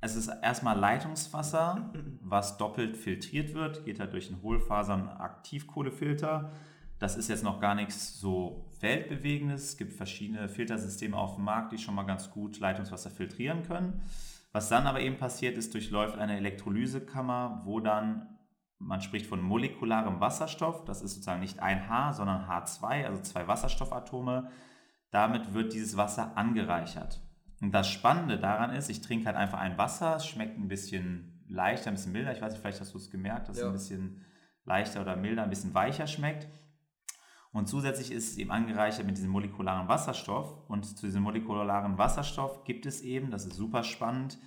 es 0.00 0.16
ist 0.16 0.28
erstmal 0.42 0.78
Leitungswasser, 0.78 1.92
was 2.22 2.56
doppelt 2.56 2.96
filtriert 2.96 3.54
wird, 3.54 3.84
geht 3.84 4.00
halt 4.00 4.12
durch 4.12 4.30
einen 4.30 4.42
Hohlfasern 4.42 5.08
Aktivkohlefilter. 5.08 6.50
Das 6.98 7.16
ist 7.16 7.28
jetzt 7.28 7.44
noch 7.44 7.60
gar 7.60 7.74
nichts 7.74 8.20
so 8.20 8.66
weltbewegendes. 8.80 9.70
Es 9.70 9.76
gibt 9.78 9.94
verschiedene 9.94 10.48
Filtersysteme 10.48 11.16
auf 11.16 11.36
dem 11.36 11.44
Markt, 11.44 11.72
die 11.72 11.78
schon 11.78 11.94
mal 11.94 12.02
ganz 12.02 12.30
gut 12.30 12.58
Leitungswasser 12.60 13.10
filtrieren 13.10 13.62
können. 13.62 14.02
Was 14.52 14.68
dann 14.68 14.86
aber 14.86 15.00
eben 15.00 15.16
passiert 15.16 15.56
ist, 15.56 15.72
durchläuft 15.72 16.18
eine 16.18 16.36
Elektrolysekammer, 16.36 17.62
wo 17.64 17.80
dann 17.80 18.26
man 18.80 19.00
spricht 19.02 19.26
von 19.26 19.40
molekularem 19.42 20.20
Wasserstoff. 20.20 20.84
Das 20.84 21.02
ist 21.02 21.14
sozusagen 21.14 21.40
nicht 21.40 21.60
ein 21.60 21.88
H, 21.88 22.14
sondern 22.14 22.46
H2, 22.46 23.04
also 23.04 23.22
zwei 23.22 23.46
Wasserstoffatome. 23.46 24.50
Damit 25.10 25.54
wird 25.54 25.74
dieses 25.74 25.96
Wasser 25.96 26.36
angereichert. 26.36 27.20
Und 27.60 27.72
das 27.72 27.88
Spannende 27.90 28.38
daran 28.38 28.72
ist, 28.72 28.88
ich 28.88 29.02
trinke 29.02 29.26
halt 29.26 29.36
einfach 29.36 29.58
ein 29.58 29.76
Wasser, 29.76 30.16
es 30.16 30.26
schmeckt 30.26 30.58
ein 30.58 30.68
bisschen 30.68 31.44
leichter, 31.46 31.90
ein 31.90 31.94
bisschen 31.94 32.12
milder. 32.12 32.32
Ich 32.32 32.40
weiß 32.40 32.52
nicht, 32.52 32.62
vielleicht 32.62 32.80
hast 32.80 32.94
du 32.94 32.98
es 32.98 33.10
gemerkt, 33.10 33.48
dass 33.48 33.58
ja. 33.58 33.64
es 33.64 33.68
ein 33.68 33.72
bisschen 33.74 34.24
leichter 34.64 35.02
oder 35.02 35.16
milder, 35.16 35.42
ein 35.42 35.50
bisschen 35.50 35.74
weicher 35.74 36.06
schmeckt. 36.06 36.48
Und 37.52 37.68
zusätzlich 37.68 38.12
ist 38.12 38.30
es 38.30 38.38
eben 38.38 38.50
angereichert 38.50 39.04
mit 39.04 39.16
diesem 39.16 39.30
molekularen 39.30 39.88
Wasserstoff. 39.88 40.68
Und 40.68 40.84
zu 40.84 41.06
diesem 41.06 41.22
molekularen 41.22 41.98
Wasserstoff 41.98 42.64
gibt 42.64 42.86
es 42.86 43.02
eben, 43.02 43.30
das 43.30 43.44
ist 43.44 43.56
super 43.56 43.82
spannend, 43.82 44.38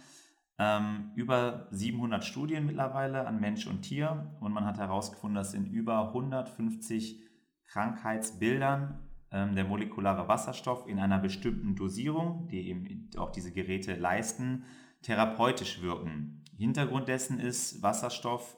ähm, 0.59 1.11
über 1.15 1.67
700 1.71 2.23
Studien 2.23 2.65
mittlerweile 2.65 3.25
an 3.27 3.39
Mensch 3.39 3.67
und 3.67 3.81
Tier 3.81 4.31
und 4.39 4.53
man 4.53 4.65
hat 4.65 4.77
herausgefunden, 4.77 5.35
dass 5.35 5.53
in 5.53 5.65
über 5.65 6.07
150 6.09 7.21
Krankheitsbildern 7.67 8.99
ähm, 9.31 9.55
der 9.55 9.65
molekulare 9.65 10.27
Wasserstoff 10.27 10.87
in 10.87 10.99
einer 10.99 11.17
bestimmten 11.17 11.75
Dosierung, 11.75 12.47
die 12.47 12.69
eben 12.69 13.09
auch 13.17 13.31
diese 13.31 13.51
Geräte 13.51 13.95
leisten, 13.95 14.65
therapeutisch 15.01 15.81
wirken. 15.81 16.43
Hintergrund 16.55 17.07
dessen 17.07 17.39
ist 17.39 17.81
Wasserstoff, 17.81 18.57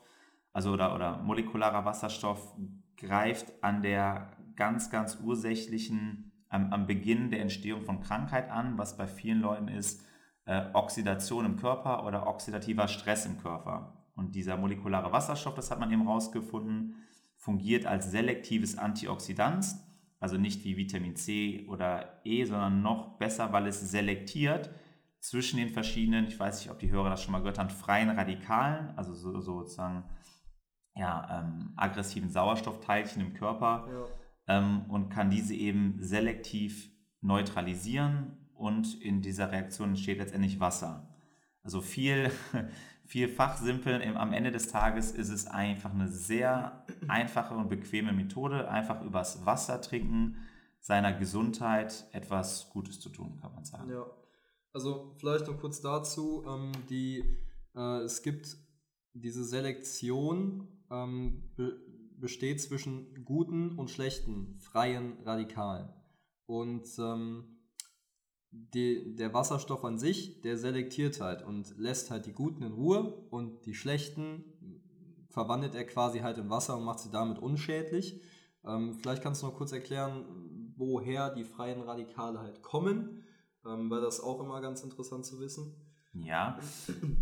also 0.51 0.73
oder, 0.73 0.93
oder 0.93 1.21
molekularer 1.23 1.85
Wasserstoff 1.85 2.55
greift 2.97 3.51
an 3.63 3.81
der 3.81 4.31
ganz, 4.55 4.89
ganz 4.89 5.19
ursächlichen, 5.23 6.31
am, 6.49 6.71
am 6.71 6.87
Beginn 6.87 7.31
der 7.31 7.41
Entstehung 7.41 7.81
von 7.81 8.01
Krankheit 8.01 8.49
an, 8.49 8.77
was 8.77 8.97
bei 8.97 9.07
vielen 9.07 9.41
Leuten 9.41 9.67
ist, 9.67 10.03
äh, 10.45 10.65
Oxidation 10.73 11.45
im 11.45 11.57
Körper 11.57 12.05
oder 12.05 12.27
oxidativer 12.27 12.87
Stress 12.87 13.25
im 13.25 13.37
Körper. 13.39 13.93
Und 14.15 14.35
dieser 14.35 14.57
molekulare 14.57 15.11
Wasserstoff, 15.11 15.55
das 15.55 15.71
hat 15.71 15.79
man 15.79 15.91
eben 15.91 16.07
rausgefunden, 16.07 16.95
fungiert 17.35 17.85
als 17.85 18.11
selektives 18.11 18.77
Antioxidant, 18.77 19.65
also 20.19 20.37
nicht 20.37 20.63
wie 20.63 20.77
Vitamin 20.77 21.15
C 21.15 21.65
oder 21.67 22.21
E, 22.23 22.45
sondern 22.45 22.81
noch 22.81 23.17
besser, 23.17 23.51
weil 23.51 23.67
es 23.67 23.81
selektiert 23.91 24.69
zwischen 25.19 25.57
den 25.57 25.69
verschiedenen, 25.69 26.27
ich 26.27 26.39
weiß 26.39 26.59
nicht, 26.59 26.71
ob 26.71 26.79
die 26.79 26.91
Hörer 26.91 27.09
das 27.09 27.23
schon 27.23 27.31
mal 27.31 27.39
gehört 27.39 27.59
haben, 27.59 27.69
freien 27.69 28.09
Radikalen, 28.09 28.95
also 28.95 29.13
so, 29.13 29.39
sozusagen 29.41 30.03
ja, 30.95 31.41
ähm, 31.41 31.73
aggressiven 31.75 32.29
Sauerstoffteilchen 32.29 33.21
im 33.21 33.33
Körper 33.33 33.87
ja. 34.47 34.57
ähm, 34.57 34.85
und 34.87 35.09
kann 35.09 35.29
diese 35.29 35.53
eben 35.53 35.97
selektiv 35.99 36.89
neutralisieren 37.21 38.44
und 38.55 39.01
in 39.01 39.21
dieser 39.21 39.51
Reaktion 39.51 39.89
entsteht 39.89 40.17
letztendlich 40.17 40.59
Wasser. 40.59 41.07
Also 41.63 41.81
viel, 41.81 42.31
viel 43.05 43.27
fachsimpeln. 43.27 44.15
Am 44.17 44.33
Ende 44.33 44.51
des 44.51 44.67
Tages 44.67 45.11
ist 45.11 45.29
es 45.29 45.47
einfach 45.47 45.93
eine 45.93 46.07
sehr 46.07 46.85
einfache 47.07 47.55
und 47.55 47.69
bequeme 47.69 48.13
Methode, 48.13 48.69
einfach 48.69 49.01
übers 49.03 49.45
Wasser 49.45 49.81
trinken, 49.81 50.37
seiner 50.79 51.13
Gesundheit 51.13 52.05
etwas 52.11 52.69
Gutes 52.69 52.99
zu 52.99 53.09
tun, 53.09 53.39
kann 53.41 53.53
man 53.55 53.65
sagen. 53.65 53.89
Ja, 53.89 54.05
also 54.71 55.13
vielleicht 55.17 55.47
noch 55.47 55.59
kurz 55.59 55.81
dazu, 55.81 56.43
ähm, 56.47 56.71
die, 56.89 57.23
äh, 57.75 58.01
es 58.01 58.21
gibt 58.21 58.55
diese 59.13 59.43
Selektion 59.43 60.67
ähm, 60.91 61.43
be 61.55 61.79
besteht 62.17 62.61
zwischen 62.61 63.25
guten 63.25 63.77
und 63.77 63.91
schlechten 63.91 64.57
freien 64.59 65.19
Radikalen. 65.25 65.89
Und 66.45 66.87
ähm, 66.97 67.54
die, 68.73 69.15
der 69.15 69.33
Wasserstoff 69.33 69.83
an 69.83 69.97
sich, 69.97 70.41
der 70.41 70.57
selektiert 70.57 71.19
halt 71.21 71.43
und 71.43 71.77
lässt 71.77 72.11
halt 72.11 72.25
die 72.25 72.33
Guten 72.33 72.63
in 72.63 72.73
Ruhe 72.73 73.25
und 73.29 73.65
die 73.65 73.73
Schlechten 73.73 74.43
verwandelt 75.29 75.75
er 75.75 75.85
quasi 75.85 76.19
halt 76.19 76.37
in 76.37 76.49
Wasser 76.49 76.77
und 76.77 76.85
macht 76.85 76.99
sie 76.99 77.11
damit 77.11 77.39
unschädlich. 77.39 78.21
Ähm, 78.63 78.93
vielleicht 78.93 79.21
kannst 79.21 79.41
du 79.41 79.47
noch 79.47 79.55
kurz 79.55 79.71
erklären, 79.71 80.25
woher 80.77 81.33
die 81.33 81.43
freien 81.43 81.81
Radikale 81.81 82.39
halt 82.39 82.61
kommen, 82.61 83.23
ähm, 83.65 83.89
weil 83.89 84.01
das 84.01 84.19
auch 84.19 84.39
immer 84.39 84.61
ganz 84.61 84.81
interessant 84.83 85.25
zu 85.25 85.39
wissen. 85.39 85.75
Ja, 86.13 86.57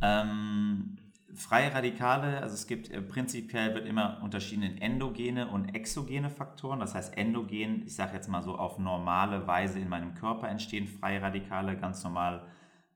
ähm, 0.01 0.97
freie 1.35 1.73
Radikale, 1.73 2.41
also 2.41 2.53
es 2.53 2.67
gibt 2.67 2.89
äh, 2.89 3.01
prinzipiell 3.01 3.73
wird 3.73 3.87
immer 3.87 4.21
unterschieden 4.23 4.63
in 4.63 4.77
endogene 4.77 5.47
und 5.47 5.75
exogene 5.75 6.29
Faktoren. 6.29 6.79
Das 6.79 6.95
heißt, 6.95 7.17
endogen, 7.17 7.83
ich 7.85 7.95
sage 7.95 8.13
jetzt 8.13 8.27
mal 8.27 8.43
so 8.43 8.55
auf 8.55 8.79
normale 8.79 9.45
Weise 9.47 9.79
in 9.79 9.89
meinem 9.89 10.13
Körper 10.13 10.49
entstehen 10.49 10.87
freie 10.87 11.21
Radikale, 11.21 11.77
ganz 11.77 12.03
normal. 12.03 12.45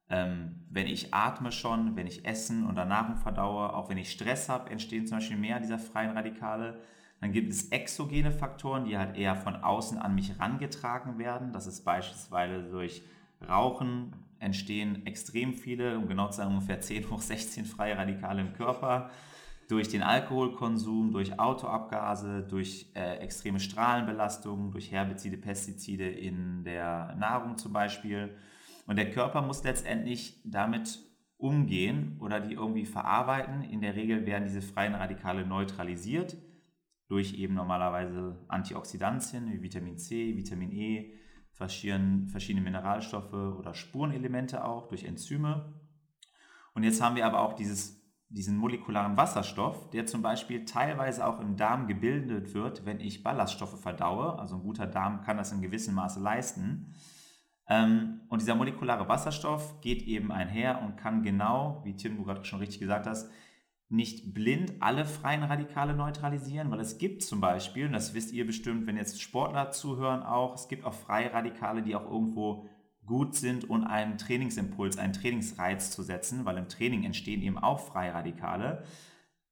Ähm, 0.09 0.65
wenn 0.69 0.88
ich 0.88 1.13
atme 1.13 1.51
schon, 1.51 1.95
wenn 1.95 2.07
ich 2.07 2.25
essen 2.25 2.65
und 2.65 2.75
Nahrung 2.75 3.17
verdaue, 3.17 3.73
auch 3.73 3.89
wenn 3.89 3.97
ich 3.97 4.11
Stress 4.11 4.47
habe, 4.47 4.69
entstehen 4.69 5.05
zum 5.05 5.17
Beispiel 5.17 5.38
mehr 5.38 5.59
dieser 5.59 5.79
freien 5.79 6.11
Radikale. 6.11 6.79
Dann 7.19 7.31
gibt 7.31 7.51
es 7.51 7.69
exogene 7.69 8.31
Faktoren, 8.31 8.85
die 8.85 8.97
halt 8.97 9.17
eher 9.17 9.35
von 9.35 9.55
außen 9.55 9.97
an 9.97 10.15
mich 10.15 10.29
herangetragen 10.29 11.17
werden. 11.17 11.51
Das 11.51 11.67
ist 11.67 11.83
beispielsweise 11.83 12.69
durch 12.69 13.03
Rauchen, 13.47 14.13
entstehen 14.39 15.05
extrem 15.05 15.53
viele, 15.53 15.97
um 15.97 16.07
genau 16.07 16.29
zu 16.29 16.38
sagen 16.38 16.53
ungefähr 16.53 16.81
10 16.81 17.09
hoch 17.09 17.21
16 17.21 17.65
freie 17.65 17.97
Radikale 17.97 18.41
im 18.41 18.53
Körper. 18.53 19.09
Durch 19.69 19.89
den 19.89 20.01
Alkoholkonsum, 20.01 21.11
durch 21.11 21.38
Autoabgase, 21.39 22.41
durch 22.43 22.89
äh, 22.95 23.17
extreme 23.17 23.59
Strahlenbelastungen, 23.59 24.71
durch 24.71 24.91
Herbizide, 24.91 25.38
Pestizide 25.38 26.09
in 26.09 26.63
der 26.63 27.15
Nahrung 27.19 27.57
zum 27.57 27.73
Beispiel. 27.73 28.35
Und 28.85 28.95
der 28.95 29.11
Körper 29.11 29.41
muss 29.41 29.63
letztendlich 29.63 30.41
damit 30.45 30.99
umgehen 31.38 32.17
oder 32.19 32.39
die 32.39 32.53
irgendwie 32.53 32.85
verarbeiten. 32.85 33.61
In 33.63 33.81
der 33.81 33.95
Regel 33.95 34.25
werden 34.25 34.45
diese 34.45 34.61
freien 34.61 34.95
Radikale 34.95 35.45
neutralisiert 35.45 36.38
durch 37.07 37.35
eben 37.35 37.53
normalerweise 37.53 38.38
Antioxidantien 38.47 39.51
wie 39.51 39.61
Vitamin 39.61 39.97
C, 39.97 40.35
Vitamin 40.35 40.71
E, 40.71 41.13
verschiedene, 41.57 42.61
Mineralstoffe 42.61 43.33
oder 43.33 43.73
Spurenelemente 43.73 44.63
auch 44.63 44.87
durch 44.87 45.03
Enzyme. 45.03 45.73
Und 46.73 46.83
jetzt 46.83 47.01
haben 47.01 47.15
wir 47.15 47.25
aber 47.25 47.41
auch 47.41 47.53
dieses, 47.53 47.99
diesen 48.29 48.57
molekularen 48.57 49.17
Wasserstoff, 49.17 49.89
der 49.89 50.05
zum 50.05 50.21
Beispiel 50.21 50.65
teilweise 50.65 51.25
auch 51.25 51.39
im 51.39 51.57
Darm 51.57 51.87
gebildet 51.87 52.53
wird, 52.53 52.85
wenn 52.85 52.99
ich 52.99 53.23
Ballaststoffe 53.23 53.81
verdaue. 53.81 54.37
Also 54.37 54.55
ein 54.55 54.61
guter 54.61 54.85
Darm 54.85 55.21
kann 55.21 55.37
das 55.37 55.51
in 55.51 55.61
gewissem 55.61 55.95
Maße 55.95 56.19
leisten. 56.19 56.93
Ähm, 57.67 58.21
und 58.29 58.41
dieser 58.41 58.55
molekulare 58.55 59.09
Wasserstoff 59.09 59.81
geht 59.81 60.03
eben 60.03 60.31
einher 60.31 60.81
und 60.83 60.95
kann 60.95 61.23
genau, 61.23 61.81
wie 61.83 61.95
Tim 61.95 62.17
du 62.17 62.23
gerade 62.23 62.45
schon 62.45 62.59
richtig 62.59 62.79
gesagt 62.79 63.07
hast, 63.07 63.29
nicht 63.89 64.33
blind 64.33 64.73
alle 64.81 65.05
freien 65.05 65.43
Radikale 65.43 65.95
neutralisieren, 65.95 66.69
weil 66.71 66.81
es 66.81 66.97
gibt 66.97 67.23
zum 67.23 67.39
Beispiel, 67.39 67.85
und 67.85 67.93
das 67.93 68.13
wisst 68.13 68.33
ihr 68.33 68.45
bestimmt, 68.45 68.85
wenn 68.85 68.97
jetzt 68.97 69.21
Sportler 69.21 69.71
zuhören 69.71 70.23
auch, 70.23 70.55
es 70.55 70.67
gibt 70.67 70.83
auch 70.83 70.93
freie 70.93 71.31
Radikale, 71.31 71.81
die 71.81 71.95
auch 71.95 72.05
irgendwo 72.05 72.67
gut 73.05 73.35
sind, 73.35 73.69
um 73.69 73.85
einen 73.85 74.17
Trainingsimpuls, 74.17 74.97
einen 74.97 75.13
Trainingsreiz 75.13 75.91
zu 75.91 76.03
setzen, 76.03 76.43
weil 76.43 76.57
im 76.57 76.67
Training 76.67 77.05
entstehen 77.05 77.41
eben 77.41 77.57
auch 77.57 77.79
Freiradikale. 77.79 78.83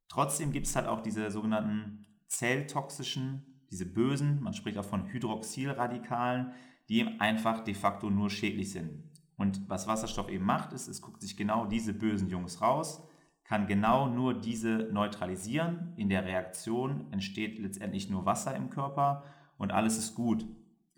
Trotzdem 0.09 0.51
gibt 0.51 0.67
es 0.67 0.75
halt 0.75 0.87
auch 0.87 1.01
diese 1.01 1.31
sogenannten 1.31 2.05
zelltoxischen, 2.27 3.63
diese 3.71 3.85
bösen, 3.85 4.43
man 4.43 4.53
spricht 4.53 4.77
auch 4.77 4.85
von 4.85 5.07
Hydroxylradikalen, 5.07 6.51
die 6.89 6.99
eben 6.99 7.21
einfach 7.21 7.63
de 7.63 7.73
facto 7.73 8.09
nur 8.09 8.29
schädlich 8.29 8.71
sind. 8.71 9.03
Und 9.37 9.69
was 9.69 9.87
Wasserstoff 9.87 10.29
eben 10.29 10.45
macht, 10.45 10.73
ist, 10.73 10.87
es 10.87 11.01
guckt 11.01 11.21
sich 11.21 11.35
genau 11.37 11.65
diese 11.65 11.93
bösen 11.93 12.29
Jungs 12.29 12.61
raus, 12.61 13.07
kann 13.45 13.67
genau 13.67 14.07
nur 14.07 14.33
diese 14.33 14.89
neutralisieren. 14.91 15.93
In 15.95 16.09
der 16.09 16.25
Reaktion 16.25 17.05
entsteht 17.11 17.59
letztendlich 17.59 18.09
nur 18.09 18.25
Wasser 18.25 18.55
im 18.55 18.69
Körper 18.69 19.23
und 19.57 19.71
alles 19.71 19.97
ist 19.97 20.15
gut. 20.15 20.45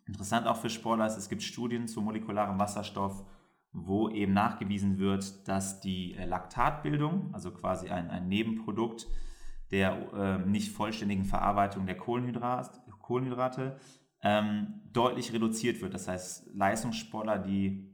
Interessant 0.06 0.48
auch 0.48 0.56
für 0.58 0.70
Sportler 0.70 1.06
ist, 1.06 1.18
es 1.18 1.30
gibt 1.30 1.44
Studien 1.44 1.88
zu 1.88 2.02
molekularem 2.02 2.60
Wasserstoff, 2.60 3.26
wo 3.74 4.10
eben 4.10 4.34
nachgewiesen 4.34 4.98
wird, 4.98 5.48
dass 5.48 5.82
die 5.82 6.14
äh, 6.16 6.26
Laktatbildung, 6.26 7.34
also 7.34 7.52
quasi 7.52 7.90
ein, 7.90 8.10
ein 8.10 8.28
Nebenprodukt 8.28 9.08
der 9.72 10.14
äh, 10.14 10.48
nicht 10.48 10.72
vollständigen 10.72 11.26
Verarbeitung 11.26 11.86
der 11.86 11.98
Kohlenhydrat, 11.98 12.82
Kohlenhydrate, 13.02 13.78
ähm, 14.22 14.82
deutlich 14.92 15.34
reduziert 15.34 15.82
wird. 15.82 15.94
Das 15.94 16.08
heißt, 16.08 16.54
Leistungssportler, 16.54 17.38
die 17.38 17.94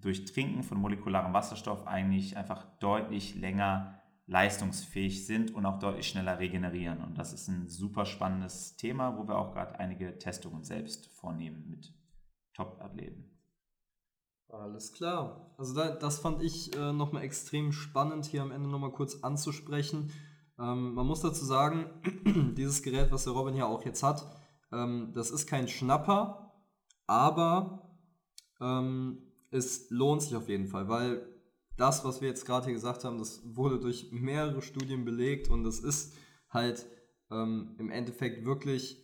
durch 0.00 0.24
Trinken 0.24 0.62
von 0.62 0.78
molekularem 0.78 1.32
Wasserstoff 1.32 1.86
eigentlich 1.86 2.36
einfach 2.36 2.64
deutlich 2.78 3.34
länger 3.34 4.00
leistungsfähig 4.26 5.26
sind 5.26 5.52
und 5.54 5.66
auch 5.66 5.80
deutlich 5.80 6.08
schneller 6.08 6.38
regenerieren. 6.38 7.02
Und 7.02 7.18
das 7.18 7.32
ist 7.32 7.48
ein 7.48 7.68
super 7.68 8.06
spannendes 8.06 8.76
Thema, 8.76 9.18
wo 9.18 9.26
wir 9.26 9.36
auch 9.36 9.52
gerade 9.52 9.78
einige 9.80 10.18
Testungen 10.18 10.62
selbst 10.62 11.08
vornehmen 11.08 11.68
mit 11.68 11.92
Top-Athleten. 12.54 13.30
Alles 14.48 14.92
klar. 14.92 15.54
Also 15.58 15.74
da, 15.74 15.90
das 15.90 16.20
fand 16.20 16.42
ich 16.42 16.76
äh, 16.76 16.92
nochmal 16.92 17.22
extrem 17.22 17.72
spannend, 17.72 18.24
hier 18.26 18.42
am 18.42 18.52
Ende 18.52 18.68
nochmal 18.68 18.92
kurz 18.92 19.22
anzusprechen. 19.22 20.12
Ähm, 20.58 20.94
man 20.94 21.06
muss 21.06 21.22
dazu 21.22 21.44
sagen, 21.44 21.86
dieses 22.56 22.82
Gerät, 22.82 23.10
was 23.10 23.24
der 23.24 23.32
Robin 23.32 23.54
hier 23.54 23.66
auch 23.66 23.84
jetzt 23.84 24.02
hat, 24.02 24.26
ähm, 24.72 25.12
das 25.14 25.30
ist 25.30 25.46
kein 25.46 25.68
Schnapper, 25.68 26.52
aber 27.06 27.96
ähm, 28.60 29.29
es 29.50 29.90
lohnt 29.90 30.22
sich 30.22 30.34
auf 30.36 30.48
jeden 30.48 30.66
Fall, 30.66 30.88
weil 30.88 31.26
das, 31.76 32.04
was 32.04 32.20
wir 32.20 32.28
jetzt 32.28 32.44
gerade 32.44 32.66
hier 32.66 32.74
gesagt 32.74 33.04
haben, 33.04 33.18
das 33.18 33.42
wurde 33.44 33.80
durch 33.80 34.12
mehrere 34.12 34.62
Studien 34.62 35.04
belegt 35.04 35.48
und 35.48 35.64
es 35.66 35.80
ist 35.80 36.14
halt 36.50 36.86
ähm, 37.30 37.74
im 37.78 37.90
Endeffekt 37.90 38.44
wirklich 38.44 39.02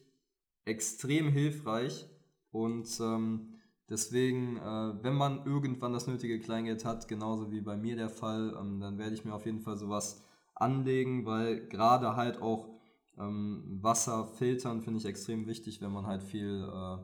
extrem 0.64 1.28
hilfreich 1.28 2.06
und 2.50 2.88
ähm, 3.00 3.54
deswegen, 3.88 4.56
äh, 4.58 5.02
wenn 5.02 5.14
man 5.14 5.46
irgendwann 5.46 5.92
das 5.92 6.06
nötige 6.06 6.40
Kleingeld 6.40 6.84
hat, 6.84 7.08
genauso 7.08 7.50
wie 7.50 7.60
bei 7.60 7.76
mir 7.76 7.96
der 7.96 8.10
Fall, 8.10 8.56
ähm, 8.60 8.80
dann 8.80 8.98
werde 8.98 9.14
ich 9.14 9.24
mir 9.24 9.34
auf 9.34 9.46
jeden 9.46 9.60
Fall 9.60 9.76
sowas 9.76 10.22
anlegen, 10.54 11.24
weil 11.24 11.68
gerade 11.68 12.16
halt 12.16 12.40
auch 12.40 12.76
ähm, 13.18 13.78
Wasser 13.80 14.26
filtern 14.26 14.82
finde 14.82 14.98
ich 15.00 15.06
extrem 15.06 15.46
wichtig, 15.46 15.80
wenn 15.80 15.92
man 15.92 16.06
halt 16.06 16.22
viel 16.22 16.62
äh, 16.62 16.98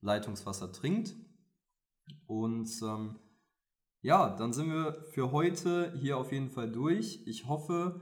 Leitungswasser 0.00 0.72
trinkt. 0.72 1.14
Und 2.26 2.70
ähm, 2.82 3.16
ja, 4.02 4.34
dann 4.36 4.52
sind 4.52 4.70
wir 4.70 5.04
für 5.12 5.32
heute 5.32 5.92
hier 5.98 6.16
auf 6.16 6.32
jeden 6.32 6.50
Fall 6.50 6.70
durch. 6.70 7.22
Ich 7.26 7.46
hoffe, 7.46 8.00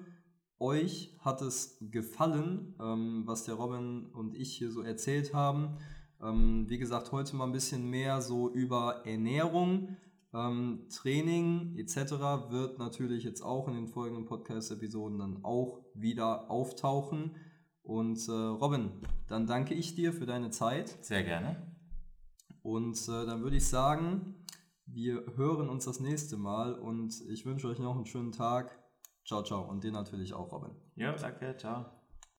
euch 0.58 1.16
hat 1.20 1.42
es 1.42 1.78
gefallen, 1.80 2.74
ähm, 2.80 3.22
was 3.26 3.44
der 3.44 3.54
Robin 3.54 4.06
und 4.06 4.34
ich 4.34 4.56
hier 4.56 4.70
so 4.70 4.82
erzählt 4.82 5.34
haben. 5.34 5.76
Ähm, 6.22 6.66
wie 6.68 6.78
gesagt, 6.78 7.12
heute 7.12 7.36
mal 7.36 7.44
ein 7.44 7.52
bisschen 7.52 7.88
mehr 7.88 8.20
so 8.20 8.50
über 8.50 9.06
Ernährung. 9.06 9.96
Ähm, 10.34 10.86
Training 10.90 11.76
etc. 11.78 12.50
wird 12.50 12.78
natürlich 12.78 13.24
jetzt 13.24 13.42
auch 13.42 13.66
in 13.68 13.74
den 13.74 13.88
folgenden 13.88 14.26
Podcast-Episoden 14.26 15.18
dann 15.18 15.44
auch 15.44 15.80
wieder 15.94 16.50
auftauchen. 16.50 17.36
Und 17.82 18.28
äh, 18.28 18.32
Robin, 18.32 18.90
dann 19.28 19.46
danke 19.46 19.74
ich 19.74 19.94
dir 19.94 20.12
für 20.12 20.26
deine 20.26 20.50
Zeit. 20.50 21.02
Sehr 21.02 21.22
gerne. 21.22 21.67
Und 22.62 22.96
äh, 23.08 23.26
dann 23.26 23.42
würde 23.42 23.56
ich 23.56 23.66
sagen, 23.66 24.44
wir 24.86 25.24
hören 25.36 25.68
uns 25.68 25.84
das 25.84 26.00
nächste 26.00 26.36
Mal 26.36 26.74
und 26.74 27.20
ich 27.28 27.44
wünsche 27.44 27.68
euch 27.68 27.78
noch 27.78 27.96
einen 27.96 28.06
schönen 28.06 28.32
Tag. 28.32 28.78
Ciao, 29.24 29.42
ciao. 29.42 29.68
Und 29.68 29.84
dir 29.84 29.92
natürlich 29.92 30.32
auch, 30.32 30.50
Robin. 30.52 30.70
Ja, 30.96 31.12
danke. 31.12 31.56
Ciao. 31.56 31.97